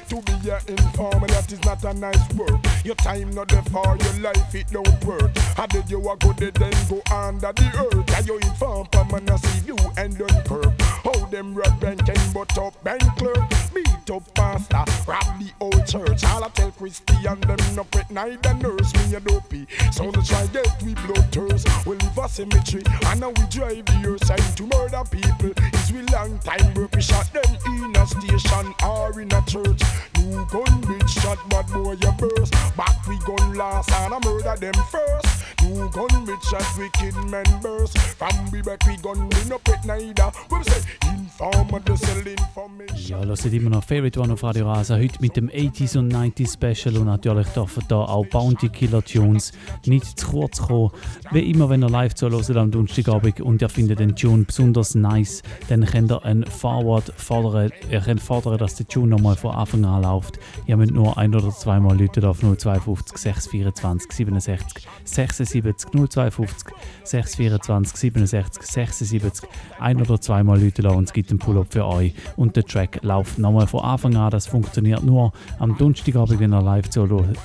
To 0.09 0.21
be 0.21 0.49
a 0.49 0.59
informer, 0.67 1.27
that 1.27 1.51
is 1.51 1.63
not 1.63 1.83
a 1.83 1.93
nice 1.93 2.33
word. 2.33 2.59
Your 2.83 2.95
time 2.95 3.31
not 3.31 3.47
there 3.49 3.61
for 3.63 3.97
your 3.97 4.13
life, 4.21 4.55
it 4.55 4.67
don't 4.71 5.05
work. 5.05 5.35
How 5.55 5.65
did 5.67 5.89
you 5.89 5.99
a 6.09 6.17
good 6.17 6.37
then 6.37 6.73
go 6.89 7.01
under 7.13 7.53
the 7.53 7.67
earth? 7.77 8.15
Are 8.15 8.23
you 8.23 8.37
inform 8.39 8.87
man 9.11 9.29
I 9.29 9.35
see 9.37 9.67
you 9.67 9.77
and 9.97 10.17
Dunkirk? 10.17 10.81
How 10.81 11.25
them 11.27 11.53
red 11.53 11.79
bank 11.79 12.07
and 12.07 12.33
butt 12.33 12.57
up 12.57 12.81
bank 12.83 13.03
clerk? 13.17 13.37
Beat 13.73 14.09
up 14.11 14.33
pastor, 14.33 14.83
rob 15.07 15.39
the 15.39 15.51
old 15.59 15.85
church. 15.87 16.23
All 16.25 16.43
I 16.43 16.49
tell 16.49 16.71
Christian 16.71 17.39
them 17.41 17.59
no 17.75 17.83
pet 17.85 18.09
neither 18.11 18.53
nurse 18.55 18.93
me 18.95 19.15
a 19.15 19.19
dopey. 19.19 19.67
So 19.91 20.11
they 20.11 20.21
try 20.21 20.47
get 20.47 20.81
we 20.83 20.93
blood 20.95 21.31
thirst. 21.31 21.67
We 21.85 21.95
live 21.97 22.17
a 22.17 22.27
cemetery 22.29 22.83
and 23.05 23.19
now 23.19 23.29
we 23.29 23.45
drive 23.49 23.85
the 23.85 24.03
earth 24.07 24.25
sign 24.25 24.55
to 24.55 24.63
murder 24.63 25.03
people. 25.09 25.53
It's 25.73 25.91
we 25.91 26.01
long 26.13 26.39
time 26.39 26.73
we 26.73 27.01
shot 27.01 27.31
them 27.33 27.57
in 27.67 27.95
a 27.95 28.07
station 28.07 28.73
or 28.83 29.21
in 29.21 29.31
a 29.31 29.41
church. 29.45 29.82
You 30.17 30.45
gun 30.51 30.81
bitch 30.83 31.21
shot 31.21 31.37
bad 31.49 31.67
boy 31.67 31.95
you 32.01 32.11
burst. 32.17 32.53
Back 32.77 33.07
we 33.07 33.17
gun 33.19 33.55
last 33.55 33.91
and 33.91 34.13
I 34.13 34.19
murder 34.25 34.55
them 34.59 34.73
first. 34.89 35.43
You 35.61 35.89
gun 35.91 36.25
bitch 36.25 36.43
shot 36.49 36.65
wicked 36.77 37.15
men 37.29 37.45
burst. 37.61 37.97
From 37.97 38.51
we 38.51 38.61
back 38.61 38.85
we 38.85 38.97
gun 38.97 39.29
we 39.29 39.49
no 39.49 39.59
pet 39.59 39.85
neither. 39.85 40.31
We 40.49 40.63
say 40.63 40.81
informer 41.15 41.79
the 41.85 41.95
sell 41.97 42.27
information. 42.27 42.93
Ja, 43.07 43.23
hört 43.25 43.45
immer 43.45 43.69
noch 43.69 43.83
Favorite 43.83 44.19
One 44.19 44.33
auf 44.33 44.43
Radio 44.43 44.71
Rasa. 44.71 44.95
Heute 44.95 45.19
mit 45.19 45.35
dem 45.35 45.49
80s 45.49 45.97
und 45.97 46.13
90s 46.13 46.53
Special 46.53 46.97
und 46.97 47.05
natürlich 47.05 47.47
dürfen 47.47 47.83
da 47.87 47.97
auch 47.97 48.25
Bounty 48.27 48.69
Killer 48.69 49.03
Tunes 49.03 49.51
nicht 49.85 50.19
zu 50.19 50.27
kurz 50.27 50.61
kommen. 50.61 50.91
Wie 51.31 51.51
immer, 51.51 51.69
wenn 51.69 51.83
ihr 51.83 51.89
live 51.89 52.13
zuhört 52.13 52.55
am 52.55 52.71
Donnerstagabend 52.71 53.41
und 53.41 53.61
ihr 53.61 53.69
findet 53.69 53.99
den 53.99 54.15
Tune 54.15 54.43
besonders 54.43 54.95
nice, 54.95 55.41
dann 55.67 55.85
könnt 55.85 56.11
ihr 56.11 56.23
einen 56.23 56.45
Forward 56.45 57.11
fordern. 57.17 57.71
Ihr 57.89 58.01
könnt 58.01 58.21
fordern, 58.21 58.57
dass 58.57 58.75
der 58.75 58.87
Tune 58.87 59.07
nochmal 59.07 59.35
von 59.35 59.51
an 59.73 60.01
läuft. 60.01 60.39
Ihr 60.65 60.77
müsst 60.77 60.91
nur 60.91 61.17
ein 61.17 61.33
oder 61.35 61.49
zweimal 61.51 61.99
Leute 61.99 62.27
auf 62.27 62.39
052 62.39 63.17
624 63.17 64.11
67 64.11 64.87
76 65.03 65.91
052 65.91 66.73
624 67.03 67.97
67 67.97 68.63
76 68.63 69.49
ein 69.79 70.01
oder 70.01 70.19
zweimal 70.19 70.61
Leute 70.61 70.87
und 70.89 71.05
es 71.05 71.13
gibt 71.13 71.29
einen 71.29 71.39
Pull-up 71.39 71.67
für 71.71 71.85
euch 71.85 72.13
und 72.35 72.55
der 72.55 72.63
Track 72.63 72.99
läuft 73.03 73.39
nochmal 73.39 73.67
von 73.67 73.81
Anfang 73.81 74.15
an. 74.15 74.31
Das 74.31 74.47
funktioniert 74.47 75.03
nur 75.03 75.31
am 75.59 75.77
Donnerstagabend, 75.77 76.39
wenn 76.39 76.53
ihr 76.53 76.61
live 76.61 76.89
zuhört, 76.89 77.37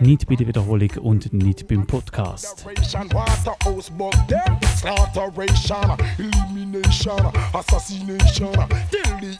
nicht 0.00 0.26
bei 0.26 0.34
der 0.34 0.46
Wiederholung 0.46 0.90
und 1.02 1.32
nicht 1.32 1.66
beim 1.68 1.86
Podcast. 1.86 2.66
Assassination. 7.54 8.52
Till 8.90 9.20
the 9.20 9.38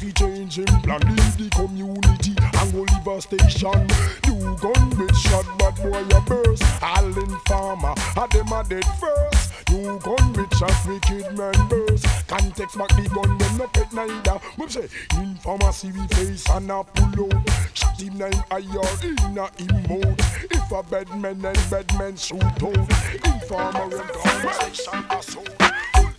fi 0.00 0.12
change 0.12 0.56
him 0.56 0.82
plan 0.82 1.00
leave 1.24 1.36
the 1.36 1.50
community 1.50 2.34
and 2.38 2.72
go 2.72 2.80
live 2.80 3.06
a 3.06 3.20
station. 3.20 3.88
You 4.26 4.56
gun 4.60 4.90
with 4.98 5.16
shot, 5.16 5.46
bad 5.58 5.76
boy 5.76 6.04
a 6.16 6.20
burst. 6.22 6.64
All 6.82 7.06
informer, 7.06 7.94
a 8.16 8.28
them 8.28 8.52
a 8.52 8.64
dead 8.68 8.84
first. 9.00 9.52
You 9.70 9.98
gun 10.02 10.32
with 10.34 10.54
shot, 10.56 10.74
wicked 10.86 11.36
man 11.36 11.68
burst. 11.68 12.06
Context 12.28 12.78
back 12.78 12.88
the 12.88 13.08
gun, 13.14 13.38
them 13.38 13.58
no 13.58 13.66
pet 13.68 13.92
neither. 13.92 14.40
We 14.58 14.68
say 14.68 14.88
informer 15.16 15.72
see 15.72 15.92
we 15.92 16.06
face 16.08 16.48
and 16.50 16.70
a 16.70 16.84
pull 16.84 17.24
out. 17.24 17.48
Shot 17.74 18.00
him 18.00 18.18
nine 18.18 18.44
higher 18.50 18.86
in 19.02 19.18
a 19.28 19.88
mouth. 19.88 20.44
If 20.50 20.72
a 20.72 20.82
bad 20.82 21.08
man 21.20 21.44
and 21.44 21.70
bad 21.70 21.98
man 21.98 22.16
shoot 22.16 22.42
out. 22.42 22.90
Informer 23.24 23.96
and 23.96 24.10
conversation 24.10 25.04
assault. 25.10 25.63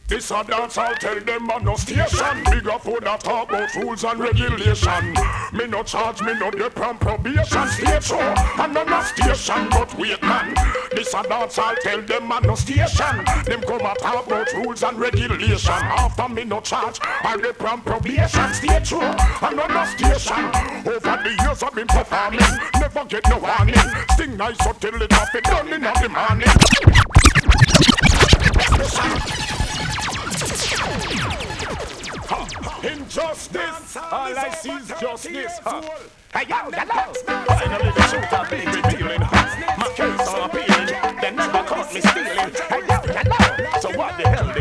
This 0.07 0.29
a 0.29 0.43
dance, 0.43 0.77
I'll 0.77 0.93
tell 0.95 1.19
them 1.19 1.49
a 1.49 1.59
no 1.59 1.75
station. 1.75 2.43
Big 2.51 2.67
up 2.67 2.83
for 2.83 2.99
that 2.99 3.21
talk 3.21 3.49
about 3.49 3.73
rules 3.73 4.03
and 4.03 4.19
regulation. 4.19 5.15
Me 5.51 5.65
no 5.65 5.81
charge, 5.81 6.21
me 6.21 6.35
no 6.37 6.51
dip 6.51 6.79
on 6.79 6.99
probation. 6.99 7.67
State 7.69 8.03
show, 8.03 8.19
and 8.19 8.73
no 8.75 9.01
station, 9.01 9.67
but 9.71 9.97
wait 9.97 10.21
man. 10.21 10.53
This 10.91 11.11
a 11.15 11.23
dance, 11.23 11.57
I'll 11.57 11.75
tell 11.77 12.03
them 12.03 12.31
a 12.31 12.39
no 12.41 12.53
station. 12.53 13.25
Them 13.45 13.61
come 13.61 13.81
a 13.81 13.95
talk 13.95 14.27
about 14.27 14.53
rules 14.53 14.83
and 14.83 14.99
regulation. 14.99 15.73
After 15.73 16.29
me 16.29 16.43
no 16.43 16.61
charge, 16.61 16.99
I 17.01 17.37
dip 17.37 17.63
on 17.63 17.81
probation. 17.81 18.53
State 18.53 18.85
show, 18.85 19.01
and 19.01 19.57
no 19.57 19.85
station. 19.85 20.45
Over 20.85 21.17
the 21.23 21.35
years 21.41 21.63
I've 21.63 21.73
been 21.73 21.87
performing, 21.87 22.41
never 22.79 23.05
get 23.05 23.27
no 23.27 23.39
warning. 23.39 23.73
Sting 24.11 24.37
nice 24.37 24.57
so 24.63 24.69
it 24.69 25.13
off 25.13 25.33
it 25.33 25.43
done 25.45 25.73
in 25.73 25.81
the 25.81 26.09
morning. 26.09 26.75
Injustice, 32.85 33.97
all 33.97 34.37
I 34.37 34.49
see 34.61 34.69
is 34.69 34.87
justice. 34.99 35.59
Hey 36.31 36.45
yo, 36.47 36.69
hello. 36.71 37.13
Finally 37.47 37.91
the 37.95 38.03
shooter 38.11 38.45
big 38.47 38.67
revealing. 38.67 39.21
My 39.21 39.89
case 39.95 40.27
all 40.27 40.45
appealing. 40.45 41.19
They 41.19 41.31
never 41.31 41.63
caught 41.63 41.91
me 41.91 42.01
stealing. 42.01 42.53
Hey 42.69 42.81
yo, 42.87 42.97
hello. 43.09 43.79
So 43.81 43.89
what 43.97 44.17
the 44.21 44.29
hell 44.29 44.54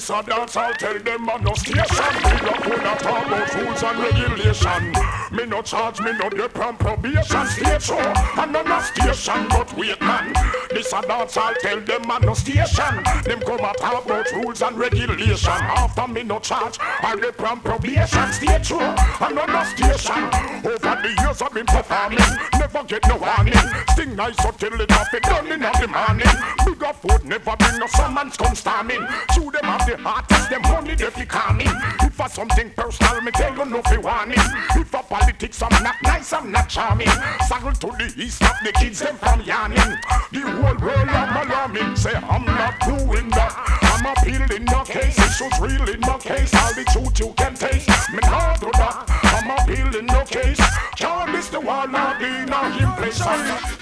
This 0.00 0.08
a 0.08 0.22
dance, 0.22 0.56
I'll 0.56 0.72
tell 0.72 0.98
them 0.98 1.28
a 1.28 1.38
no 1.42 1.52
station. 1.52 1.84
Me 2.24 2.32
no 2.40 2.52
put 2.52 2.80
a 2.80 2.96
talk 3.04 3.26
about 3.26 3.54
rules 3.54 3.82
and 3.82 3.98
regulation. 3.98 4.92
Me 5.30 5.44
no 5.44 5.60
charge, 5.60 6.00
me 6.00 6.12
no 6.12 6.30
dip 6.30 6.58
on 6.58 6.78
probation. 6.78 7.46
State 7.46 7.82
show, 7.82 7.98
and 7.98 8.50
no 8.50 8.62
no 8.62 8.80
station, 8.80 9.46
but 9.50 9.76
wait 9.76 10.00
man. 10.00 10.32
This 10.70 10.90
a 10.94 11.02
dance, 11.02 11.36
I'll 11.36 11.54
tell 11.56 11.82
them 11.82 12.10
a 12.10 12.18
no 12.20 12.32
station. 12.32 13.04
Them 13.24 13.40
come 13.40 13.60
a 13.60 13.74
talk 13.74 14.06
about 14.06 14.32
rules 14.32 14.62
and 14.62 14.78
regulation. 14.78 15.52
After 15.52 16.08
me 16.08 16.22
no 16.22 16.38
charge, 16.38 16.78
I 16.80 17.16
dip 17.20 17.38
on 17.42 17.60
probation. 17.60 18.32
State 18.32 18.64
show, 18.64 18.80
and 18.80 19.34
no 19.34 19.44
no 19.44 19.64
station. 19.64 20.24
Over 20.64 20.96
the 21.02 21.14
years 21.20 21.42
I've 21.42 21.52
been 21.52 21.66
performing, 21.66 22.18
never 22.58 22.84
get 22.84 23.06
no 23.06 23.18
warning. 23.18 23.52
Sting 23.92 24.16
nice 24.16 24.34
it 24.38 24.92
off 24.92 25.12
it 25.12 25.22
done 25.24 25.52
in 25.52 25.60
the 25.60 25.88
morning. 25.88 26.26
Bigger 26.64 26.92
food 26.94 27.24
never 27.26 27.54
bring 27.56 27.78
no 27.78 27.86
summons 27.86 28.36
come 28.38 28.54
storming. 28.54 29.06
Chew 29.34 29.50
them 29.50 29.64
off 29.64 29.89
the 29.96 30.02
artists, 30.08 30.48
them 30.48 30.64
only 30.66 30.94
they 30.94 31.10
fi 31.10 31.24
calming. 31.24 31.66
If 32.00 32.14
for 32.14 32.28
something 32.28 32.70
personal, 32.70 33.20
me 33.22 33.30
tell 33.32 33.56
you 33.56 33.64
no 33.64 33.82
fi 33.82 33.98
warning. 33.98 34.38
If 34.76 34.88
for 34.88 35.02
politics, 35.02 35.62
I'm 35.62 35.82
not 35.82 35.96
nice, 36.02 36.32
I'm 36.32 36.50
not 36.52 36.68
charming. 36.68 37.08
Saddle 37.48 37.72
to 37.72 37.86
the 37.98 38.12
east, 38.16 38.36
stop 38.36 38.56
the 38.62 38.72
kids 38.72 39.00
them 39.00 39.16
from 39.16 39.40
yarning. 39.42 39.98
The 40.32 40.40
whole 40.40 40.78
world 40.78 41.08
I'm 41.08 41.48
alarming, 41.48 41.96
say 41.96 42.14
I'm 42.14 42.44
not 42.44 42.78
doing 42.80 43.28
that. 43.30 43.52
I'm 43.82 44.06
appealing 44.16 44.64
no 44.66 44.84
case, 44.84 45.18
issues 45.18 45.60
real 45.60 45.88
in 45.88 46.00
no 46.00 46.18
case. 46.18 46.54
All 46.54 46.74
the 46.74 46.84
truth 46.92 47.18
you 47.18 47.32
can 47.36 47.54
taste, 47.54 47.88
me 48.12 48.20
not 48.22 48.60
do 48.60 48.70
that. 48.74 49.29
I'm 49.50 49.68
appealing 49.68 50.06
no 50.06 50.24
case. 50.24 50.60
Can't 50.96 51.50
the 51.50 51.60
wall, 51.60 51.88
not 51.88 52.18
be 52.18 52.28
no 52.46 52.62
inflation. 52.66 53.26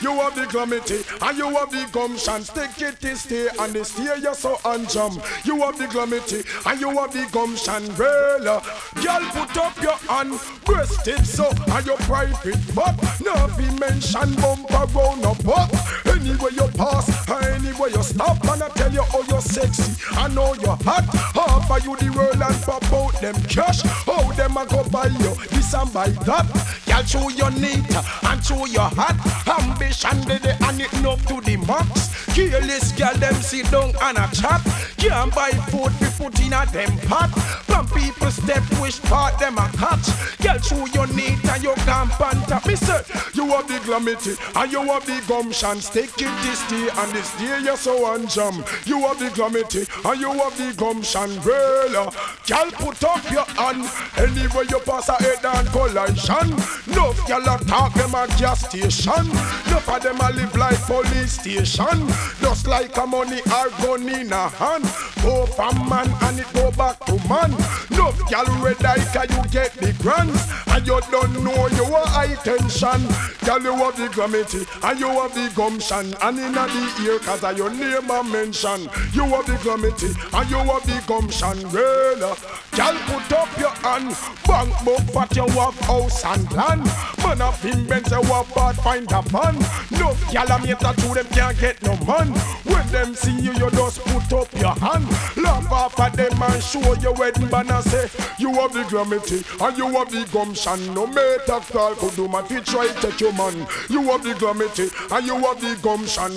You 0.00 0.12
have 0.20 0.34
the 0.34 0.46
glamity 0.50 1.02
and 1.20 1.36
you 1.36 1.50
have 1.50 1.70
the 1.70 1.86
gumption. 1.92 2.42
Stick 2.42 2.80
it 2.80 3.00
to 3.00 3.16
stay 3.16 3.48
and 3.58 3.72
the 3.72 3.84
stay 3.84 4.16
you 4.22 4.34
so 4.34 4.56
unjump. 4.64 5.20
You 5.44 5.58
have 5.58 5.76
the 5.76 5.86
glamity 5.88 6.42
and 6.64 6.80
you 6.80 6.90
have 6.90 7.12
the 7.12 7.28
gumption. 7.32 7.94
Well, 7.96 8.48
uh, 8.48 8.60
girl, 9.02 9.24
put 9.32 9.56
up 9.56 9.82
your 9.82 9.96
hand, 10.08 10.40
breast 10.64 11.06
it 11.08 11.26
so 11.26 11.50
and 11.50 11.86
your 11.86 11.98
private 11.98 12.74
butt. 12.74 12.96
No 13.20 13.34
be 13.58 13.68
mention 13.78 14.34
bumper 14.36 14.86
round 14.94 15.24
a 15.24 15.34
butt. 15.42 15.68
Anywhere 16.06 16.52
you 16.52 16.68
pass, 16.78 17.28
anywhere 17.30 17.90
you 17.90 18.02
stop, 18.02 18.42
and 18.44 18.62
I 18.62 18.68
tell 18.70 18.92
you 18.92 19.02
how 19.02 19.22
you're 19.22 19.42
sexy. 19.42 19.92
I 20.12 20.28
know 20.28 20.54
you're 20.54 20.78
hot. 20.82 21.04
Offer 21.36 21.84
you 21.84 21.96
the 21.96 22.16
world 22.16 22.40
and 22.40 22.62
pop 22.62 22.84
out 22.92 23.20
them 23.20 23.34
cash. 23.44 23.82
How 23.82 24.30
them 24.32 24.56
a 24.56 24.66
go 24.66 24.84
buy 24.88 25.06
you 25.06 25.34
this 25.58 25.74
and 25.74 25.92
buy 25.92 26.08
that. 26.08 26.46
Girl, 26.86 27.04
show 27.04 27.28
your 27.30 27.50
neat 27.50 27.84
and 28.24 28.44
show 28.44 28.64
your 28.66 28.88
hot. 28.94 29.18
Ambition 29.60 30.20
did 30.26 30.44
it 30.44 30.60
and 30.62 30.80
it 30.80 30.92
up 31.04 31.20
to 31.26 31.40
the 31.42 31.56
max. 31.66 32.14
Careless 32.34 32.92
girl, 32.92 33.14
them 33.14 33.34
sit 33.34 33.70
down 33.70 33.92
and 34.02 34.18
a 34.18 34.28
chat. 34.34 34.62
Can't 34.96 35.34
buy 35.34 35.50
food, 35.70 35.92
be 35.98 36.06
put 36.16 36.38
in 36.40 36.52
a 36.52 36.64
them 36.66 36.96
pot. 37.08 37.30
From 37.66 37.86
people 37.88 38.30
step, 38.30 38.62
wish 38.80 39.00
part 39.02 39.38
them 39.38 39.58
a 39.58 39.68
catch. 39.76 40.06
Girl, 40.38 40.58
show 40.58 40.86
your 40.94 41.06
neat 41.14 41.42
and 41.44 41.62
you 41.62 41.74
can 41.86 42.08
panta. 42.08 42.60
Me 42.66 42.76
say, 42.76 43.02
you 43.34 43.46
have 43.48 43.66
the 43.66 43.80
glamity 43.84 44.34
and 44.54 44.72
you 44.72 44.82
have 44.82 45.04
the 45.06 45.22
gumption. 45.26 45.80
Stick 45.80 46.10
it 46.18 46.34
this 46.42 46.62
day 46.70 46.88
and 46.94 47.12
this 47.12 47.30
day 47.38 47.60
you're 47.64 47.76
so 47.76 48.14
unjam. 48.14 48.54
You 48.86 48.98
have 49.06 49.18
the 49.18 49.30
glamity 49.34 49.86
and 50.04 50.20
you 50.20 50.32
have 50.32 50.56
the 50.56 50.74
gumption. 50.76 51.30
Uh, 51.42 52.10
girl, 52.46 52.70
put 52.72 53.02
up 53.04 53.30
your 53.30 53.44
hand. 53.58 53.82
Anywhere 54.16 54.64
you 54.64 54.78
pass 54.80 55.08
a 55.08 55.16
and 55.54 55.68
collision. 55.68 56.50
No 56.94 57.12
girl 57.26 57.48
a 57.54 57.58
talk 57.64 57.94
them 57.94 58.14
a 58.14 58.26
gas 58.38 58.68
station. 58.68 59.26
No 59.70 59.78
of 59.88 60.02
them 60.02 60.20
a 60.20 60.30
live 60.32 60.54
like 60.56 60.80
police 60.82 61.40
station. 61.40 62.08
Just 62.40 62.66
like 62.66 62.96
a 62.96 63.06
money 63.06 63.40
or 63.40 63.70
gun 63.82 64.08
in 64.08 64.32
a 64.32 64.48
hand. 64.48 64.84
Go 65.22 65.46
from 65.46 65.88
man 65.88 66.08
and 66.22 66.40
it 66.40 66.52
go 66.52 66.70
back 66.72 66.98
to 67.06 67.16
man. 67.28 67.50
No 67.90 68.12
girl 68.30 68.46
red 68.62 68.84
eye 68.84 69.04
can 69.12 69.28
you 69.30 69.42
get 69.50 69.72
the 69.74 69.94
grants. 70.02 70.50
And 70.68 70.86
you 70.86 71.00
don't 71.10 71.32
know 71.42 71.66
you 71.68 71.84
are 71.84 72.06
high 72.06 72.34
tension. 72.44 73.00
Girl 73.44 73.62
you 73.62 73.74
have 73.74 73.96
the 73.96 74.08
gravity 74.12 74.66
and 74.82 75.00
you 75.00 75.08
have 75.08 75.34
the 75.34 75.50
gumption. 75.56 76.14
And 76.22 76.38
in 76.38 76.52
the 76.52 77.02
ear 77.04 77.18
cause 77.20 77.42
of 77.42 77.56
your 77.56 77.70
name 77.70 78.10
a 78.10 78.22
mention. 78.22 78.82
You 79.12 79.24
have 79.24 79.46
the 79.46 79.58
gravity 79.62 80.12
and 80.32 80.50
you 80.50 80.58
have 80.58 80.86
the 80.86 81.02
gumption. 81.06 81.72
Well, 81.72 82.24
uh, 82.24 82.36
girl 82.76 82.96
put 83.06 83.32
up 83.32 83.58
your 83.58 83.74
hand. 83.82 84.14
Bank 84.46 84.72
book 84.84 85.02
but 85.12 85.34
you 85.38 85.46
have 85.60 85.78
house 85.80 86.24
and 86.24 86.50
land. 86.52 86.84
Man 87.22 87.40
of 87.40 87.64
invent 87.64 88.10
you 88.10 88.22
have 88.22 88.52
bad 88.54 88.76
find 88.76 89.10
a 89.12 89.22
man. 89.32 89.54
No 89.92 90.16
girl 90.32 90.50
a 90.50 90.58
mate 90.58 90.80
to 90.80 91.14
them 91.14 91.26
can't 91.26 91.58
get 91.60 91.80
no 91.82 91.94
man. 92.06 92.28
When 92.64 92.86
them 92.88 93.14
see 93.14 93.38
you 93.38 93.52
you 93.52 93.70
just 93.70 94.00
put 94.00 94.32
up 94.32 94.52
your 94.58 94.74
hand. 94.74 95.06
Laugh 95.36 95.70
off 95.70 96.00
at 96.00 96.14
them 96.14 96.42
and 96.42 96.62
show 96.62 96.92
your 96.94 97.14
wedding 97.14 97.46
banner 97.46 97.82
say 97.82 98.10
you 98.38 98.52
have 98.54 98.72
the 98.72 98.82
gravity 98.88 99.44
and 99.60 99.78
you 99.78 99.86
have 99.90 100.10
the 100.10 100.28
gumption. 100.32 100.94
No 100.94 101.06
matter 101.06 101.60
call 101.72 101.94
could 101.94 102.16
do 102.16 102.26
man 102.26 102.44
fi 102.46 102.58
try 102.60 102.88
take 103.00 103.20
your 103.20 103.32
man. 103.34 103.54
You 103.88 104.02
have 104.10 104.24
the 104.24 104.34
gravity 104.34 104.88
and 105.12 105.26
you 105.26 105.36
have 105.38 105.60
the 105.60 105.78
gumption. 105.82 106.34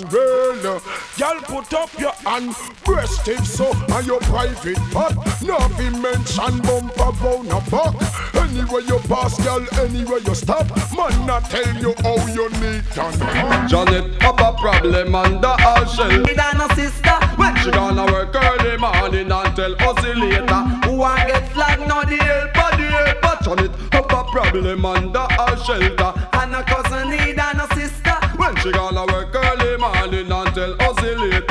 Girl 1.18 1.40
put 1.42 1.74
up 1.74 1.90
your 1.98 2.12
hand, 2.24 2.54
breast 2.84 3.26
it 3.26 3.44
so 3.44 3.72
and 3.96 4.06
your 4.06 4.20
private 4.20 4.78
part. 4.92 5.16
Nothing 5.42 6.00
mention 6.00 6.58
bumper 6.62 7.10
round 7.24 7.50
a 7.50 7.60
buck. 7.68 7.96
Anywhere 8.34 8.81
you 8.86 8.98
pass, 9.08 9.36
girl, 9.42 9.64
anywhere 9.80 10.18
you 10.18 10.34
stop. 10.34 10.66
Man, 10.96 11.30
I 11.30 11.40
tell 11.40 11.76
you 11.76 11.94
how 12.02 12.26
you 12.28 12.48
need 12.60 12.84
and 12.98 13.68
Janet 13.68 14.22
have 14.22 14.40
a 14.40 14.52
problem 14.54 15.14
under 15.14 15.48
her 15.48 15.86
shell. 15.86 16.24
It 16.28 16.38
and 16.38 16.60
her 16.60 16.74
sister 16.74 17.16
when 17.36 17.56
she 17.56 17.70
gonna 17.70 18.04
work 18.06 18.34
early 18.34 18.76
morning 18.78 19.30
and 19.30 19.56
tell 19.56 19.74
us 19.74 20.04
later. 20.04 20.62
Who 20.86 21.02
I 21.02 21.26
get 21.26 21.48
flag 21.52 21.80
no 21.80 22.02
the 22.02 22.16
help 22.16 22.54
the 22.54 22.86
help. 22.90 23.42
Janet 23.44 23.70
have 23.92 24.04
a 24.04 24.24
problem 24.30 24.84
under 24.84 25.18
her 25.20 25.56
shelter. 25.64 26.12
And 26.34 26.54
her 26.54 26.62
cousin 26.64 27.10
need 27.10 27.38
and 27.38 27.60
her 27.60 27.68
sister 27.74 28.16
when 28.36 28.54
she 28.56 28.72
gonna 28.72 29.04
work 29.06 29.34
early 29.34 29.76
morning 29.78 30.30
and 30.30 30.54
tell 30.54 30.74
us 30.82 31.02
later. 31.02 31.41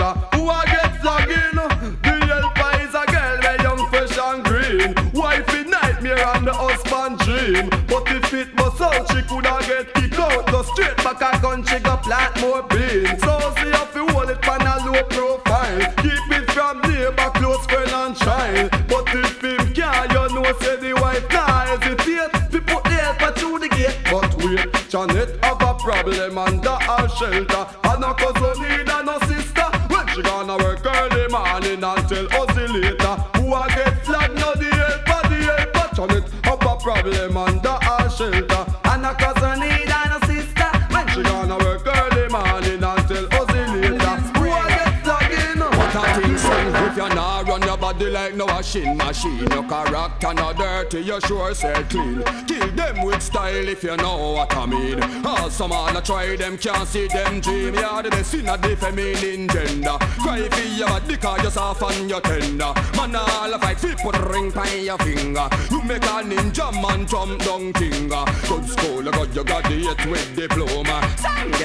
Dream. 7.51 7.69
But 7.87 8.03
if 8.11 8.33
it 8.33 8.49
was 8.57 8.79
out, 8.81 9.07
she 9.11 9.21
coulda 9.23 9.57
get 9.67 9.93
kicked 9.93 10.19
out. 10.19 10.45
Go 10.47 10.63
straight 10.63 10.97
back 10.97 11.21
a 11.21 11.41
gun, 11.41 11.63
she 11.65 11.79
go 11.79 11.97
plant 11.97 12.39
more 12.41 12.63
beans. 12.63 13.21
So 13.21 13.53
she 13.57 13.67
have 13.69 13.91
to 13.93 14.05
hold 14.07 14.29
it 14.29 14.47
on 14.47 14.61
a 14.61 14.75
low 14.85 15.03
profile. 15.03 15.79
Keep 15.97 16.27
it 16.37 16.51
from 16.51 16.81
neighbor, 16.81 17.29
close 17.35 17.65
friend 17.65 17.91
and 17.91 18.15
child. 18.15 18.71
But 18.87 19.07
if 19.13 19.41
him 19.41 19.73
can't, 19.73 20.11
you 20.11 20.35
know 20.35 20.53
say 20.59 20.77
the 20.77 20.93
wife 21.01 21.27
nah 21.31 21.65
hesitate. 21.65 22.31
We 22.51 22.59
put 22.59 22.83
the 22.83 22.97
helper 23.03 23.31
through 23.39 23.59
the 23.59 23.69
gate. 23.69 23.97
But 24.09 24.31
wait, 24.43 24.71
Janet 24.89 25.43
have 25.43 25.61
a 25.61 25.73
problem 25.75 26.37
under 26.37 26.77
her 26.87 27.07
shelter. 27.09 27.63
And 27.83 28.03
her 28.03 28.13
cousin 28.13 28.61
need 28.63 28.89
and 28.89 29.09
her 29.09 29.19
sister. 29.27 29.67
When 29.91 30.07
she 30.09 30.21
gonna 30.21 30.57
work 30.57 30.85
early 30.85 31.27
morning 31.27 31.83
and 31.83 32.09
tell 32.09 32.27
oscillator. 32.39 33.15
Who 33.37 33.53
a 33.53 33.67
get 33.67 34.05
flag, 34.05 34.31
no 34.35 34.53
the 34.55 34.69
help, 34.75 35.05
but 35.05 35.23
the 35.29 35.35
help, 35.35 36.11
it. 36.11 36.23
Have 36.45 36.61
a 36.63 36.75
problem 36.75 37.37
no 48.41 48.53
washing 48.53 48.97
machine, 48.97 49.47
your 49.51 49.63
character 49.63 50.33
not 50.33 50.57
dirty, 50.57 51.01
you 51.01 51.19
sure 51.21 51.53
say 51.53 51.83
clean. 51.89 52.23
Kill 52.47 52.67
them 52.71 53.05
with 53.05 53.21
style 53.21 53.67
if 53.67 53.83
you 53.83 53.95
know 53.97 54.33
what 54.33 54.55
I 54.55 54.65
mean. 54.65 55.25
All 55.25 55.49
some 55.49 55.71
all 55.71 55.95
a 55.95 56.01
try 56.01 56.35
them 56.35 56.57
can't 56.57 56.87
see 56.87 57.07
them 57.07 57.39
dream. 57.39 57.75
You're 57.75 58.03
the 58.03 58.09
best 58.09 58.33
in 58.33 58.47
a 58.47 58.57
the 58.57 58.75
feminine 58.75 59.47
gender. 59.47 59.97
Cry 60.21 60.47
for 60.49 60.61
your 60.61 60.87
body 60.87 61.17
cause 61.17 61.41
you're 61.41 61.51
soft 61.51 61.83
and 61.83 62.09
you're 62.09 62.21
tender. 62.21 62.73
Man 62.95 63.15
all 63.15 63.53
a 63.53 63.59
fight 63.59 63.79
fi 63.79 63.93
put 63.95 64.17
ring 64.31 64.49
by 64.51 64.73
your 64.73 64.97
finger. 64.99 65.47
You 65.69 65.81
make 65.83 66.03
a 66.03 66.23
ninja 66.23 66.71
man 66.81 67.05
jump 67.05 67.39
down 67.43 67.73
finger. 67.73 68.25
Good 68.47 68.69
school, 68.69 69.03
you 69.03 69.11
got 69.11 69.35
you 69.35 69.43
graduate 69.43 70.05
with 70.07 70.35
diploma. 70.35 71.01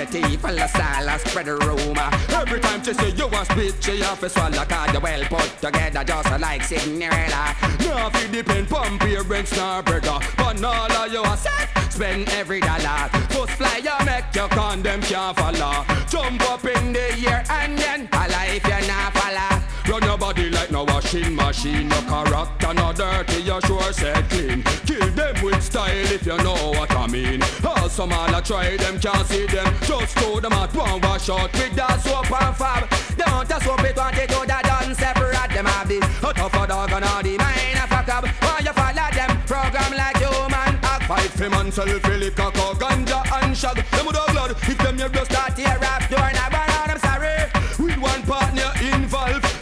Tea 0.07 0.37
full 0.37 0.59
of 0.59 0.71
style 0.71 1.19
spread 1.19 1.49
a 1.49 1.57
rumor. 1.57 2.09
Every 2.29 2.61
time 2.61 2.83
she 2.85 2.95
say 2.95 3.11
you 3.11 3.27
want 3.27 3.49
spit, 3.49 3.75
she 3.83 4.01
have 4.03 4.21
to 4.21 4.29
swallow 4.29 4.65
cause 4.65 4.93
you 4.93 5.01
well 5.01 5.25
put 5.25 5.61
together 5.61 6.05
just 6.05 6.41
like 6.41 6.63
Cinderella. 6.67 7.55
Now 7.79 8.11
fi 8.11 8.27
depend 8.27 8.69
pon 8.69 8.99
parents 8.99 9.57
nor 9.57 9.83
brother. 9.83 10.19
But 10.37 10.65
all 10.65 10.93
of 10.93 11.13
you 11.13 11.23
a 11.23 11.37
set, 11.37 11.93
spend 11.93 12.29
every 12.31 12.61
dollar. 12.61 13.09
First 13.31 13.53
fly 13.53 13.81
you 13.85 14.05
make 14.05 14.35
your 14.35 14.49
condom 14.49 15.01
can't 15.03 15.37
follow. 15.37 15.85
Jump 16.09 16.43
up 16.51 16.65
in 16.65 16.93
the 16.93 17.29
air 17.29 17.45
and 17.51 17.79
then 17.79 18.09
holla 18.13 18.47
if 18.49 18.65
you 18.65 18.89
not 18.89 19.13
follow. 19.15 19.66
Run 19.89 20.03
your 20.03 20.19
body 20.19 20.51
like 20.51 20.73
no 20.73 20.83
washing 20.83 21.37
machine. 21.37 21.89
Your 21.89 22.03
character 22.03 22.75
no 22.75 22.93
dirty, 22.93 23.43
you 23.43 23.61
sure 23.67 23.93
said 23.93 24.29
clean. 24.29 24.63
Kill 24.85 25.09
them 25.11 25.45
with 25.45 25.63
style 25.63 26.13
if 26.13 26.27
you 26.27 26.37
know 26.39 26.73
what 26.73 26.91
I 26.91 27.07
mean. 27.07 27.41
All 27.65 27.89
some 27.89 28.13
all 28.13 28.35
a 28.35 28.43
try 28.43 28.77
them 28.77 28.99
can't 28.99 29.27
see 29.29 29.47
them. 29.47 29.73
Just 29.83 30.19
throw 30.19 30.41
them 30.41 30.53
at 30.55 30.75
one 30.75 31.01
wash 31.03 31.31
out 31.31 31.53
with 31.53 31.75
that 31.77 32.01
soap 32.01 32.31
and 32.43 32.57
fab. 32.57 32.91
Don't 33.17 33.51
a 33.51 33.65
soap 33.65 33.85
it 33.85 33.97
want 33.97 34.19
it 34.19 34.29
to 34.29 34.41
the 34.41 34.59
done 34.65 34.95
separate 34.97 35.51
them 35.55 35.67
a 35.67 35.87
bit. 35.87 36.03
A 36.03 36.35
tougher 36.35 36.67
dog 36.67 36.91
and 36.91 37.05
all 37.05 37.23
the 37.23 37.39
mine 37.39 37.79
a 37.79 37.87
fuck 37.87 38.09
up. 38.09 38.27
Why 38.43 38.59
you 38.67 38.73
follow 38.73 39.09
them 39.15 39.39
program 39.47 39.93
like 39.95 40.19
human? 40.19 40.81
Fight 41.07 41.31
for 41.31 41.49
man 41.49 41.71
lick 42.19 42.39
a 42.41 42.51
cock 42.51 42.79
ganja 42.83 43.23
and 43.39 43.57
shag. 43.57 43.77
Them 43.77 44.07
would 44.07 44.17
have 44.17 44.33
blood 44.33 44.51
if 44.51 44.79
them 44.79 44.99
you 44.99 45.09
just 45.09 45.31
start 45.31 45.55
tear 45.55 45.79
up 45.81 46.16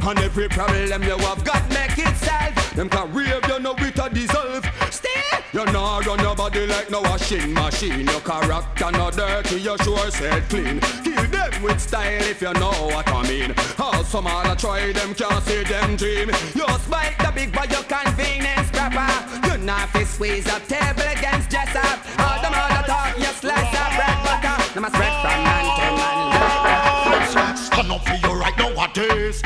and 0.06 0.18
every 0.18 0.48
problem 0.48 1.02
you 1.02 1.16
have 1.18 1.44
got 1.44 1.68
make 1.70 1.98
it 1.98 2.16
solve. 2.16 2.74
Them 2.76 2.89
can 2.89 3.12
rave 3.12 3.47
you 3.48 3.59
know 3.60 3.74
it 3.78 3.98
a 3.98 4.09
dissolve. 4.10 4.64
Stay. 4.90 5.10
You 5.52 5.64
not 5.66 6.05
run 6.06 6.18
your 6.18 6.35
body 6.35 6.66
like 6.66 6.90
no 6.90 7.01
washing 7.01 7.55
machine. 7.55 8.06
Your 8.06 8.20
character 8.20 8.90
not 8.90 9.14
dirty, 9.14 9.60
you 9.60 9.76
sure 9.78 10.10
said 10.10 10.43
clean. 10.48 10.81
Kill 11.02 11.24
them 11.31 11.62
with 11.62 11.81
style 11.81 12.22
if 12.22 12.43
you 12.43 12.52
know 12.55 12.72
what 12.93 13.09
I 13.09 13.22
mean. 13.28 13.55
How 13.76 14.02
some 14.02 14.26
all 14.26 14.51
a 14.51 14.56
try 14.56 14.93
them 14.93 15.14
can't 15.14 15.43
see 15.44 15.62
them 15.62 15.97
dream. 15.97 16.28
You 16.55 16.66
spike 16.85 17.18
the 17.18 17.32
big 17.35 17.52
boy 17.52 17.66
your 17.70 17.85
convenience 17.85 18.70
proper. 18.72 19.09
You 19.47 19.59
not 19.64 19.89
fi 19.90 20.05
squeeze 20.05 20.48
up 20.48 20.66
table 20.66 21.02
against 21.16 21.51
dress 21.51 21.74
up. 21.76 21.98
All 22.18 22.43
them 22.43 22.52
all 22.52 22.68
the 22.68 22.82
talk, 22.86 23.16
you 23.16 23.32
slice 23.40 23.74
up 23.78 23.94
bread 23.97 24.18
butter. 24.26 24.74
Them 24.74 24.85
a 24.85 24.90
spread 24.90 25.14
from 25.22 25.39
man 25.44 25.64
to 25.78 25.86
man. 25.97 27.56
Stand 27.56 27.93
up 27.93 28.05
for 28.06 28.14
you 28.14 28.40
right 28.40 28.56
nowadays. 28.59 29.43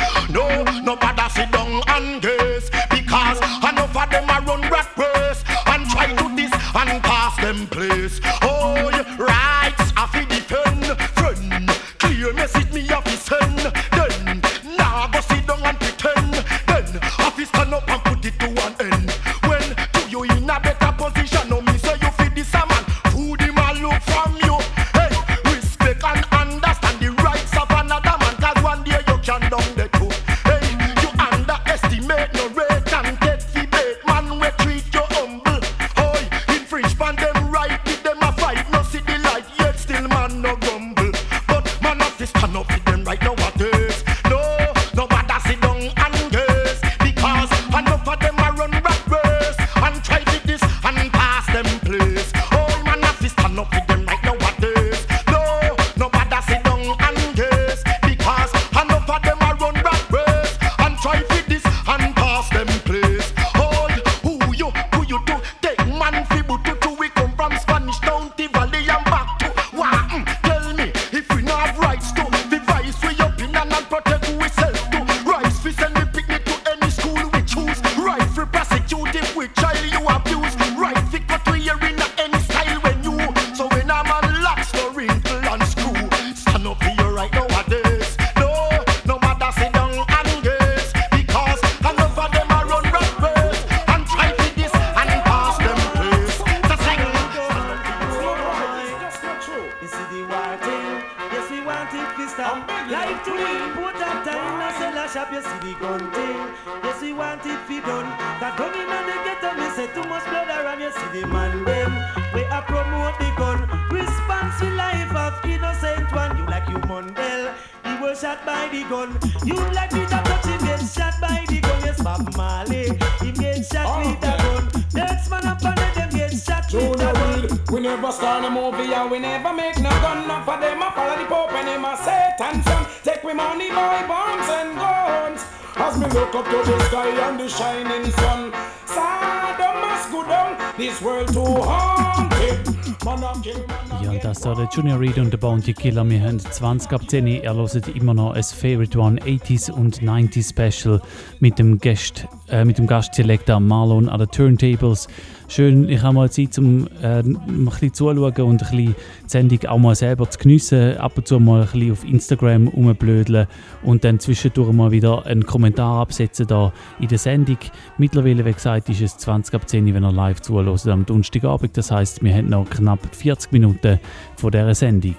Bounty 145.69 145.82
Killer. 145.82 146.09
Wir 146.09 146.23
haben 146.23 146.39
20 146.39 146.93
ab 146.93 147.03
10. 147.11 147.27
Ihr 147.27 147.55
hört 147.55 147.89
immer 147.89 148.15
noch 148.15 148.32
ein 148.32 148.43
Favorite 148.43 148.99
One 148.99 149.20
80s 149.20 149.70
und 149.70 150.01
90s 150.01 150.49
Special 150.49 151.01
mit 151.40 151.59
dem 151.59 151.78
Gast, 151.78 152.27
äh, 152.49 152.65
mit 152.65 152.78
dem 152.78 152.86
Gastselektor 152.86 153.61
Marlon 153.61 154.09
an 154.09 154.19
den 154.19 154.31
Turntables. 154.31 155.09
Schön, 155.47 155.86
ich 155.90 156.03
habe 156.03 156.15
mal 156.15 156.31
Zeit, 156.31 156.57
um 156.59 156.86
äh, 157.03 157.19
ein 157.19 157.66
bisschen 157.66 157.93
zuzuschauen 157.93 158.19
und 158.19 158.39
ein 158.39 158.57
bisschen 158.57 158.78
die 158.78 158.95
Sendung 159.27 159.66
auch 159.66 159.78
mal 159.78 159.95
selber 159.95 160.31
zu 160.31 160.39
geniessen. 160.39 160.97
Ab 160.97 161.19
und 161.19 161.28
zu 161.28 161.39
mal 161.39 161.61
ein 161.61 161.66
bisschen 161.66 161.93
auf 161.93 162.05
Instagram 162.05 162.69
rumblödeln 162.69 163.47
und 163.82 164.05
dann 164.05 164.20
zwischendurch 164.20 164.73
mal 164.73 164.90
wieder 164.90 165.27
einen 165.27 165.45
Kommentar 165.45 166.01
absetzen 166.01 166.47
da 166.47 166.73
in 166.99 167.09
der 167.09 167.19
Sendung. 167.19 167.59
Mittlerweile, 167.99 168.47
wie 168.47 168.55
gesagt, 168.55 168.89
ist 168.89 169.03
es 169.03 169.19
20 169.19 169.55
ab 169.55 169.69
10, 169.69 169.93
wenn 169.93 170.05
ihr 170.05 170.12
live 170.12 170.40
zuhört 170.40 170.86
am 170.86 171.05
Donnerstagabend. 171.05 171.77
Das 171.77 171.90
heißt, 171.90 172.23
wir 172.23 172.35
haben 172.35 172.49
noch 172.49 172.70
knapp 172.70 173.01
40 173.15 173.53
Minuten 173.53 173.99
von 174.36 174.51
dieser 174.51 174.74
Sendung. 174.74 175.15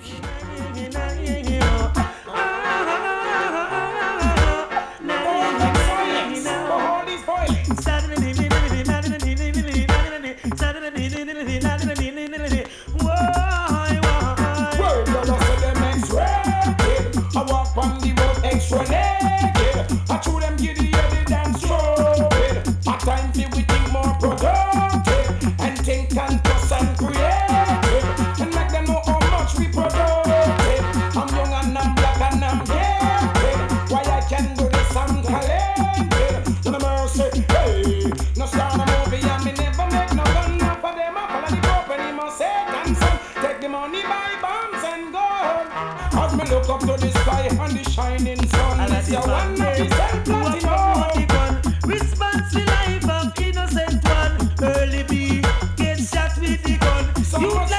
up 46.79 46.99
to 46.99 47.05
the 47.05 47.11
sky 47.19 47.47
and 47.49 47.77
the 47.77 47.89
shining 47.89 48.47
sun. 48.49 48.79
And 48.79 48.91
that's 48.91 49.09
your 49.09 49.21
one 49.21 49.55
night 49.55 49.79
and 49.79 49.89
platinum. 50.25 51.61
Response 51.85 52.53
the 52.53 52.63
life 52.65 53.09
of 53.09 53.39
innocent 53.41 54.03
one. 54.03 54.53
Early 54.61 55.03
B 55.03 55.41
gets 55.75 56.11
shot 56.11 56.37
with 56.39 56.63
the 56.63 56.77
gun. 56.77 57.23
So 57.23 57.39
you 57.39 57.78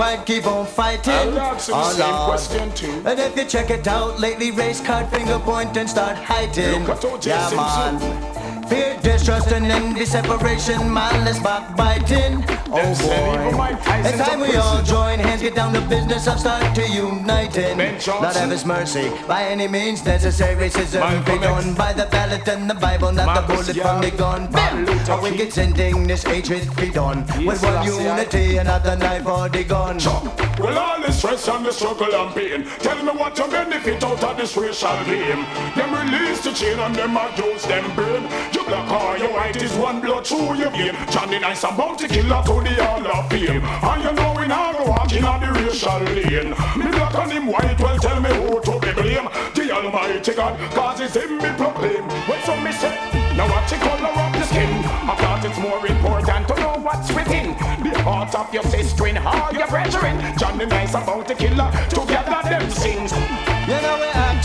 why 0.00 0.16
black 0.16 0.18
and 0.18 0.18
white 0.18 0.26
keep 0.26 0.46
on 0.46 0.66
fighting? 0.66 1.12
I'll 1.12 1.40
answer 1.40 1.72
the 1.72 1.78
oh, 1.78 1.90
same 1.90 2.10
Lord. 2.10 2.30
question 2.30 2.72
too. 2.74 3.08
And 3.08 3.20
if 3.20 3.36
you 3.36 3.44
check 3.44 3.70
it 3.70 3.86
out, 3.86 4.18
lately 4.18 4.50
race 4.50 4.80
card 4.80 5.08
finger 5.10 5.38
point 5.38 5.76
and 5.76 5.88
start 5.88 6.16
hiding. 6.16 6.80
Look 6.80 6.96
at 6.96 7.04
O.J. 7.04 7.30
yeah, 7.30 7.48
Simpson. 7.48 8.10
man. 8.10 8.59
Fear, 8.70 9.00
distrust, 9.02 9.50
and 9.50 9.66
envy, 9.66 10.06
separation, 10.06 10.92
malice, 10.94 11.40
backbiting. 11.40 12.44
Oh 12.72 12.94
boy, 13.52 13.76
it's 14.06 14.16
time 14.16 14.38
we 14.38 14.54
all 14.54 14.80
join 14.84 15.18
hands, 15.18 15.42
get 15.42 15.56
down 15.56 15.72
to 15.72 15.80
business, 15.88 16.28
and 16.28 16.38
start 16.38 16.72
to 16.76 16.88
uniting. 16.88 17.76
Johnson. 17.98 18.42
have 18.42 18.50
His 18.50 18.64
mercy, 18.64 19.10
by 19.26 19.42
any 19.42 19.66
means 19.66 20.04
necessary. 20.04 20.68
Racism 20.70 21.00
done 21.40 21.74
by 21.74 21.92
the 21.92 22.06
ballot 22.06 22.46
and 22.46 22.70
the 22.70 22.74
Bible, 22.74 23.10
not 23.10 23.34
the 23.34 23.52
bullet 23.52 23.76
from 23.76 24.02
the 24.02 24.12
gun. 24.12 24.48
Bam! 24.52 24.86
A 24.86 25.20
wicked 25.20 25.52
sending 25.52 26.06
this 26.06 26.22
hatred 26.22 26.64
be 26.76 26.90
done 26.90 27.26
with 27.44 27.60
one 27.64 27.84
unity, 27.84 28.58
another 28.58 28.96
knife 28.96 29.26
or 29.26 29.48
the 29.48 29.64
gun. 29.64 29.98
Well, 30.60 30.78
all 30.78 31.00
the 31.00 31.10
stress 31.10 31.48
and 31.48 31.66
the 31.66 31.72
struggle 31.72 32.14
and 32.14 32.32
pain. 32.36 32.64
Tell 32.78 33.02
me 33.02 33.10
what 33.18 33.36
you 33.36 33.48
benefit 33.48 34.04
out 34.04 34.22
of 34.22 34.36
this 34.36 34.56
racial 34.56 35.04
game. 35.06 35.44
Them 35.74 35.90
release 35.92 36.44
the 36.44 36.52
chain 36.52 36.78
and 36.78 36.94
them 36.94 37.16
a 37.16 37.34
dose 37.36 37.66
them 37.66 37.92
brain. 37.96 38.28
You 38.70 38.76
black 38.76 39.02
or 39.02 39.18
you 39.18 39.32
white 39.32 39.56
is 39.56 39.74
one 39.74 40.00
blood 40.00 40.24
through 40.24 40.54
your 40.54 40.70
vein. 40.70 40.94
Johnny 41.10 41.40
Nice 41.40 41.64
and 41.64 41.76
Bounty 41.76 42.06
Killer 42.06 42.40
to 42.46 42.54
the 42.62 42.74
Hall 42.78 43.04
of 43.04 43.28
Fame. 43.28 43.64
And 43.64 44.04
you 44.04 44.12
know 44.12 44.34
we 44.38 44.46
now 44.46 44.72
go 44.72 44.84
walking 44.84 45.24
on 45.24 45.40
the 45.40 45.50
racial 45.58 45.98
lane. 45.98 46.50
Me 46.78 46.86
black 46.94 47.14
and 47.16 47.32
him 47.32 47.46
white, 47.48 47.80
well 47.80 47.98
tell 47.98 48.20
me 48.20 48.30
who 48.30 48.62
to 48.62 48.78
be 48.78 48.92
blame. 48.92 49.28
The 49.54 49.72
Almighty 49.74 50.34
God, 50.34 50.54
cause 50.70 51.00
it's 51.00 51.16
him 51.16 51.38
me 51.38 51.50
proclaim. 51.58 52.04
When 52.30 52.40
some 52.42 52.62
me 52.62 52.70
say, 52.70 52.94
now 53.34 53.50
watch 53.50 53.70
the 53.70 53.76
color 53.76 54.06
of 54.06 54.32
the 54.38 54.44
skin. 54.44 54.70
I 55.02 55.16
thought 55.18 55.44
it's 55.44 55.58
more 55.58 55.84
important 55.84 56.46
to 56.46 56.54
know 56.54 56.78
what's 56.78 57.12
within. 57.12 57.58
The 57.82 57.98
heart 58.04 58.32
of 58.36 58.54
your 58.54 58.62
sister 58.70 59.06
and 59.06 59.18
all 59.18 59.52
your 59.52 59.66
brethren. 59.66 60.38
Johnny 60.38 60.66
Nice 60.66 60.94
about 60.94 61.26
the 61.26 61.34
killer, 61.34 61.72
together 61.90 62.38
them 62.48 62.70
sings. 62.70 63.10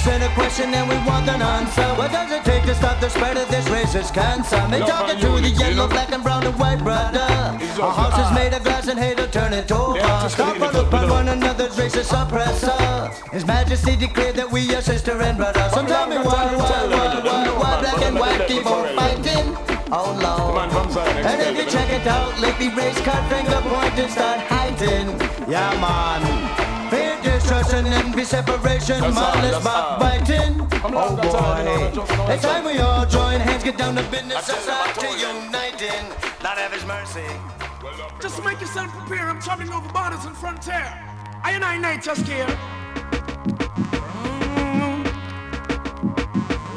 You 0.05 0.11
know 0.11 0.17
we're 0.17 0.25
asking 0.25 0.31
a 0.31 0.35
question 0.35 0.73
and 0.73 0.89
we 0.89 0.95
want 1.07 1.27
an 1.27 1.41
answer. 1.41 1.87
What 1.97 2.11
does 2.11 2.31
it 2.31 2.43
take 2.43 2.63
to 2.65 2.75
stop 2.75 2.99
the 3.01 3.09
spread 3.09 3.37
of 3.37 3.49
this 3.49 3.65
racist 3.65 4.13
cancer? 4.13 4.67
Me 4.67 4.79
talking 4.79 5.19
to 5.19 5.41
the 5.41 5.49
yellow, 5.49 5.87
black 5.87 6.11
and 6.11 6.21
brown 6.23 6.45
and 6.45 6.55
white 6.59 6.79
brother. 6.79 7.25
Our 7.81 7.91
house 7.91 8.19
is 8.19 8.35
made 8.35 8.53
of 8.53 8.63
glass 8.63 8.87
and 8.87 8.99
hate 8.99 9.17
will 9.17 9.27
turn 9.27 9.53
it 9.53 9.71
over. 9.71 9.99
Stop 10.29 10.61
and 10.61 10.73
look 10.73 10.93
on 10.93 11.09
one 11.09 11.27
another's 11.29 11.75
racist 11.75 12.13
oppressor. 12.13 13.09
His 13.31 13.45
Majesty 13.45 13.95
declared 13.95 14.35
that 14.35 14.51
we 14.51 14.75
are 14.75 14.81
sister 14.81 15.19
and 15.21 15.37
brother. 15.37 15.67
So 15.73 15.85
tell 15.85 16.07
me 16.07 16.17
why, 16.17 16.55
why, 16.55 16.87
why, 16.87 17.21
why, 17.23 17.49
why 17.57 17.81
black 17.81 18.01
and 18.03 18.19
white 18.19 18.47
keep 18.47 18.65
on 18.65 18.95
fighting? 18.95 19.57
Oh 19.91 20.13
Lord. 20.21 20.69
And 21.25 21.41
if 21.41 21.57
you 21.57 21.71
check 21.71 21.89
it 21.89 22.05
out, 22.05 22.39
lately 22.39 22.69
race 22.69 22.99
card 23.01 23.25
finger 23.31 23.61
point 23.61 23.97
and 23.97 24.11
start 24.11 24.39
hiding. 24.41 25.19
Yeah 25.49 25.73
man. 25.81 26.44
Fear, 27.45 27.61
distrust, 27.61 27.73
and 27.73 27.87
envy, 27.87 28.23
separation, 28.23 28.99
That's 29.01 29.17
all, 29.17 29.35
malice, 29.35 29.51
that's 29.51 29.65
all. 29.65 29.99
backbiting. 29.99 30.61
Oh 30.83 31.15
that's 31.15 31.33
all, 31.35 31.57
you 31.63 32.01
boy. 32.17 32.33
It's 32.33 32.43
time 32.43 32.65
we 32.65 32.77
all 32.79 33.05
join 33.05 33.39
hands, 33.39 33.63
get 33.63 33.77
down 33.77 33.95
to 33.95 34.03
business, 34.03 34.49
and 34.49 34.57
start 34.59 34.95
to 34.95 35.07
uniting. 35.07 36.09
Lord 36.43 36.57
have 36.57 36.73
his 36.73 36.85
mercy. 36.85 37.25
Just 38.21 38.43
make 38.43 38.59
yourself 38.61 38.91
prepare. 38.91 39.29
I'm 39.29 39.39
traveling 39.39 39.71
over 39.71 39.87
borders 39.93 40.25
and 40.25 40.35
frontier. 40.35 40.91
I 41.43 41.51
and 41.51 41.63
I 41.63 41.77
night 41.77 42.01
just 42.01 42.25
here. 42.27 42.47
Mm-hmm. 44.15 45.03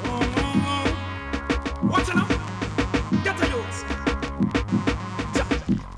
Mm-hmm. 0.04 1.88
What's 1.88 2.08
enough? 2.10 2.28
Get 3.24 3.40
a 3.42 3.46
youth. 3.48 3.84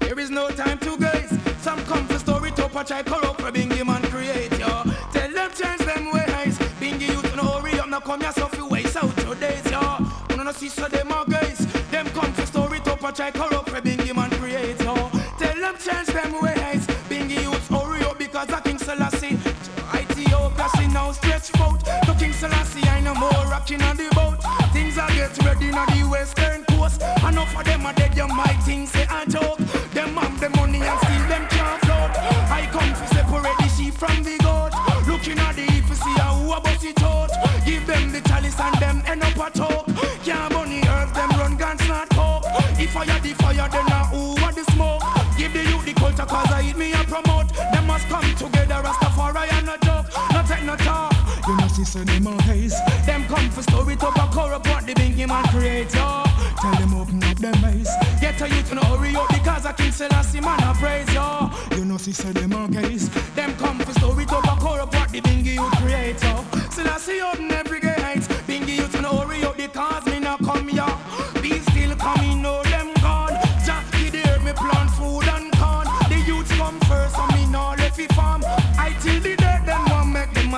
There 0.00 0.18
is 0.18 0.30
no 0.30 0.50
time 0.50 0.78
to 0.78 0.96
gaze. 0.96 1.38
Some 1.60 1.80
come 1.86 2.06
for 2.06 2.18
story 2.18 2.50
to 2.52 2.68
patch 2.68 2.90
I 2.92 3.02
corrupt 3.02 3.40
for 3.40 3.50
Bingy 3.50 3.84
man 3.84 4.02
up, 8.00 8.04
come 8.06 8.20
yourself 8.20 8.56
you 8.56 8.66
waste 8.66 8.96
out 8.96 9.24
your 9.24 9.34
days 9.34 9.70
yo. 9.70 9.80
Wanna 10.30 10.44
no 10.44 10.52
see 10.52 10.68
so 10.68 10.88
them 10.88 11.12
are 11.12 11.24
guys. 11.24 11.58
Them 11.90 12.06
come 12.10 12.32
for 12.32 12.46
story 12.46 12.80
to 12.80 12.96
patch 12.96 13.20
I 13.20 13.30
corrupt 13.30 13.70
for 13.70 13.80
Bingy 13.80 14.14
man 14.14 14.30
create 14.30 14.80
yo. 14.82 14.94
Tell 15.38 15.56
them 15.56 15.76
change 15.78 16.08
them 16.08 16.32
ways. 16.40 16.86
Bingy 17.08 17.42
youth 17.42 17.68
hurry 17.68 18.02
up 18.02 18.18
because 18.18 18.50
I 18.50 18.60
King 18.60 18.78
Selassie. 18.78 19.38
Ethiopia 19.94 20.68
see 20.76 20.86
now 20.88 21.12
stretch 21.12 21.50
out. 21.60 21.80
To 22.06 22.14
King 22.18 22.32
Selassie 22.32 22.88
I 22.88 23.00
no 23.00 23.14
more 23.14 23.44
rocking 23.50 23.82
on 23.82 23.96
the 23.96 24.08
boat. 24.14 24.38
Things 24.72 24.98
are 24.98 25.08
get 25.08 25.36
ready 25.44 25.70
on 25.72 25.86
the 25.88 26.08
western 26.08 26.64
coast. 26.64 27.02
Enough 27.02 27.56
of 27.56 27.64
them 27.64 27.86
are 27.86 27.94
dead, 27.94 28.16
you 28.16 28.28
might 28.28 28.60
think 28.64 28.88
say 28.88 29.06
a 29.10 29.26
joke. 29.26 29.58
End 39.10 39.22
up 39.22 39.36
a 39.36 39.50
talk. 39.50 39.86
Can't 40.24 40.52
bunny 40.52 40.80
earth, 40.86 41.12
them 41.14 41.30
run 41.30 41.56
guns 41.56 41.86
not 41.88 42.08
coke. 42.10 42.44
If 42.78 42.96
I 42.96 43.04
had 43.04 43.22
the 43.22 43.34
fire, 43.34 43.68
then 43.68 43.86
now 43.86 44.04
who 44.04 44.40
want 44.40 44.56
the 44.56 44.64
smoke? 44.72 45.02
Give 45.36 45.52
the 45.52 45.62
youth 45.70 45.84
the 45.84 45.94
culture 45.94 46.26
cause 46.26 46.50
I 46.52 46.62
eat 46.62 46.76
me 46.76 46.92
and 46.92 47.06
promote. 47.08 47.48
Them 47.72 47.86
must 47.86 48.06
come 48.08 48.34
together, 48.36 48.80
Rastafari 48.86 49.52
and 49.52 49.66
no 49.66 49.76
joke. 49.84 50.06
No 50.32 50.42
take 50.46 50.64
no 50.64 50.76
talk. 50.76 51.12
You 51.46 51.56
know 51.56 51.68
see 51.68 51.84
so 51.84 52.04
them 52.04 52.26
a 52.26 52.42
haze. 52.42 52.76
Them 53.06 53.24
come 53.26 53.50
for 53.50 53.62
story 53.62 53.96
to 53.96 54.06
a 54.06 54.26
corrupt 54.32 54.66
what 54.68 54.86
the 54.86 54.94
bingy 54.94 55.26
man 55.26 55.44
create 55.48 55.92
yo. 55.94 56.24
Tell 56.60 56.74
them 56.78 56.94
open 56.94 57.24
up 57.24 57.36
them 57.38 57.64
eyes. 57.64 57.90
Get 58.20 58.40
a 58.40 58.48
youth 58.48 58.68
to 58.68 58.74
no 58.76 58.82
hurry 58.82 59.16
up 59.16 59.28
because 59.28 59.66
I 59.66 59.72
King 59.72 59.92
Selassie 59.92 60.40
man 60.40 60.60
I 60.62 60.72
praise 60.74 61.12
yo. 61.12 61.50
You 61.76 61.84
know 61.84 61.96
see 61.96 62.12
so 62.12 62.32
them 62.32 62.52
a 62.52 62.68
gaze. 62.68 63.08
Them 63.34 63.56
come 63.56 63.78
for 63.80 63.92
story 63.98 64.26
to 64.26 64.36
a 64.36 64.56
corrupt 64.60 64.94
what 64.94 65.08
the 65.10 65.20
bingy 65.20 65.54
youth 65.54 65.76
create 65.82 66.22
yo. 66.22 66.44
Selassie 66.70 67.20
open 67.20 67.50
every 67.50 67.69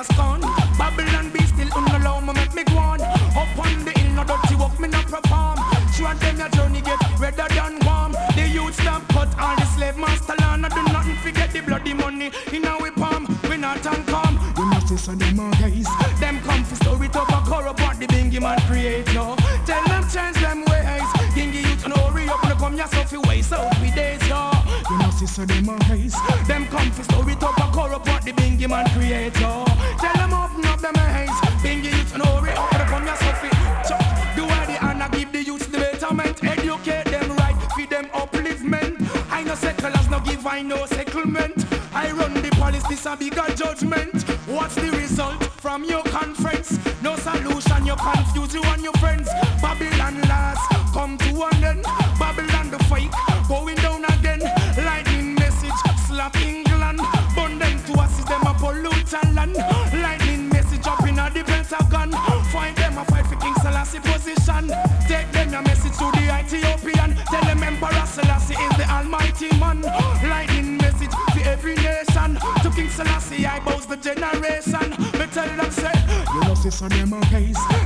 a 0.03 0.13
scorn. 0.13 0.41
Babylon 0.77 1.29
be 1.31 1.41
still 1.43 1.69
unallow 1.69 2.21
me 2.25 2.33
make 2.33 2.53
me 2.53 2.63
go 2.63 2.77
on. 2.77 3.01
Up 3.01 3.57
on 3.57 3.85
the 3.85 3.91
hill, 3.91 4.11
no 4.13 4.23
dirty 4.23 4.55
work 4.55 4.79
me 4.79 4.87
no 4.87 5.01
perform. 5.03 5.57
Sure 5.93 6.13
them 6.15 6.37
your 6.37 6.49
journey 6.49 6.81
get 6.81 6.99
redder 7.19 7.47
than 7.49 7.79
warm. 7.85 8.11
The 8.35 8.47
youth 8.47 8.75
stop 8.75 9.07
cut 9.09 9.29
all 9.39 9.55
the 9.55 9.65
slave 9.65 9.97
master 9.97 10.35
land. 10.39 10.65
I 10.65 10.69
do 10.69 10.83
nothing 10.91 11.17
forget 11.17 11.51
the 11.51 11.61
bloody 11.61 11.93
money 11.93 12.31
in 12.51 12.65
our 12.65 12.91
palm. 12.91 13.27
We 13.49 13.57
not 13.57 13.85
and 13.85 14.05
come. 14.07 14.39
You 14.57 14.65
must 14.65 14.89
see 14.89 14.97
so 14.97 15.13
them 15.13 15.51
guys. 15.61 15.87
Them 16.19 16.39
come 16.41 16.63
for 16.63 16.75
story 16.75 17.09
to 17.09 17.21
a 17.21 17.39
corrupt 17.47 17.81
what 17.81 17.99
the 17.99 18.07
bingy 18.07 18.41
man 18.41 18.59
create 18.67 19.07
no. 19.13 19.35
Tell 19.65 19.83
them 19.85 20.03
change 20.09 20.37
them 20.41 20.65
ways. 20.65 21.09
Bingy 21.35 21.61
youth 21.67 21.87
no 21.87 21.95
hurry 22.07 22.27
up 22.29 22.43
no 22.43 22.55
come 22.55 22.75
yourself 22.75 23.11
you 23.11 23.21
waste 23.27 23.53
out 23.53 23.73
we 23.81 23.91
days 23.91 24.21
yo. 24.27 24.51
You 24.89 24.97
know 24.99 25.11
see 25.11 25.27
so 25.27 25.45
them. 25.45 25.63
Them 26.47 26.67
come 26.67 26.91
for 26.91 27.03
story 27.03 27.35
to 27.35 27.47
a 27.47 27.71
corrupt 27.73 28.07
what 28.07 28.23
the 28.23 28.31
bingy 28.33 28.69
man 28.69 28.87
create. 28.89 29.72
I 40.53 40.61
no 40.61 40.85
settlement. 40.85 41.65
I 41.95 42.11
run 42.11 42.35
the 42.35 42.51
police, 42.51 42.87
this 42.87 43.07
a 43.07 43.17
bigger 43.17 43.47
judgment. 43.55 44.21
What's 44.45 44.75
the 44.75 44.91
result 44.91 45.43
from 45.45 45.83
your 45.83 46.03
conference? 46.03 46.77
No 47.01 47.15
solution, 47.15 47.87
you 47.87 47.95
confuse 47.95 48.53
you 48.53 48.61
and 48.61 48.83
your 48.83 48.93
friends. 48.93 49.27
Babylon 49.63 50.21
last, 50.29 50.93
come 50.93 51.17
to 51.17 51.43
an 51.45 51.63
end. 51.63 52.02
Selassie 72.95 73.47
I 73.47 73.59
boast 73.61 73.89
the 73.89 73.97
generation. 73.97 74.91
Me 75.17 75.25
tell 75.33 75.47
them 75.57 75.71
say, 75.71 75.91
you 76.33 76.41
know 76.41 76.53
see 76.53 76.69
so 76.69 76.87
them 76.87 77.13
a 77.13 77.21
case. 77.21 77.82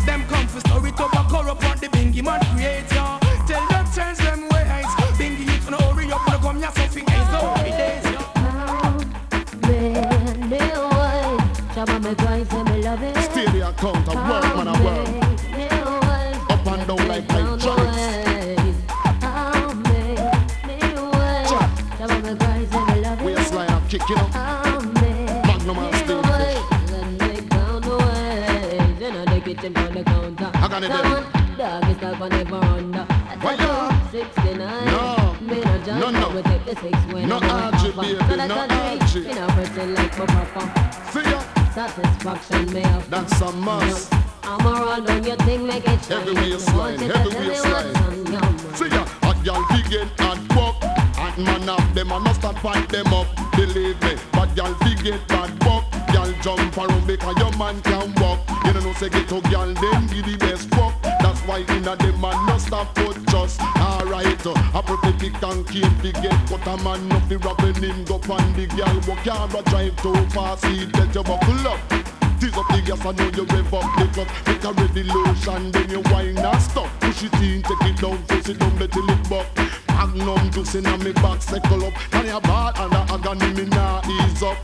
Satisfaction 42.28 42.74
me 42.74 42.82
have. 42.82 43.10
That's 43.10 43.42
a 43.42 43.52
must. 43.54 44.14
I'ma 44.44 44.84
run 44.84 45.10
on 45.10 45.24
your 45.24 45.38
thing, 45.38 45.66
make 45.66 45.88
it 45.88 46.04
shine. 46.04 46.28
Every 46.28 46.36
waistline, 46.52 47.02
every 47.02 47.48
waistline. 47.48 48.76
See 48.76 48.90
ya, 48.90 49.06
hot 49.24 49.40
girl 49.46 49.64
begin 49.72 50.10
and 50.20 50.54
walk. 50.54 50.76
Hot 51.16 51.38
man 51.38 51.70
up, 51.70 51.94
them 51.94 52.12
a 52.12 52.20
must 52.20 52.42
fight 52.42 52.90
them 52.90 53.08
up. 53.14 53.28
Believe 53.56 54.02
me, 54.02 54.16
bad 54.34 54.54
girl 54.58 54.76
begin 54.84 55.22
bad 55.30 55.52
walk. 55.64 55.86
Girl 56.12 56.34
jump 56.42 56.78
around 56.78 57.08
because 57.08 57.38
your 57.38 57.56
man 57.56 57.82
can 57.82 58.14
walk. 58.16 58.40
You 58.66 58.74
don't 58.74 58.84
know 58.84 58.94
say 58.94 59.08
get 59.08 59.30
to 59.30 59.40
girl, 59.50 59.74
them 59.74 60.08
give 60.08 60.26
the 60.26 60.36
best 60.38 60.68
fuck. 60.76 61.02
That's 61.24 61.40
why 61.48 61.64
inna 61.70 61.96
them 61.96 62.20
man 62.20 62.46
no 62.46 62.58
stop 62.58 62.94
for 63.00 63.14
just 63.32 63.62
alright. 63.62 64.46
Uh, 64.46 64.52
I 64.76 64.82
prefer 64.82 65.14
pick 65.14 65.42
and 65.44 65.66
keep 65.66 65.94
the 66.04 66.12
get 66.12 66.36
cut 66.50 66.68
a 66.68 66.84
man 66.84 67.10
up 67.10 67.24
the 67.30 67.38
robbing 67.38 67.76
him 67.76 68.04
go 68.04 68.16
on 68.16 68.52
the 68.52 68.68
girl. 68.76 69.00
But 69.08 69.24
can't 69.24 69.66
drive 69.68 69.96
too 70.02 70.14
fast, 70.36 70.66
he 70.66 70.86
tell 70.92 71.08
you 71.08 71.24
buckle 71.24 71.68
up. 71.68 71.97
Tease 72.40 72.58
up 72.58 72.68
the 72.68 72.82
gas, 72.86 73.06
I 73.06 73.12
know 73.12 73.30
you 73.34 73.46
rev 73.46 73.74
up 73.74 73.88
the 73.98 74.06
club 74.14 74.28
Make 74.46 74.64
a 74.64 74.72
ready 74.74 75.04
lotion, 75.04 75.72
then 75.72 75.90
you 75.90 76.02
wine 76.12 76.38
and 76.38 76.62
stop 76.62 76.90
Push 77.00 77.24
it 77.24 77.34
in, 77.42 77.62
take 77.64 77.82
it 77.82 77.98
down, 77.98 78.18
face 78.26 78.50
it 78.50 78.60
down, 78.60 78.78
let 78.78 78.96
it 78.96 79.04
lick 79.04 79.30
buck 79.30 79.48
Magnum 79.90 80.52
juice 80.52 80.76
in 80.76 80.84
me 81.04 81.12
back, 81.14 81.42
circle 81.42 81.86
up 81.86 81.94
Can 82.12 82.26
you 82.26 82.40
ball 82.42 82.72
and 82.76 82.92
the 82.94 83.14
agony 83.14 83.54
me 83.54 83.66
nah 83.70 84.02
ease 84.08 84.44
up 84.44 84.58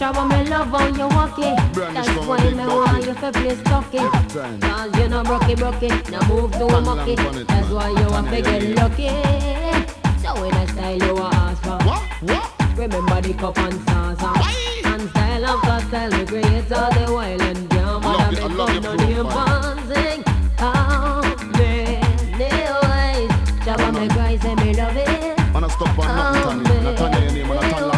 Shabba 0.00 0.24
me 0.30 0.48
love 0.48 0.68
how 0.68 0.86
you 0.86 1.08
walk 1.14 1.38
it. 1.38 1.74
Brandish 1.74 2.06
That's 2.06 2.26
why 2.26 2.50
me 2.50 2.66
want 2.66 3.04
you 3.04 3.12
to 3.12 3.32
play 3.32 3.54
stocky. 3.54 3.98
Cause 3.98 4.96
you 4.96 5.08
know 5.10 5.22
broke 5.22 5.46
it, 5.50 5.58
broke 5.58 5.82
it. 5.82 6.10
Now 6.10 6.26
move 6.26 6.52
to 6.52 6.64
a 6.64 6.80
mucky. 6.80 7.16
bang, 7.16 7.32
bang 7.32 7.40
it, 7.42 7.48
That's 7.48 7.68
why 7.68 7.90
you 7.90 8.08
want 8.08 8.30
to 8.30 8.40
get 8.40 8.62
lucky. 8.76 9.08
So 10.22 10.42
in 10.42 10.54
a 10.54 10.68
style 10.68 10.96
you 10.96 11.14
want 11.16 11.34
ask 11.34 11.62
for. 11.62 11.76
What? 11.86 12.02
What? 12.22 12.78
Remember 12.78 13.20
the 13.20 13.34
cup 13.34 13.58
and 13.58 13.74
salsa. 13.80 14.39
And 15.92 16.12
style 16.12 16.26
style 16.26 16.72
all 16.72 16.90
the 16.92 17.12
while 17.12 17.42
and 17.42 17.70
can't 17.70 17.84
love 17.86 18.02
bother 18.02 18.36
you- 18.36 18.44
I 18.44 18.48
me 18.48 18.54
love 18.54 18.68
come 18.68 18.82
your 18.84 18.96
no 18.96 19.06
near 19.06 19.24
profile. 19.24 19.46
pansing. 19.46 20.24
How 20.56 21.20
many 21.58 22.62
ways? 22.86 23.30
Shabba 23.64 23.88
me 23.98 24.08
cry, 24.08 24.38
say 24.40 24.54
me 24.54 24.74
love 24.74 24.96
it. 24.96 25.52
Man, 25.52 25.64
I 25.64 25.68
stop 25.68 25.98
on 25.98 26.06
nothing, 26.06 26.64
Tanya. 26.64 26.80
Not 26.82 26.96
Tanya, 26.96 27.20
your 27.20 27.32
name, 27.32 27.48
man, 27.48 27.58
I 27.58 27.70
tell 27.70 27.90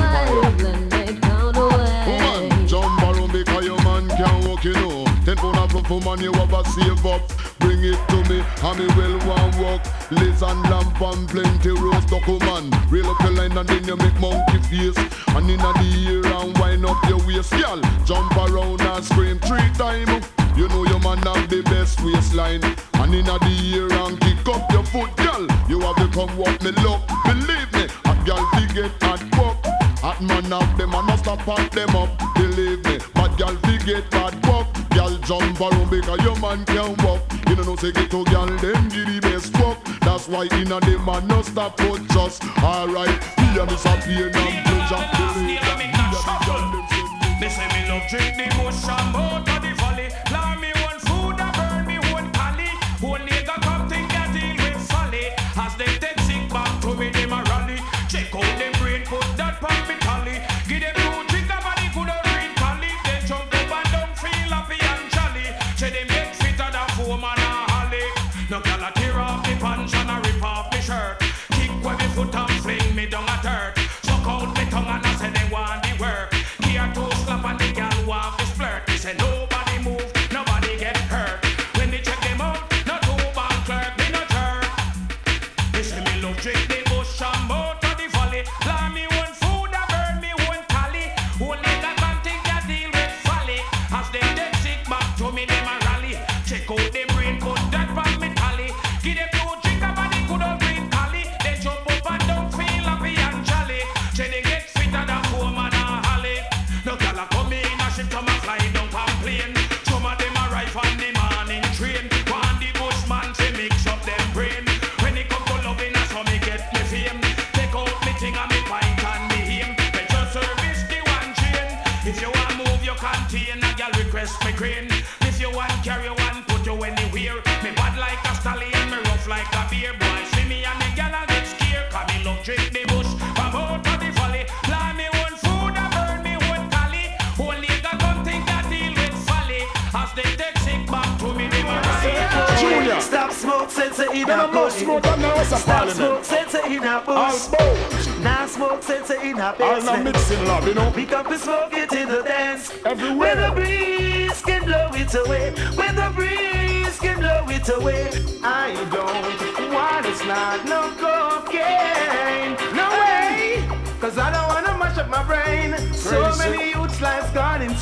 Woman, 2.06 2.66
jump 2.66 3.02
around 3.02 3.32
because 3.32 3.64
your 3.66 3.78
man 3.85 4.09
can 4.09 4.48
walk, 4.48 4.64
you 4.64 4.73
know. 4.73 5.05
Ten 5.27 5.36
pound 5.36 5.56
of 5.59 5.70
fluff, 5.86 6.20
you 6.20 6.32
have 6.32 6.52
a 6.52 6.64
save 6.70 7.06
up. 7.06 7.23
Bring 7.62 7.84
it 7.84 8.01
to 8.10 8.18
me, 8.28 8.44
and 8.66 8.78
me 8.78 8.86
well 8.98 9.16
one 9.26 9.52
walk. 9.62 9.82
Liz 10.10 10.43
and 10.43 10.62
lamp 10.68 11.01
and 11.01 11.28
plenty 11.28 11.72
duck, 12.12 12.26
woman. 12.26 12.70
Reel 12.90 13.09
up 13.09 13.20
your 13.22 13.32
line 13.32 13.56
and 13.56 13.68
then 13.68 13.84
you 13.84 13.97
make 13.97 14.18
monkey 14.20 14.59
face. 14.68 14.98
And 15.28 15.51
inna 15.51 15.72
the 15.74 15.89
ear 16.10 16.26
and 16.26 16.56
wind 16.59 16.84
up 16.84 17.02
your 17.09 17.18
waist, 17.26 17.52
girl. 17.52 17.80
Jump 18.05 18.36
around 18.36 18.80
and 18.82 19.05
scream 19.05 19.39
three 19.40 19.70
times. 19.74 20.26
You 20.56 20.68
know 20.68 20.84
your 20.84 21.01
man 21.01 21.18
have 21.18 21.48
the 21.48 21.62
best 21.62 22.02
waistline. 22.05 22.62
And 22.94 23.14
inna 23.14 23.39
the 23.39 23.55
ear 23.72 23.89
and 24.05 24.20
kick 24.20 24.47
up 24.48 24.70
your 24.72 24.84
foot, 24.84 25.16
girl. 25.16 25.47
You 25.68 25.80
have 25.80 25.97
to 25.97 26.09
come 26.09 26.36
walk 26.36 26.62
me 26.62 26.72
look. 26.82 27.01
Believe 27.24 27.72
me, 27.72 27.84
a 28.05 28.14
girl 28.26 28.44
get 28.74 29.02
hot 29.02 29.20
fuck. 29.36 29.56
Hot 30.01 30.20
man 30.20 30.52
up 30.52 30.76
them 30.76 30.94
and 30.94 31.06
must 31.06 31.26
have 31.26 31.39
pat 31.40 31.70
them 31.72 31.90
up. 31.90 32.10
Believe 32.34 32.84
me, 32.84 32.98
bad 33.14 33.36
girl 33.39 33.56
fi 33.56 33.78
get 33.78 34.10
bad 34.10 34.34
fuck. 34.44 34.71
Jump 35.26 35.60
around 35.60 35.88
because 35.88 36.20
your 36.24 36.36
man 36.40 36.64
can 36.64 36.96
walk. 37.04 37.22
You 37.48 37.56
know 37.56 37.76
say 37.76 37.92
get 37.92 38.10
to 38.10 38.24
girl 38.24 38.46
them 38.46 38.88
give 38.88 39.06
the 39.06 39.20
best 39.22 39.52
fuck. 39.56 39.78
That's 40.00 40.26
why 40.26 40.48
inna 40.52 40.80
them 40.80 41.04
man 41.04 41.28
no 41.28 41.42
stop 41.42 41.78
for 41.80 41.98
just 42.14 42.42
alright. 42.58 43.08
Me 43.38 43.76
some 43.76 44.00
pain 44.00 44.18
and 44.18 44.64
pleasure. 44.66 45.02
Believe 45.34 45.60
that 45.62 45.78
here 45.78 45.78
me 45.78 45.86
girl 46.46 46.64
them 46.72 46.86
say 46.90 47.38
Me 47.40 47.48
say 47.48 47.68
me 47.70 47.88
love 47.88 48.08
drink 48.10 48.36
the 48.36 48.46
bush 48.56 48.82
and 48.88 49.16
out 49.16 49.48
of 49.48 49.62
the 49.62 49.72
valley. 49.76 50.41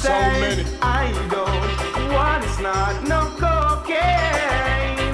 say 0.01 0.65
so 0.65 0.79
I 0.81 1.13
don't 1.29 2.13
want 2.13 2.45
it's 2.45 2.59
not 2.59 3.05
no 3.07 3.21
cocaine. 3.37 4.01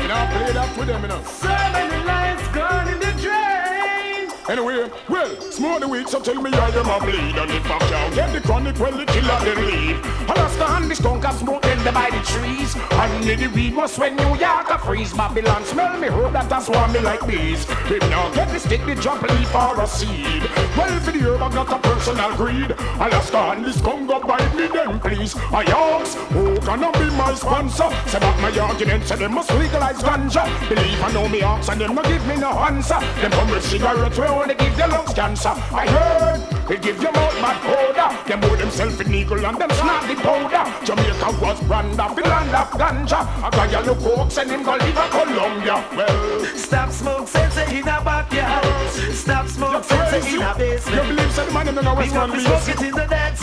And 0.03 0.13
I'll 0.13 0.31
play 0.31 0.53
that 0.53 0.77
for 0.77 0.85
them 0.85 1.05
enough. 1.05 1.27
So 1.43 1.49
many 1.49 2.05
lives 2.05 2.47
gone 2.55 2.89
in 2.89 2.99
the 3.01 3.13
drain. 3.19 4.31
Anyway, 4.49 4.89
well, 5.09 5.41
smoke 5.51 5.81
the 5.81 5.89
weed, 5.89 6.09
so 6.09 6.21
tell 6.21 6.41
me 6.41 6.53
how 6.53 6.69
you 6.69 6.81
a 6.81 7.01
bleed. 7.01 7.37
And 7.37 7.51
if 7.51 7.67
I 7.67 7.79
can't 7.79 8.15
get 8.15 8.33
the 8.33 8.41
chronic, 8.41 8.79
well, 8.79 8.93
the 8.93 9.07
killer 9.07 9.39
then 9.43 9.67
leave. 9.67 9.99
Understand 10.31 10.91
the 10.91 10.95
skunk 10.95 11.25
I 11.25 11.33
smoke 11.35 11.67
in 11.67 11.83
the 11.83 11.91
by 11.91 12.11
the 12.11 12.23
trees. 12.23 12.77
And 12.77 13.25
the 13.25 13.49
weed 13.49 13.75
was 13.75 13.99
when 13.99 14.15
New 14.15 14.37
York 14.39 14.66
freeze 14.87 15.13
Babylon. 15.13 15.65
Smell 15.65 15.99
me, 15.99 16.07
hope 16.07 16.33
that 16.33 16.49
does 16.49 16.67
swarm 16.67 16.93
me 16.93 17.01
like 17.01 17.27
bees. 17.27 17.67
If 17.91 18.01
now 18.09 18.33
get 18.33 18.49
the 18.51 18.61
stick, 18.61 18.87
the 18.87 18.95
jump 18.95 19.23
leaf 19.23 19.55
or 19.55 19.83
a 19.83 19.87
seed. 19.87 20.43
Well, 20.79 21.01
for 21.01 21.11
the 21.11 21.19
herb, 21.19 21.43
I 21.43 21.51
got 21.53 21.73
a 21.75 21.79
personal 21.83 22.35
greed. 22.37 22.71
Alaska 23.03 23.57
and 23.57 23.65
this 23.65 23.81
Congo 23.81 24.21
bite 24.21 24.55
me 24.55 24.69
then, 24.69 25.01
please. 25.01 25.35
I 25.53 25.65
ask, 25.65 26.17
who 26.31 26.57
can 26.61 26.85
I 26.85 26.91
be 26.93 27.11
my 27.17 27.35
sponsor? 27.35 27.91
Say 28.07 28.21
back 28.21 28.41
my 28.41 28.57
argument, 28.61 29.05
say 29.05 29.17
they 29.17 29.27
must 29.27 29.51
legalize 29.51 29.99
ganja. 30.03 30.47
Believe 30.69 31.03
I 31.03 31.13
know 31.13 31.29
me 31.29 31.43
answer, 31.43 31.73
and 31.73 31.81
them 31.81 31.95
no 31.97 32.03
give 32.03 32.25
me 32.29 32.37
no 32.37 32.51
answer. 32.51 33.01
Them 33.21 33.33
come 33.33 33.51
with 33.51 33.65
cigarettes, 33.65 34.19
we 34.19 34.27
only 34.27 34.55
give 34.55 34.77
the 34.77 34.87
lungs 34.87 35.13
cancer. 35.13 35.55
I 35.75 35.85
heard, 35.91 36.69
they 36.69 36.77
give 36.77 37.03
you 37.03 37.11
mouth 37.11 37.35
mad. 37.43 37.59
Oh, 37.65 37.86
them 38.27 38.43
hold 38.43 38.59
themselves 38.59 39.01
in 39.01 39.15
eagle 39.15 39.45
and 39.45 39.59
them 39.59 39.71
snap 39.71 40.07
the 40.09 40.15
powder. 40.17 40.65
Jamaica 40.85 41.39
was 41.41 41.61
brand 41.63 42.01
up 42.01 42.15
the 42.15 42.23
land 42.23 42.55
of 42.55 42.71
ganja. 42.81 43.21
A 43.47 43.51
guy 43.51 43.81
a 43.81 43.83
look 43.85 43.99
hoax 43.99 44.39
and 44.39 44.51
him 44.51 44.63
go 44.63 44.73
live 44.73 44.97
a 44.97 45.09
Colombia. 45.09 45.85
Well, 45.97 46.45
stop 46.57 46.91
smoke 46.91 47.29
sense 47.29 47.57
in 47.57 47.83
a 47.83 48.01
backyard. 48.03 48.91
Stop 49.13 49.49
smoke 49.49 49.85
sense 49.85 50.33
in 50.33 50.43
a 50.43 50.55
basement. 50.57 51.09
You 51.09 51.15
believe 51.15 51.33
so 51.33 51.45
the 51.47 51.53
man 51.53 51.69
in 51.69 51.75
the 51.75 51.83
West 51.83 52.15
One 52.15 52.41
smoke 52.41 52.69
it 52.69 52.83
in 52.83 52.95
the 52.95 53.07
next. 53.07 53.41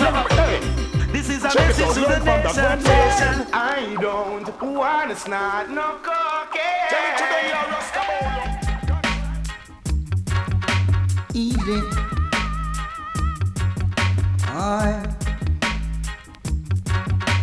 This 1.14 1.30
is 1.30 1.44
a 1.46 1.50
Check 1.50 1.68
message 1.68 1.94
to 1.94 2.02
the 2.02 2.20
nation, 2.26 2.80
nation. 2.84 3.48
I 3.54 3.96
don't 4.02 4.62
wanna 4.62 5.16
snort 5.16 5.70
no 5.70 6.00
cocaine. 6.02 6.90
Tell 6.90 7.06
it 7.10 7.18
to 7.18 7.26
the 7.30 7.40
young 7.50 7.74
Even 11.36 12.03
eye. 14.64 15.04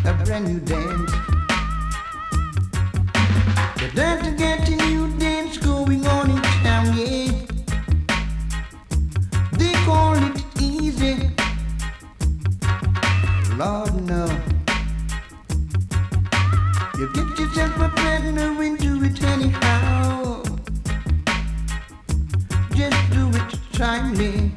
A 0.07 0.13
brand 0.25 0.47
new 0.49 0.61
dance. 0.61 1.13
The 3.81 3.89
dance 3.95 4.23
to 4.27 4.33
get 4.43 4.67
a 4.67 4.77
new 4.87 5.07
dance 5.19 5.59
going 5.59 6.07
on 6.07 6.31
in 6.31 6.43
town, 6.65 6.87
yeah. 6.97 7.33
They 9.59 9.75
call 9.85 10.15
it 10.15 10.39
easy. 10.61 11.17
Lord, 13.61 13.95
no. 14.13 14.25
You 16.99 17.07
get 17.13 17.39
yourself 17.39 17.77
a 17.87 17.89
partner 18.01 18.63
into 18.63 19.05
it 19.05 19.23
anyhow. 19.23 20.43
Just 22.75 23.01
do 23.13 23.29
it 23.39 23.51
timely. 23.75 24.53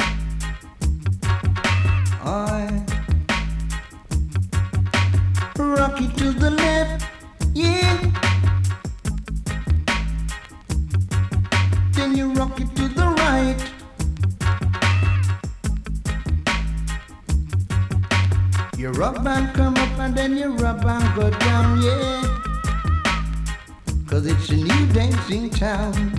town. 25.63 26.12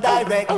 direct. 0.00 0.49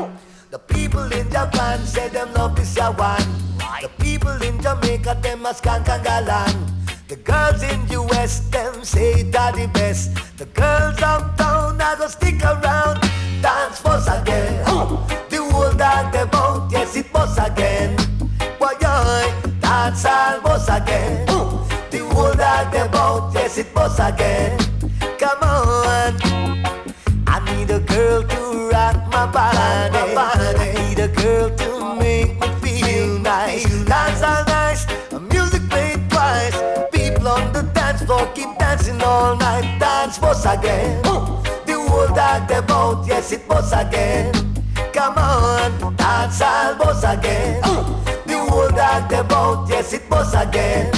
Boat, 49.25 49.69
yes 49.69 49.93
it 49.93 50.09
bus 50.09 50.35
again. 50.35 50.91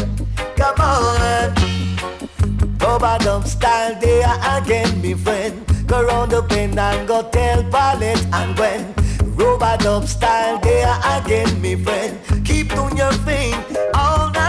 Come 0.57 0.81
on. 0.81 1.55
Overdub 2.79 3.47
style 3.47 3.99
there 4.01 4.37
again, 4.57 5.01
me 5.01 5.15
friend. 5.15 5.65
Go 5.87 6.05
round 6.05 6.33
the 6.33 6.43
bend 6.43 6.79
and 6.79 7.09
go 7.09 7.29
tell 7.31 7.63
Paulette 7.65 8.25
and 8.33 8.57
Gwen. 8.57 8.95
Overdub 9.37 10.07
style 10.07 10.59
there 10.61 10.99
again, 11.17 11.61
me 11.61 11.77
friend. 11.77 12.19
Keep 12.45 12.75
doing 12.75 12.97
your 12.97 13.13
thing 13.25 13.55
all 13.95 14.31
night 14.31 14.44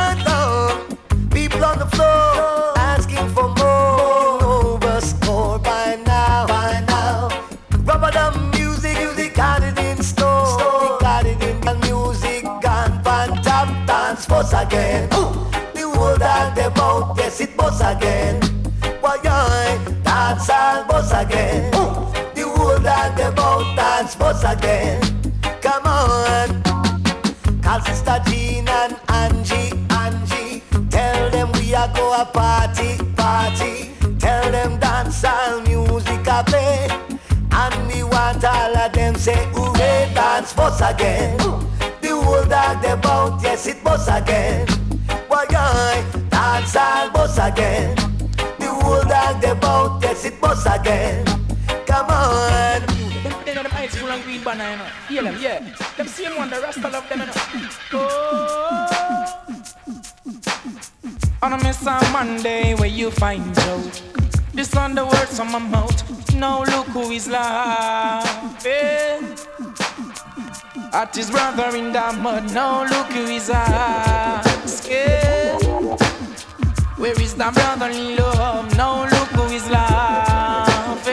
again. 14.76 15.10
The 15.74 15.90
whole 15.96 16.18
dog 16.18 16.56
the 16.56 16.70
boat, 16.76 17.16
yes 17.18 17.40
it 17.42 17.56
bus 17.58 17.80
again. 17.82 18.42
Why 19.02 19.18
dance 20.04 20.50
all 20.50 20.84
bus 20.86 21.12
again. 21.12 21.72
The 22.36 22.44
whole 22.44 22.80
dog 22.80 23.16
the 23.18 23.32
boat 23.36 23.76
dance 23.76 24.16
bus 24.16 24.44
again. 24.44 25.02
Come 25.62 25.86
on, 25.86 26.62
call 27.62 27.80
sister 27.82 28.20
Jean 28.28 28.68
and 28.68 28.96
Angie, 29.10 29.72
Angie. 29.90 30.62
Tell 30.90 31.30
them 31.30 31.52
we 31.54 31.74
are 31.74 31.92
go 31.94 32.14
a 32.14 32.26
party, 32.26 32.98
party. 33.16 33.92
Tell 34.20 34.52
them 34.52 34.80
dance 34.80 35.24
all 35.24 35.62
music 35.62 36.28
a 36.28 36.44
play. 36.44 36.88
And 37.52 37.88
we 37.88 38.04
want 38.04 38.44
all 38.44 38.78
of 38.78 38.92
them 38.94 39.16
say 39.16 39.48
hooray, 39.54 40.12
dance 40.14 40.54
bus 40.54 40.82
again. 40.82 41.38
The 41.38 41.75
whole 42.66 42.74
dog 42.74 42.82
the 42.82 42.98
boat, 43.08 43.44
yes 43.44 43.68
it 43.68 43.84
bus 43.84 44.08
again. 44.08 44.68
Why 45.28 45.46
I 45.50 46.04
dance 46.30 46.76
all 46.76 47.10
bus 47.12 47.38
again. 47.38 47.96
The 48.60 48.68
whole 48.68 49.04
dog 49.04 49.42
the 49.42 49.56
boat, 49.56 50.02
yes 50.02 50.26
it 50.26 50.42
bus 50.42 50.66
again. 50.66 51.26
Come 51.86 52.08
on. 52.10 52.82
Them, 52.82 53.34
they 53.46 53.54
know 53.54 53.64
them 53.64 53.72
high 53.72 53.88
school 53.88 54.10
and 54.10 54.24
green 54.24 54.44
banner, 54.44 54.72
you 54.72 54.78
know. 54.78 54.88
Hear 55.08 55.24
them, 55.24 55.38
yeah. 55.42 55.60
Them 55.98 56.08
same 56.08 56.38
one, 56.38 56.50
the 56.50 56.60
rest 56.62 56.84
of 56.84 56.92
them, 56.92 57.04
you 57.20 57.26
know. 57.26 57.34
Oh. 57.94 59.28
On 61.42 61.54
a 61.54 61.58
miss 61.64 61.86
on 61.86 62.12
Monday 62.12 62.74
where 62.76 62.90
you 62.90 63.12
find 63.12 63.54
Joe. 63.56 63.84
This 64.54 64.76
on 64.76 64.96
the 64.96 65.06
words 65.06 65.40
on 65.40 65.52
my 65.52 65.60
mouth. 65.60 66.34
Now 66.34 66.64
look 66.64 66.88
who 66.88 67.12
is 67.12 67.28
laughing. 67.28 68.66
At 70.96 71.14
his 71.14 71.30
brother 71.30 71.76
in 71.76 71.92
the 71.92 72.18
mud. 72.22 72.54
Now 72.54 72.86
look 72.86 73.08
who 73.08 73.26
is 73.26 73.50
asking. 73.50 74.96
Where 76.96 77.22
is 77.22 77.34
the 77.34 77.52
brotherly 77.54 78.16
love? 78.16 78.74
Now 78.78 79.04
look 79.04 79.28
who 79.36 79.44
is 79.54 79.70
laughing. 79.70 81.12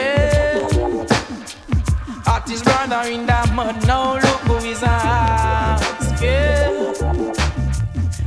At 2.25 2.47
his 2.47 2.63
brother 2.63 3.11
in 3.11 3.25
the 3.25 3.51
mud. 3.53 3.85
Now 3.85 4.13
look 4.13 4.39
who 4.47 4.55
is 4.65 4.81
asking. 4.83 6.82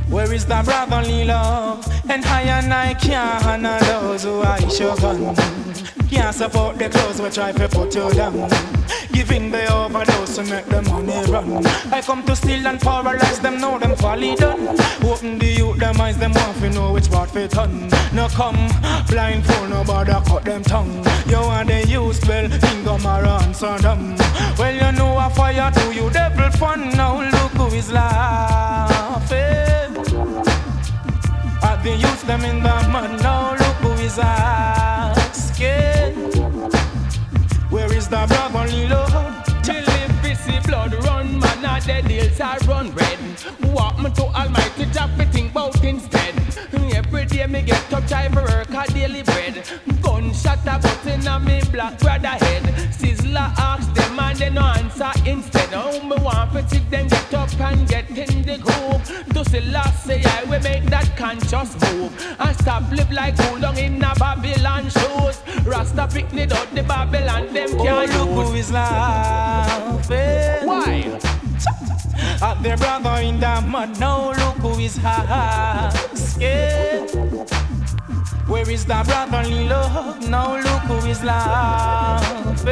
Where 0.09 0.33
is 0.33 0.45
the 0.45 0.61
brotherly 0.63 1.25
love? 1.25 1.85
And 2.09 2.25
I 2.25 2.41
and 2.43 2.73
I 2.73 2.93
can't 2.93 3.41
handle 3.43 3.79
those 3.79 4.23
who 4.23 4.41
I 4.41 4.59
show 4.69 4.95
gun. 4.95 5.35
Can't 6.09 6.33
support 6.33 6.77
the 6.77 6.89
clothes 6.89 7.21
we 7.21 7.29
try 7.29 7.51
to 7.51 7.67
put 7.67 7.93
you 7.93 8.09
down. 8.13 8.49
Giving 9.11 9.51
the 9.51 9.71
overdose 9.73 10.35
to 10.35 10.43
make 10.43 10.65
the 10.67 10.81
money 10.83 11.31
run. 11.31 11.65
I 11.91 12.01
come 12.01 12.23
to 12.23 12.35
steal 12.35 12.65
and 12.65 12.79
paralyze 12.79 13.39
them, 13.39 13.59
know 13.59 13.77
them 13.77 13.95
folly 13.97 14.35
done. 14.35 14.69
Open 15.03 15.37
the 15.37 15.47
youth, 15.47 15.77
them 15.77 15.99
eyes, 15.99 16.17
them 16.17 16.31
want 16.33 16.57
to 16.59 16.69
know 16.69 16.93
which 16.93 17.09
part 17.09 17.29
fit 17.31 17.57
on. 17.57 17.89
No 18.13 18.27
come, 18.29 18.69
blindfold, 19.09 19.69
nobody 19.69 20.11
cut 20.11 20.45
them 20.45 20.63
tongue. 20.63 21.05
You 21.27 21.41
want 21.41 21.67
the 21.67 21.85
use 21.85 22.17
spell, 22.21 22.47
Ingo 22.47 23.01
Mara 23.03 23.43
and 23.43 23.55
Sodom. 23.55 24.15
Well, 24.57 24.73
you 24.73 24.91
know 24.97 25.17
a 25.19 25.29
fire 25.29 25.71
do 25.71 25.91
you 25.91 26.09
devil 26.11 26.49
fun. 26.51 26.89
Now 26.91 27.21
look 27.21 27.51
who 27.51 27.75
is 27.75 27.91
laughing. 27.91 29.66
At 31.87 31.93
the 31.93 31.99
youth, 31.99 32.27
them 32.27 32.43
in 32.43 32.61
the 32.61 32.87
mud. 32.91 33.21
Now 33.21 33.51
look 33.51 33.77
who 33.77 33.91
is 34.03 34.19
asking. 34.19 36.15
Where 37.69 37.93
is 37.93 38.09
the 38.09 38.25
brotherly 38.27 38.89
love? 38.89 39.45
Till 39.63 39.85
the 39.85 40.19
busy 40.21 40.59
blood 40.67 40.93
run, 41.05 41.39
man, 41.39 41.81
the 41.85 42.01
deals 42.05 42.41
are 42.41 42.57
run 42.67 42.93
red. 42.93 43.17
Walk 43.73 43.99
me 43.99 44.09
to 44.11 44.23
Almighty 44.23 44.85
Jah 44.91 45.07
me 45.17 45.25
think 45.31 45.53
bout 45.53 45.81
instead. 45.81 46.46
Every 46.95 47.25
day 47.25 47.45
me 47.47 47.61
get 47.61 47.93
up, 47.93 48.05
try 48.07 48.27
for 48.29 48.41
work 48.43 48.69
a 48.69 48.85
daily 48.93 49.23
bread. 49.23 49.63
Gunshot 50.01 50.59
a 50.65 50.79
button 50.79 51.27
on 51.27 51.45
me 51.45 51.61
black 51.71 51.99
brother 51.99 52.27
head. 52.27 52.63
Sizzler 52.91 53.53
ask 53.57 53.93
them 53.93 54.19
and 54.19 54.37
they 54.37 54.49
no 54.49 54.61
answer 54.61 55.11
instead. 55.25 55.69
Oh, 55.73 56.01
me 56.03 56.15
want 56.23 56.51
to 56.53 56.67
see 56.69 56.79
them 56.89 57.07
get 57.07 57.33
up 57.33 57.59
and 57.59 57.87
get 57.87 58.09
in 58.09 58.41
the 58.43 58.57
groove. 58.57 59.23
See 59.47 59.61
last 59.61 60.03
say 60.05 60.21
I 60.25 60.43
will 60.45 60.59
make 60.61 60.83
that 60.85 61.15
conscious 61.15 61.73
move 61.93 62.11
and 62.39 62.55
stop 62.59 62.91
live 62.91 63.11
like 63.11 63.37
cool 63.37 63.59
down 63.59 63.77
in 63.77 64.03
a 64.03 64.13
Babylon 64.15 64.89
shoes. 64.89 65.41
Rasta 65.65 66.07
pick 66.11 66.33
me 66.33 66.43
out 66.43 66.73
the 66.75 66.83
Babylon 66.83 67.53
them 67.53 67.69
Oh, 67.73 67.83
can't 67.83 68.11
look 68.13 68.29
use. 68.29 68.49
who 68.49 68.55
is 68.55 68.71
laughing. 68.71 70.67
Why? 70.67 71.19
At 72.41 72.61
their 72.61 72.77
brother 72.77 73.21
in 73.21 73.39
the 73.39 73.61
mud. 73.61 73.99
Now 73.99 74.29
look 74.31 74.57
who 74.57 74.79
is 74.79 74.99
asking. 75.03 76.47
Where 78.47 78.69
is 78.69 78.85
the 78.85 79.03
brotherly 79.05 79.67
love? 79.67 80.21
Now 80.29 80.55
look 80.55 80.83
who 80.83 80.97
is 81.07 81.23
laughing. 81.23 82.67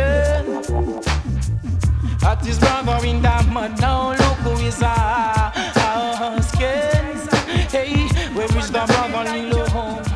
At 2.24 2.46
his 2.46 2.60
brother 2.60 3.06
in 3.06 3.22
the 3.22 3.44
mud. 3.52 3.80
Now 3.80 4.12
look 4.12 4.38
who 4.46 4.52
is 4.66 4.82
asking. 4.82 5.26
Hey, 7.70 8.08
where 8.34 8.58
is 8.58 8.72
the 8.72 8.86
brotherly 8.86 9.50
love? 9.52 10.15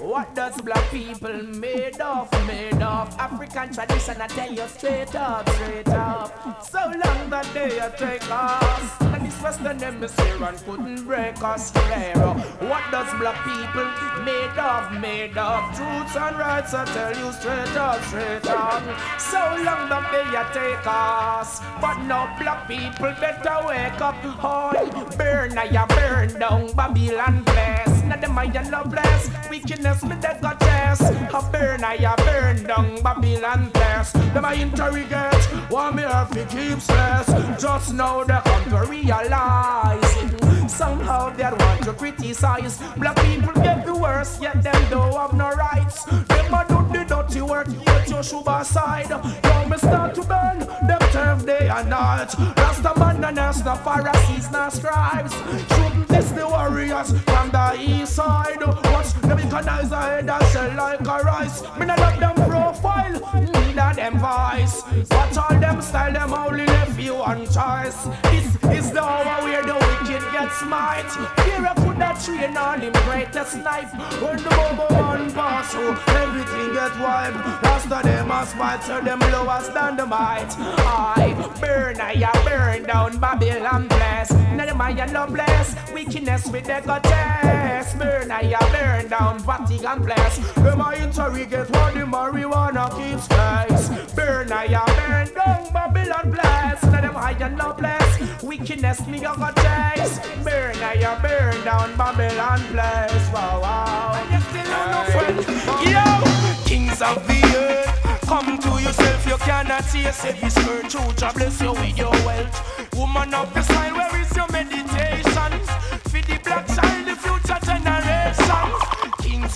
What 0.00 0.34
does 0.34 0.60
black 0.60 0.90
people 0.90 1.42
made 1.42 2.00
of? 2.00 2.30
Made 2.46 2.82
of 2.82 3.14
African 3.18 3.72
tradition. 3.72 4.20
I 4.20 4.26
tell 4.28 4.52
you 4.52 4.66
straight 4.68 5.14
up, 5.14 5.48
straight 5.50 5.88
up. 5.88 6.64
So 6.64 6.78
long 6.78 7.30
that 7.30 7.48
they 7.52 7.70
take 7.98 8.30
us. 8.30 9.00
And 9.00 9.26
this 9.26 9.42
Western 9.42 9.78
hemisphere 9.78 10.44
and 10.44 10.58
couldn't 10.64 11.04
break 11.04 11.42
us 11.42 11.72
here. 11.72 12.14
What 12.68 12.82
does 12.92 13.12
black 13.18 13.42
people 13.44 13.88
made 14.24 14.58
of? 14.58 15.00
Made 15.00 15.36
of 15.36 15.64
truths 15.76 16.16
and 16.16 16.38
rights. 16.38 16.72
I 16.74 16.84
tell 16.84 17.16
you 17.16 17.32
straight 17.32 17.76
up, 17.76 18.02
straight 18.04 18.46
up. 18.46 18.82
So 19.20 19.38
long 19.38 19.88
that 19.88 20.06
they 20.12 20.26
take 20.58 20.86
us. 20.86 21.60
But 21.80 21.98
now 22.04 22.36
black 22.38 22.68
people 22.68 23.14
better 23.20 23.66
wake 23.66 24.00
up. 24.00 24.14
Hoy, 24.14 25.16
burn, 25.16 25.58
I 25.58 25.86
burn 25.86 26.38
down 26.38 26.72
Babylon 26.72 27.44
place. 27.44 27.85
I 28.38 28.70
love 28.70 28.90
bless. 28.90 29.30
Wickedness 29.48 30.02
me 30.04 30.14
dead 30.20 30.40
got 30.42 30.60
chest. 30.60 31.02
I 31.02 31.50
burn, 31.50 31.82
I 31.84 32.14
burn 32.16 32.64
down 32.64 33.02
Babylon 33.02 33.70
place. 33.70 34.12
Them 34.12 34.44
I 34.44 34.54
interrogate. 34.54 35.70
Want 35.70 35.96
me 35.96 36.02
have 36.02 36.30
to 36.32 36.44
keep 36.44 36.80
stress. 36.80 37.26
Just 37.60 37.94
now 37.94 38.24
they 38.24 38.38
come 38.44 38.64
to 38.70 38.90
realize. 38.90 40.70
Somehow 40.70 41.30
they 41.30 41.44
want 41.44 41.82
to 41.84 41.92
criticize. 41.94 42.78
Black 42.98 43.16
people 43.16 43.54
get 43.62 43.86
the 43.86 43.96
worst, 43.96 44.42
yet 44.42 44.62
them 44.62 44.90
don't 44.90 45.12
have 45.14 45.32
no 45.32 45.50
rights. 45.50 46.04
Them 46.04 46.54
a 46.54 46.64
do 46.68 46.86
the 46.92 47.04
dirty 47.08 47.40
work, 47.40 47.68
yet 47.86 48.08
you 48.10 48.22
should 48.22 48.46
aside. 48.46 49.08
Now 49.08 49.68
me 49.68 49.78
start 49.78 50.14
to 50.16 50.22
burn 50.22 50.58
them 50.86 51.00
turf 51.10 51.46
day 51.46 51.68
and 51.68 51.88
night. 51.88 52.34
Rasta 52.58 52.92
man 52.98 53.24
and 53.24 53.36
the 53.36 53.74
Pharisees, 53.82 54.48
and 54.52 54.72
scribes. 54.72 55.95
This 56.08 56.30
the 56.30 56.46
warriors 56.46 57.12
from 57.22 57.50
the 57.50 57.76
east 57.80 58.14
side? 58.14 58.62
Watch 58.62 59.12
them 59.20 59.36
recognize 59.36 59.92
a 59.92 60.00
head 60.00 60.30
and 60.30 60.46
shell 60.52 60.74
like 60.76 61.00
a 61.00 61.24
rice. 61.24 61.62
Me 61.78 61.86
not 61.86 61.98
love 61.98 62.20
them 62.20 62.34
profile, 62.48 63.12
neither 63.34 63.94
them 63.96 64.18
voice. 64.18 64.82
Watch 65.10 65.36
all 65.36 65.60
them 65.60 65.80
style, 65.80 66.12
them 66.12 66.34
only 66.34 66.66
left 66.66 66.98
you 66.98 67.14
on 67.16 67.44
choice. 67.46 68.08
This 68.30 68.46
is 68.78 68.92
the 68.92 69.02
hour 69.02 69.44
where 69.44 69.62
the 69.62 69.74
wicked 69.74 70.22
get 70.32 70.52
smite. 70.52 71.10
Here 71.44 71.64
I 71.66 71.74
put 71.74 71.98
that 71.98 72.20
train 72.24 72.56
on 72.56 72.80
him 72.80 72.92
greatest 73.04 73.56
knife. 73.58 73.92
When 74.20 74.36
the 74.42 74.50
bubble 74.50 74.96
one 74.96 75.32
pass 75.32 75.72
through, 75.72 75.96
everything 76.16 76.72
get 76.74 76.92
wiped. 77.00 77.36
Rasta 77.62 78.00
them 78.02 78.30
a 78.30 78.46
spite, 78.46 78.82
so 78.84 79.00
them 79.00 79.20
lowest 79.20 79.72
than 79.74 79.96
the 79.96 80.06
might. 80.06 80.52
I 80.58 81.34
burn, 81.60 82.00
I 82.00 82.14
burn 82.44 82.84
down 82.84 83.18
Babylon 83.18 83.88
bless. 83.88 84.30
Nehemiah 84.30 85.12
no 85.12 85.26
bless. 85.26 85.74
Wickedness 85.96 86.46
with 86.48 86.64
the 86.66 86.82
goddess. 86.84 87.94
Burn 87.94 88.30
I 88.30 88.52
burn 88.70 89.08
down 89.08 89.38
Vatican 89.38 90.02
bless. 90.02 90.36
Them 90.52 90.82
I 90.82 90.96
interrogate 90.96 91.70
what 91.70 91.94
the 91.94 92.00
marijuana 92.00 92.90
keeps 92.98 93.26
guys. 93.28 93.88
Burn 94.14 94.52
I 94.52 94.66
burn 94.68 95.32
down 95.32 95.72
Babylon 95.72 96.32
bless. 96.32 96.82
Nehemiah 96.82 97.48
no 97.48 97.72
bless. 97.72 98.42
Wickedness 98.42 99.06
me 99.06 99.20
a 99.20 99.22
goddess. 99.22 100.18
Burn 100.44 100.76
I 100.82 101.18
burn 101.22 101.64
down 101.64 101.96
Babylon 101.96 102.60
bless. 102.72 103.32
Wow 103.32 103.62
wow. 103.62 104.20
And 104.20 104.32
you 104.34 104.40
still 104.50 104.72
have 104.74 104.90
no 104.92 105.02
friend. 105.14 105.38
Yo, 105.88 106.64
kings 106.66 107.00
of 107.00 107.26
the 107.26 107.40
earth. 107.56 108.20
Come 108.26 108.58
to 108.58 108.68
yourself, 108.82 109.26
you 109.26 109.36
cannot 109.38 109.84
taste 109.84 110.26
every 110.26 110.50
skirt. 110.50 110.90
True, 110.90 111.12
Jah 111.16 111.32
bless 111.32 111.58
you 111.62 111.72
with 111.72 111.96
your 111.96 112.10
wealth. 112.26 112.92
Woman 112.94 113.32
of 113.32 113.54
the 113.54 113.62
style, 113.62 113.94
where 113.94 114.20
is 114.20 114.36
your 114.36 114.48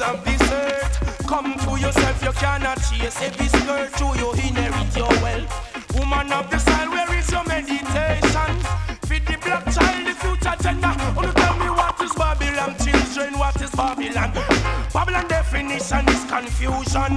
Of 0.00 0.24
this 0.24 0.40
earth, 0.50 1.26
come 1.28 1.54
to 1.58 1.78
yourself, 1.78 2.22
you 2.24 2.32
cannot 2.32 2.78
chase 2.78 3.20
every 3.20 3.48
skirt. 3.48 3.92
True, 3.92 4.14
you 4.16 4.32
inherit 4.32 4.96
your 4.96 5.08
wealth. 5.20 5.94
Woman 5.94 6.32
of 6.32 6.50
the 6.50 6.58
style, 6.58 6.88
where 6.90 7.14
is 7.18 7.30
your 7.30 7.44
meditation? 7.44 8.56
For 9.04 9.20
the 9.20 9.36
black 9.44 9.64
child, 9.70 10.06
the 10.06 10.14
future 10.16 10.56
generation. 10.62 11.14
Oh, 11.18 11.32
tell 11.36 11.56
me 11.58 11.68
what 11.68 12.00
is 12.00 12.14
Babylon, 12.14 12.74
children, 12.80 13.38
what 13.38 13.60
is 13.60 13.70
Babylon? 13.72 14.32
Babylon 14.90 15.28
definition 15.28 16.08
is 16.08 16.24
confusion. 16.24 17.12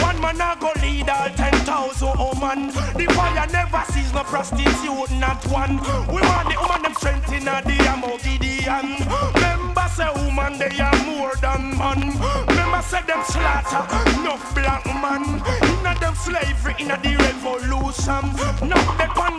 One 0.00 0.20
man 0.22 0.40
a 0.40 0.56
go 0.58 0.72
lead 0.80 1.10
all 1.10 1.28
ten 1.36 1.52
thousand 1.68 2.16
woman. 2.16 2.68
The 2.96 3.12
fire 3.12 3.46
never 3.52 3.84
sees 3.92 4.12
no 4.14 4.24
prostitute, 4.24 5.10
not 5.20 5.46
one. 5.48 5.76
We 6.08 6.22
want 6.22 6.48
the 6.48 6.56
woman 6.58 6.82
them 6.82 6.94
strength 6.94 7.30
in 7.30 7.46
a 7.46 7.60
ammo 7.92 8.16
Gideon. 8.18 8.96
Remember 9.34 9.71
say 9.88 10.08
woman 10.16 10.58
they 10.58 10.78
are 10.80 11.04
more 11.04 11.34
than 11.36 11.76
man. 11.76 12.00
Remember 12.48 12.82
say 12.82 13.02
them 13.02 13.22
slaughter 13.24 13.82
enough 14.20 14.54
black 14.54 14.84
man. 14.86 15.81
Slavery 16.14 16.74
inna 16.78 16.98
the 17.02 17.16
revolution. 17.16 18.68
No 18.68 18.76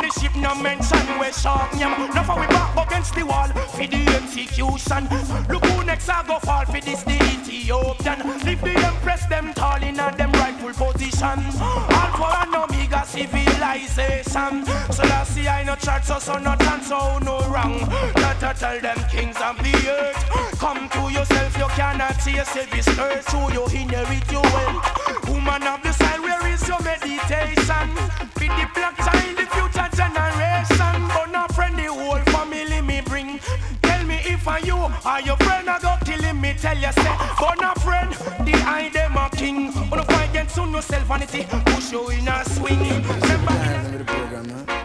the 0.03 0.19
ship 0.19 0.35
no 0.35 0.53
mention 0.55 1.19
we 1.19 1.31
shark 1.31 1.71
yam. 1.79 1.95
No 2.13 2.23
for 2.23 2.39
we 2.39 2.47
back 2.47 2.87
against 2.87 3.15
the 3.15 3.23
wall 3.23 3.47
for 3.47 3.87
the 3.87 4.01
execution. 4.19 5.07
Look 5.49 5.65
who 5.65 5.83
next 5.85 6.09
I 6.09 6.25
go 6.27 6.39
fall 6.39 6.65
for 6.65 6.81
this 6.81 7.03
the 7.03 7.15
Ethiopian. 7.15 8.19
Leave 8.45 8.61
the 8.61 8.73
empress 8.85 9.25
them 9.27 9.53
tall 9.53 9.81
in 9.81 9.99
a 9.99 10.11
them 10.15 10.31
rightful 10.33 10.73
position. 10.73 11.39
Alpha 11.61 12.43
and 12.43 12.55
Omega 12.55 13.05
civilization. 13.05 14.65
So 14.91 15.03
last 15.03 15.33
see 15.33 15.47
I 15.47 15.63
no 15.63 15.75
church 15.75 16.03
so 16.03 16.19
so 16.19 16.37
no 16.37 16.55
dance 16.57 16.87
so 16.87 17.19
no 17.19 17.39
wrong. 17.49 17.79
Not 18.15 18.39
to 18.41 18.53
tell 18.59 18.79
them 18.81 18.97
kings 19.09 19.37
of 19.37 19.57
the 19.63 19.73
earth. 19.89 20.59
Come 20.59 20.89
to 20.89 21.11
yourself, 21.11 21.57
you 21.57 21.67
cannot 21.79 22.19
taste 22.19 22.55
this 22.71 22.87
earth. 22.99 23.29
So 23.29 23.49
you 23.51 23.65
inherit 23.67 24.31
your 24.31 24.43
wealth. 24.43 25.29
Woman 25.29 25.63
of 25.63 25.81
the 25.81 25.91
side, 25.93 26.12
your 26.73 26.83
meditation? 26.83 27.87
Be 28.39 28.47
the 28.47 28.65
black 28.73 28.97
child, 28.97 29.37
the 29.37 29.45
future 29.53 29.89
generation. 29.95 31.07
But 31.07 31.31
not 31.31 31.53
friend, 31.53 31.77
the 31.77 31.85
whole 31.85 32.19
family 32.33 32.81
me 32.81 33.01
bring. 33.01 33.39
Tell 33.81 34.03
me 34.05 34.19
if 34.25 34.47
I 34.47 34.59
you 34.59 34.77
or 34.77 35.19
your 35.21 35.37
friend 35.37 35.69
I 35.69 35.79
go 35.79 35.95
killing 36.05 36.41
me. 36.41 36.53
Tell 36.53 36.77
you 36.77 36.91
say, 36.91 37.15
but 37.39 37.61
not 37.61 37.81
friend, 37.81 38.11
the 38.45 38.53
I 38.65 38.89
them 38.89 39.17
a 39.17 39.29
king. 39.29 39.73
On 39.91 39.97
the 39.97 40.03
fight 40.03 40.29
against 40.29 40.57
no 40.57 40.79
self 40.79 41.03
vanity, 41.03 41.45
push 41.65 41.91
you 41.91 42.09
in 42.09 42.27
a 42.27 42.43
swing. 42.45 42.79
Remember. 42.79 44.82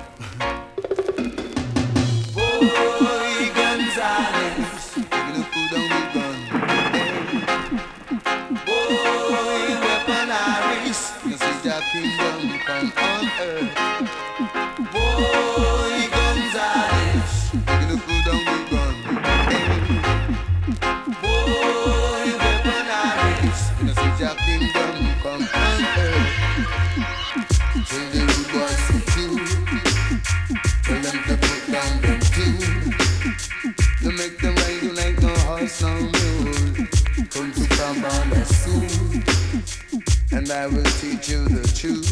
I 40.58 40.66
will 40.66 40.82
teach 40.98 41.28
you 41.28 41.44
the 41.44 41.62
truth. 41.78 42.10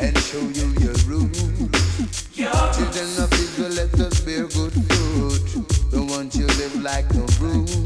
And 0.00 0.18
show 0.18 0.40
you 0.40 0.74
your 0.82 0.98
rules. 1.06 1.38
Children 2.34 3.10
of 3.22 3.32
Israel, 3.32 3.70
let 3.70 3.94
us 4.00 4.18
good. 4.88 5.38
Don't 5.92 6.08
want 6.08 6.34
you 6.34 6.46
live 6.46 6.82
like 6.82 7.14
no 7.14 7.26
brute. 7.38 7.83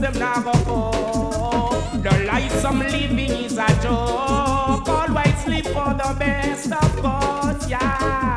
them. 0.00 0.14
The 2.02 2.24
life 2.26 2.64
I'm 2.64 2.78
living 2.78 3.18
is 3.44 3.58
a 3.58 3.68
joke. 3.82 4.88
Always 4.88 5.36
sleep 5.44 5.66
for 5.66 5.92
the 5.92 6.16
best 6.18 6.72
of 6.72 7.02
God's 7.02 7.68
yeah. 7.68 8.36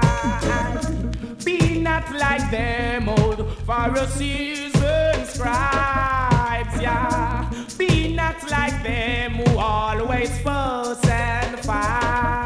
Be 1.46 1.80
not 1.80 2.12
like 2.12 2.52
them 2.52 3.10
old 3.10 3.58
Pharisees 3.66 4.76
and 4.76 5.28
scribes, 5.28 6.82
yeah. 6.82 7.50
Be 7.78 8.14
not 8.14 8.50
like 8.50 8.84
them 8.84 9.34
who 9.34 9.58
always 9.58 10.38
fuss 10.40 11.06
and 11.08 11.60
fight. 11.60 12.43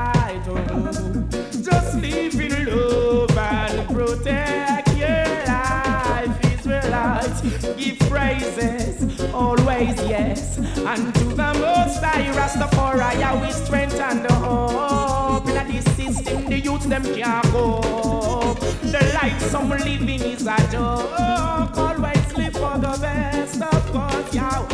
always 9.37 9.95
yes. 10.09 10.57
And 10.57 11.13
to 11.15 11.23
the 11.25 11.51
most 11.61 12.01
high 12.03 12.29
Rastafari, 12.37 13.01
I 13.01 13.49
strength 13.51 13.99
and 13.99 14.23
the 14.25 14.33
hope. 14.33 15.45
this 15.45 15.85
system, 15.95 16.45
the 16.45 16.59
youth 16.59 16.85
them 16.89 17.03
can't 17.03 17.45
cope. 17.45 18.59
The 18.93 19.01
life 19.21 19.39
some 19.51 19.69
living 19.69 20.21
is 20.33 20.47
a 20.47 20.57
joke. 20.71 21.77
Always 21.77 22.27
live 22.37 22.53
for 22.53 22.77
the 22.85 22.97
best, 22.99 23.61
of 23.61 23.85
course, 23.91 24.33
yeah. 24.33 24.65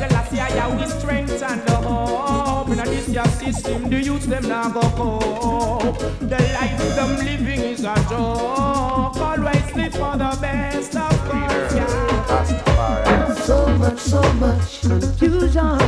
The 0.00 0.06
last 0.14 0.32
year, 0.32 0.48
yeah, 0.50 0.68
we 0.76 0.86
strengthen 0.86 1.58
the 1.66 1.76
hope. 1.76 2.68
Now 2.68 2.84
this 2.84 3.08
your 3.08 3.26
system, 3.26 3.88
the 3.88 4.02
youth 4.02 4.26
them 4.26 4.48
now 4.48 4.70
go 4.70 4.82
cope. 4.98 5.98
The 6.18 6.40
life 6.58 6.96
them 6.96 7.16
living 7.18 7.60
is 7.60 7.84
a 7.84 7.94
joke. 8.10 9.16
Always 9.28 9.68
live 9.76 9.92
for 9.92 10.14
the 10.16 10.36
best, 10.40 10.96
of 10.96 11.16
course, 11.28 11.74
yeah. 11.74 13.07
So 13.48 13.66
much, 13.78 13.98
so 13.98 14.20
much 14.34 14.80
confusion. 14.82 15.78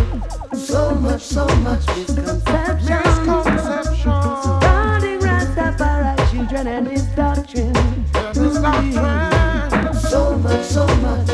So 0.54 0.94
much, 0.94 1.20
so 1.20 1.46
much 1.56 1.86
misconception. 1.88 3.02
Misconception. 3.04 3.96
Surrounding 4.00 5.20
Rastafari 5.20 6.30
children 6.30 6.66
and 6.66 6.88
his 6.88 7.02
doctrine. 7.08 7.76
And 7.76 8.34
his 8.34 8.54
doctrine. 8.62 9.92
So 9.92 10.38
much, 10.38 10.64
so 10.64 10.86
much. 10.86 11.29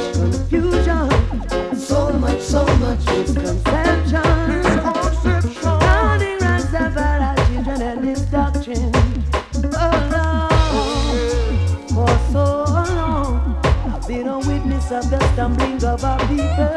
other 16.05 16.27
people. 16.27 16.76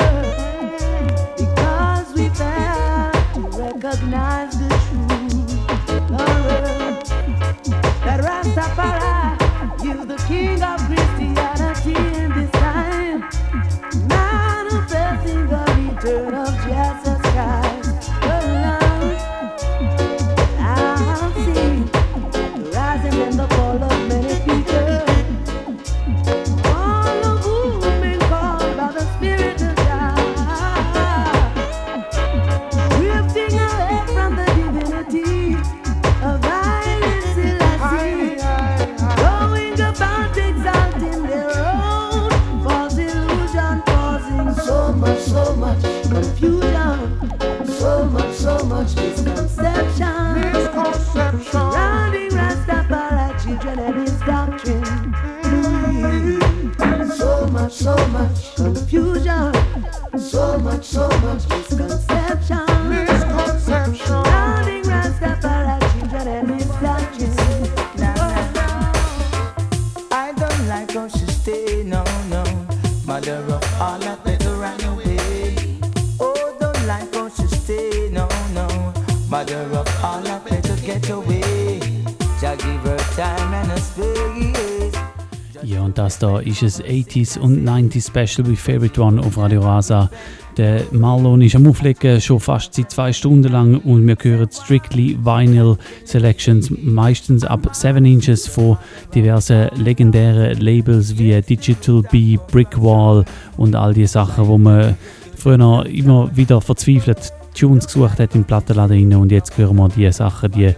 klassisches 86.60 86.84
80s 86.84 87.40
und 87.40 87.66
90s 87.66 88.08
Special 88.08 88.48
bei 88.48 88.56
Favorite 88.56 89.02
One 89.02 89.22
auf 89.22 89.38
Radio 89.38 89.62
Rasa. 89.62 90.10
Der 90.58 90.82
Marlon 90.92 91.42
ist 91.42 91.56
am 91.56 91.66
Auflegen, 91.68 92.20
schon 92.20 92.40
fast 92.40 92.74
seit 92.74 92.92
zwei 92.92 93.14
Stunden 93.14 93.50
lang 93.50 93.78
und 93.78 94.06
wir 94.06 94.18
hören 94.22 94.50
strictly 94.52 95.18
Vinyl 95.24 95.78
Selections, 96.04 96.70
meistens 96.84 97.46
ab 97.46 97.70
7 97.72 98.04
Inches 98.04 98.46
von 98.48 98.78
diversen 99.16 99.70
legendären 99.76 100.60
Labels 100.60 101.18
wie 101.18 101.42
Digital 101.42 102.02
B, 102.12 102.38
Brickwall 102.52 103.24
und 103.56 103.76
all 103.76 103.94
die 103.94 104.08
Sachen, 104.08 104.48
wo 104.48 104.58
man 104.58 104.98
früher 105.38 105.86
immer 105.86 106.30
wieder 106.36 106.60
verzweifelt 106.60 107.32
Tunes 107.58 107.88
gesucht 107.88 108.20
hat 108.20 108.36
im 108.36 108.44
Plattenladen 108.44 109.14
und 109.16 109.32
jetzt 109.32 109.58
hören 109.58 109.78
wir 109.78 109.90
die 109.90 110.12
Sachen, 110.12 110.52
die 110.52 110.74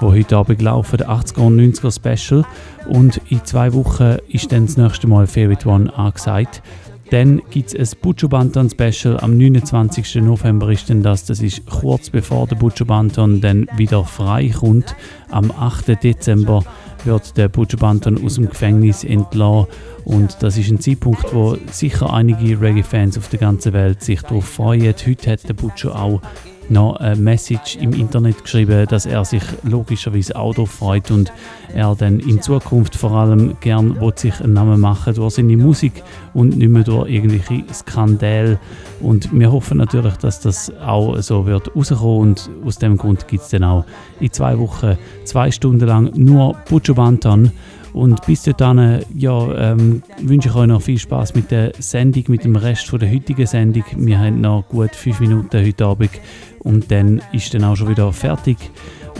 die 0.00 0.04
heute 0.04 0.36
Abend 0.36 0.62
laufen, 0.62 0.96
der 0.96 1.10
80er 1.10 1.40
und 1.40 1.60
90er 1.60 1.94
Special. 1.94 2.44
Und 2.88 3.20
in 3.28 3.44
zwei 3.44 3.72
Wochen 3.72 4.16
ist 4.28 4.52
dann 4.52 4.66
das 4.66 4.76
nächste 4.76 5.06
Mal 5.06 5.26
Favorite 5.26 5.68
One 5.68 5.92
angesagt. 5.96 6.62
Dann 7.10 7.42
gibt 7.50 7.74
es 7.74 7.92
ein 7.92 8.00
Butcher 8.00 8.28
Banton 8.28 8.70
Special. 8.70 9.20
Am 9.20 9.36
29. 9.36 10.16
November 10.16 10.70
ist 10.70 10.88
denn 10.88 11.02
das. 11.02 11.24
Das 11.24 11.40
ist 11.40 11.64
kurz 11.66 12.10
bevor 12.10 12.46
der 12.46 12.56
Butcher 12.56 12.86
Banton 12.86 13.40
dann 13.40 13.68
wieder 13.76 14.04
frei 14.04 14.48
kommt. 14.48 14.96
Am 15.30 15.50
8. 15.50 16.02
Dezember 16.02 16.64
wird 17.04 17.36
der 17.36 17.48
Butcher 17.48 17.76
Banton 17.76 18.24
aus 18.24 18.36
dem 18.36 18.48
Gefängnis 18.48 19.04
entlassen. 19.04 19.68
Und 20.04 20.36
das 20.40 20.58
ist 20.58 20.70
ein 20.70 20.80
Zeitpunkt, 20.80 21.34
wo 21.34 21.56
sicher 21.70 22.12
einige 22.12 22.60
Reggae-Fans 22.60 23.16
auf 23.18 23.28
der 23.28 23.38
ganzen 23.38 23.72
Welt 23.74 24.02
sich 24.02 24.22
darauf 24.22 24.46
freuen. 24.46 24.94
Heute 25.06 25.30
hat 25.30 25.48
der 25.48 25.54
Butcher 25.54 25.94
auch 25.94 26.20
noch 26.68 26.96
eine 26.96 27.16
Message 27.16 27.76
im 27.76 27.92
Internet 27.92 28.42
geschrieben, 28.42 28.86
dass 28.88 29.06
er 29.06 29.24
sich 29.24 29.42
logischerweise 29.62 30.36
auch 30.36 30.54
darauf 30.54 30.70
freut 30.70 31.10
und 31.10 31.32
er 31.74 31.94
dann 31.94 32.20
in 32.20 32.40
Zukunft 32.40 32.96
vor 32.96 33.12
allem 33.12 33.56
gern 33.60 33.98
sich 34.16 34.40
einen 34.40 34.52
Namen 34.52 34.80
machen 34.80 35.14
durch 35.14 35.34
seine 35.34 35.56
Musik 35.56 36.02
und 36.32 36.56
nicht 36.56 36.68
mehr 36.68 36.84
durch 36.84 37.10
irgendwelche 37.10 37.64
Skandale. 37.72 38.58
Und 39.00 39.28
wir 39.32 39.50
hoffen 39.50 39.78
natürlich, 39.78 40.14
dass 40.16 40.40
das 40.40 40.72
auch 40.80 41.20
so 41.20 41.46
wird 41.46 41.74
rauskommen 41.74 42.20
und 42.20 42.50
aus 42.64 42.78
dem 42.78 42.96
Grund 42.96 43.28
gibt 43.28 43.42
es 43.42 43.50
dann 43.50 43.64
auch 43.64 43.84
in 44.20 44.32
zwei 44.32 44.58
Wochen 44.58 44.96
zwei 45.24 45.50
Stunden 45.50 45.86
lang 45.86 46.12
nur 46.14 46.56
Butcher 46.68 46.94
Bantan 46.94 47.52
und 47.94 48.26
bis 48.26 48.42
dahin 48.42 49.04
ja, 49.14 49.72
ähm, 49.72 50.02
wünsche 50.20 50.48
ich 50.48 50.54
euch 50.54 50.66
noch 50.66 50.82
viel 50.82 50.98
Spaß 50.98 51.34
mit 51.34 51.52
der 51.52 51.72
Sendung, 51.78 52.24
mit 52.28 52.44
dem 52.44 52.56
Rest 52.56 52.88
von 52.88 52.98
der 52.98 53.10
heutigen 53.10 53.46
Sendung. 53.46 53.84
Wir 53.96 54.18
haben 54.18 54.40
noch 54.40 54.64
gut 54.68 54.94
fünf 54.96 55.20
Minuten 55.20 55.64
heute 55.64 55.86
Abend 55.86 56.10
und 56.58 56.90
dann 56.90 57.22
ist 57.32 57.54
dann 57.54 57.62
auch 57.62 57.76
schon 57.76 57.88
wieder 57.88 58.12
fertig. 58.12 58.58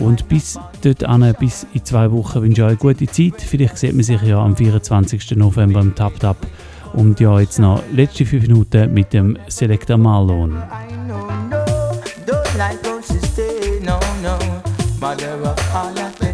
Und 0.01 0.29
bis 0.29 0.59
dort 0.83 1.05
bis 1.39 1.67
in 1.73 1.85
zwei 1.85 2.11
Wochen 2.11 2.43
wünsche 2.43 2.63
ich 2.63 2.67
euch 2.67 2.71
eine 2.71 2.95
gute 2.95 3.07
Zeit. 3.07 3.41
Vielleicht 3.41 3.79
sieht 3.79 3.95
man 3.95 4.03
sich 4.03 4.21
ja 4.23 4.43
am 4.43 4.57
24. 4.57 5.37
November 5.37 5.81
im 5.81 5.95
Tap 5.95 6.19
Tap. 6.19 6.37
Und 6.95 7.21
ja, 7.21 7.39
jetzt 7.39 7.61
noch 7.61 7.81
letzte 7.93 8.27
fünf 8.27 8.43
Minuten 8.43 8.93
mit 8.93 9.13
dem 9.13 9.39
Selector 9.49 9.97
Marlon. 9.97 10.61
Don't 14.99 16.34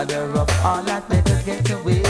Mother 0.00 0.32
of 0.32 0.48
all 0.64 0.82
that 0.84 1.06
better 1.10 1.38
get 1.44 1.68
away. 1.72 2.00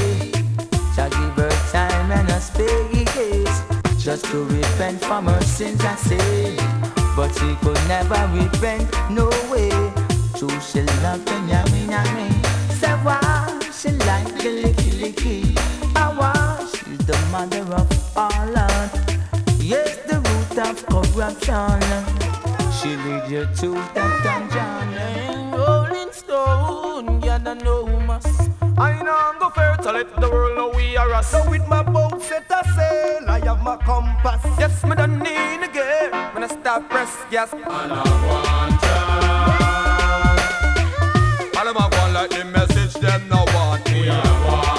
Shall 0.95 1.11
give 1.11 1.35
her 1.43 1.51
time 1.73 2.13
and 2.13 2.29
a 2.29 2.41
space 2.41 3.57
just 3.99 4.27
to 4.27 4.45
repent 4.45 5.01
from 5.05 5.27
her 5.27 5.43
sins, 5.43 5.81
I 5.85 5.97
say. 5.97 6.55
But 7.17 7.35
she 7.35 7.57
could 7.57 7.83
never 7.89 8.23
repent, 8.33 8.87
no 9.11 9.27
way. 9.51 9.71
True, 10.39 10.61
she 10.61 10.83
love 11.03 11.25
the 11.25 11.35
yummy, 11.51 11.91
yummy. 11.91 12.31
Say 12.79 12.95
why 13.03 13.59
she 13.75 13.91
like 14.07 14.39
the 14.39 14.63
licky, 14.63 14.91
licky. 15.03 15.41
I 15.97 16.15
was, 16.17 16.71
she's 16.71 16.99
the 16.99 17.19
mother 17.33 17.67
of 17.75 18.17
all 18.17 18.57
art. 18.57 18.93
Yes, 19.59 19.97
the 20.07 20.23
root 20.27 20.59
of 20.65 20.77
corruption. 20.87 21.81
She 22.71 22.95
lead 23.03 23.29
you 23.29 23.47
to 23.63 23.71
the 23.95 24.05
dungeon. 24.23 25.51
Rolling 25.51 26.13
stone, 26.13 27.21
yeah, 27.45 27.51
I 27.51 27.55
know 27.55 27.87
us. 28.11 28.27
I 28.79 29.03
know 29.03 29.33
go 29.39 29.51
fair 29.51 29.77
to 29.77 29.93
let 29.93 30.21
the 30.21 30.29
world 30.31 30.57
know 30.57 30.71
we 30.75 30.97
are 30.97 31.13
us. 31.13 31.29
So 31.31 31.49
with 31.51 31.67
my 31.69 31.83
boat 31.83 32.23
set 32.23 32.45
a 32.51 32.65
sail, 32.75 33.29
I 33.29 33.41
have 33.45 33.63
my 33.63 33.77
compass. 33.77 34.43
Yes, 34.59 34.85
me 34.85 34.95
don't 34.97 35.19
need 35.19 35.63
a 35.63 35.69
gear 35.73 36.11
when 36.33 36.45
I 36.45 36.49
start 36.49 36.89
press 36.89 37.17
yes. 37.31 37.53
And 37.53 37.65
I 37.65 37.69
want 38.27 38.83
All 41.59 41.69
of 41.69 41.75
my 41.75 41.89
one 41.99 42.15
like 42.15 42.31
the 42.31 42.45
message 42.45 42.95
them 42.95 43.29
no 43.29 43.45
want 43.55 43.91
me. 43.91 44.07
Now 44.07 44.70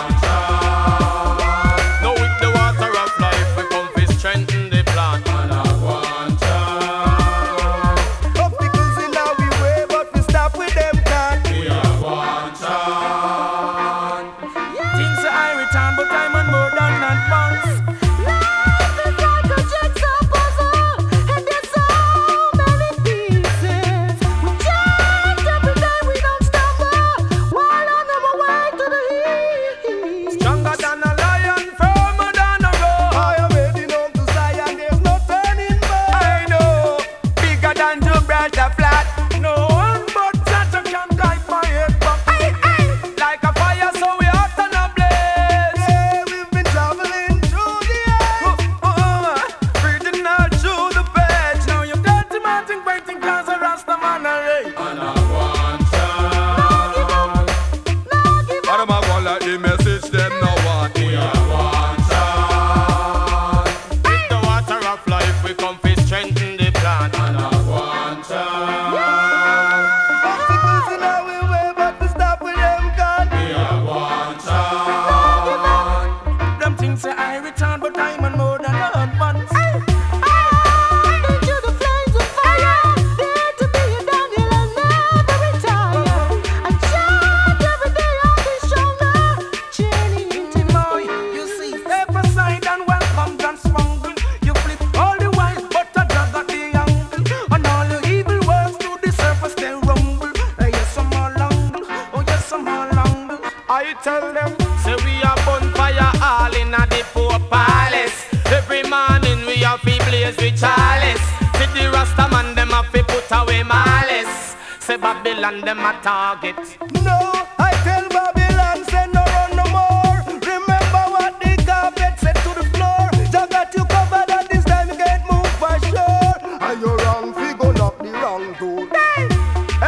Babylon, 115.61 115.77
them 115.77 115.85
a 115.85 116.01
target. 116.01 116.55
No, 117.03 117.45
I 117.57 117.71
tell 117.83 118.07
Babylon, 118.09 118.85
say 118.85 119.07
no 119.13 119.23
run 119.23 119.55
no 119.55 119.65
more. 119.69 120.17
Remember 120.41 121.03
what 121.11 121.39
the 121.39 121.63
carpet 121.65 122.19
said 122.19 122.35
to 122.35 122.53
the 122.55 122.63
floor. 122.73 123.09
Jah 123.31 123.47
got 123.49 123.73
you 123.73 123.85
covered 123.85 124.29
and 124.29 124.47
this 124.49 124.65
time 124.65 124.89
you 124.89 124.95
can't 124.95 125.23
move 125.31 125.47
for 125.61 125.77
sure. 125.87 126.33
And 126.61 126.81
you 126.81 126.95
wrong, 126.97 127.33
figure 127.33 127.73
knock 127.73 127.97
the 127.99 128.11
wrong 128.11 128.53
door. 128.59 128.87
Hey! 128.87 129.25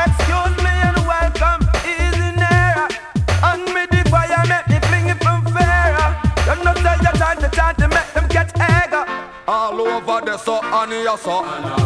Excuse 0.05 0.55
me 0.63 0.73
and 0.87 0.99
welcome, 1.07 1.61
easy 1.85 2.31
near. 2.37 2.87
And 3.43 3.65
me 3.73 3.85
the 3.89 4.07
fire 4.09 4.45
make 4.47 4.67
me 4.69 4.79
fling 4.87 5.09
it 5.09 5.23
from 5.23 5.43
fair. 5.53 5.97
You 6.47 6.63
know 6.63 6.73
say 6.75 6.97
you 7.01 7.11
trying 7.17 7.39
to 7.41 7.49
try 7.49 7.73
to 7.73 7.87
make 7.87 8.13
them 8.13 8.27
get 8.27 8.51
egg. 8.59 8.93
All 9.47 9.81
over 9.81 10.25
the 10.25 10.37
so 10.37 10.61
and 10.61 11.03
ya 11.03 11.15
so. 11.15 11.82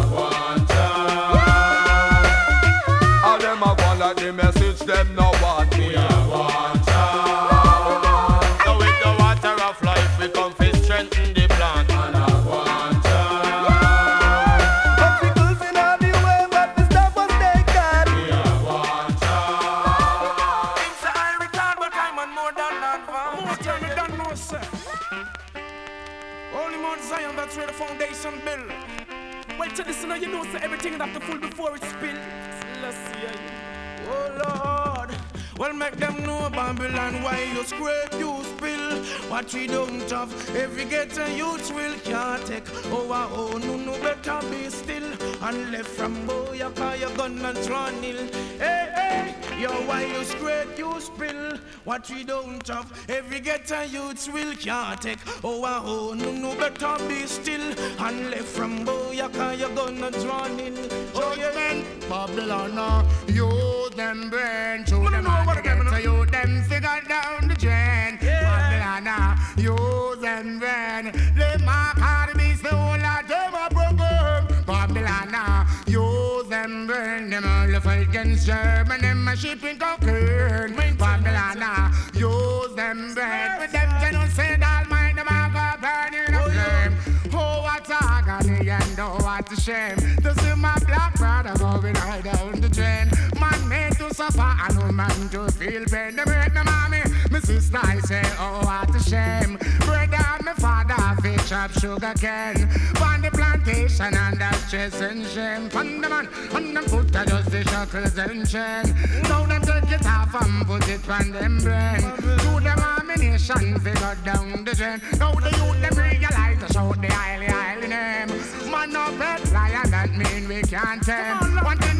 Sugar 101.78 102.14
cane. 102.18 102.68
On 103.00 103.20
the 103.20 103.30
plantation 103.30 104.14
and 104.14 104.40
that's 104.40 104.58
stress 104.66 105.00
and 105.00 105.26
shame. 105.26 105.70
On 105.74 106.00
the 106.00 106.08
man, 106.08 106.28
on 106.52 106.74
them 106.74 106.84
foot, 106.84 107.14
I 107.14 107.24
just 107.24 107.50
the 107.50 107.62
shackles 107.64 108.18
and 108.18 108.48
chain. 108.48 108.84
Now 109.24 109.46
them 109.46 109.62
take 109.62 109.92
it 109.92 110.06
off 110.06 110.34
and 110.42 110.66
put 110.66 110.88
it 110.88 111.08
on 111.08 111.30
them 111.30 111.58
brain. 111.58 112.02
Do 112.42 112.60
them 112.60 112.78
ammunition, 112.78 113.78
figure 113.80 114.16
down 114.24 114.64
the 114.64 114.74
drain. 114.74 115.00
Now 115.18 115.32
the 115.32 115.50
youth, 115.50 115.80
them 115.80 115.96
realize 115.96 116.58
to 116.60 116.72
shout 116.72 117.00
the 117.00 117.08
highly, 117.08 117.46
highly 117.46 117.88
name. 117.88 118.28
Man, 118.70 118.92
no 118.92 119.06
pet 119.18 119.52
lion, 119.52 119.90
that 119.90 120.10
mean 120.10 120.48
we 120.48 120.62
can't 120.62 121.02
tame. 121.02 121.36
One 121.64 121.78
thing 121.78 121.97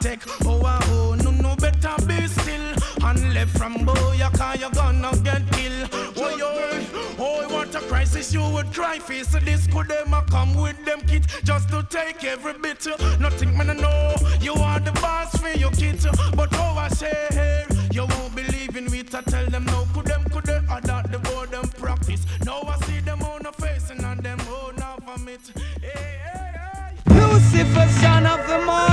take. 0.00 0.20
Oh, 0.46 0.62
ah, 0.64 0.80
oh, 0.88 1.14
no, 1.22 1.30
no 1.30 1.54
better 1.56 1.94
be 2.06 2.26
still. 2.26 2.66
And 3.04 3.34
left 3.34 3.56
from 3.56 3.84
boy, 3.84 4.12
you 4.16 4.30
call 4.30 4.56
you 4.56 4.70
gonna 4.72 5.10
get 5.22 5.42
killed. 5.52 5.88
Oh, 6.16 6.36
yo, 6.36 6.50
oh, 7.18 7.48
what 7.52 7.74
a 7.74 7.80
crisis 7.80 8.32
you 8.32 8.42
would 8.42 8.72
cry 8.72 8.98
face. 8.98 9.32
This 9.44 9.66
could 9.66 9.88
them 9.88 10.12
a 10.14 10.22
come 10.30 10.54
with 10.54 10.84
them 10.84 11.00
kit 11.02 11.26
just 11.44 11.68
to 11.70 11.86
take 11.88 12.24
every 12.24 12.54
bit. 12.54 12.86
Nothing 13.20 13.56
man 13.56 13.70
I 13.70 13.74
know, 13.74 14.14
you 14.40 14.54
are 14.54 14.80
the 14.80 14.92
boss 14.92 15.36
for 15.36 15.50
your 15.50 15.70
kids. 15.72 16.06
But 16.34 16.50
oh, 16.54 16.76
I 16.78 16.88
say 16.88 17.26
here, 17.30 17.66
you 17.92 18.06
won't 18.06 18.34
believe 18.34 18.76
in 18.76 18.92
it. 18.94 19.14
I 19.14 19.22
tell 19.22 19.46
them 19.46 19.64
no, 19.66 19.86
could 19.94 20.06
them, 20.06 20.24
could 20.24 20.44
they 20.44 20.60
adopt 20.70 21.12
the 21.12 21.18
board 21.18 21.50
them 21.50 21.68
practice. 21.78 22.24
Now 22.44 22.60
I 22.62 22.76
see 22.86 23.00
them 23.00 23.22
on 23.22 23.42
the 23.42 23.52
face 23.52 23.90
and 23.90 24.04
on 24.04 24.18
them 24.18 24.40
own 24.48 24.80
of 24.82 25.28
it. 25.28 25.40
Lucifer, 27.06 27.88
son 28.00 28.26
of 28.26 28.46
the 28.48 28.58
morning, 28.64 28.89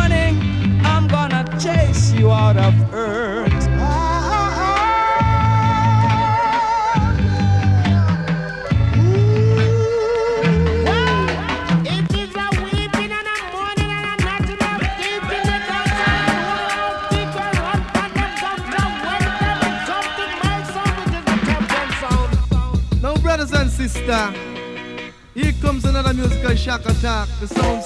The 27.39 27.47
sound 27.47 27.76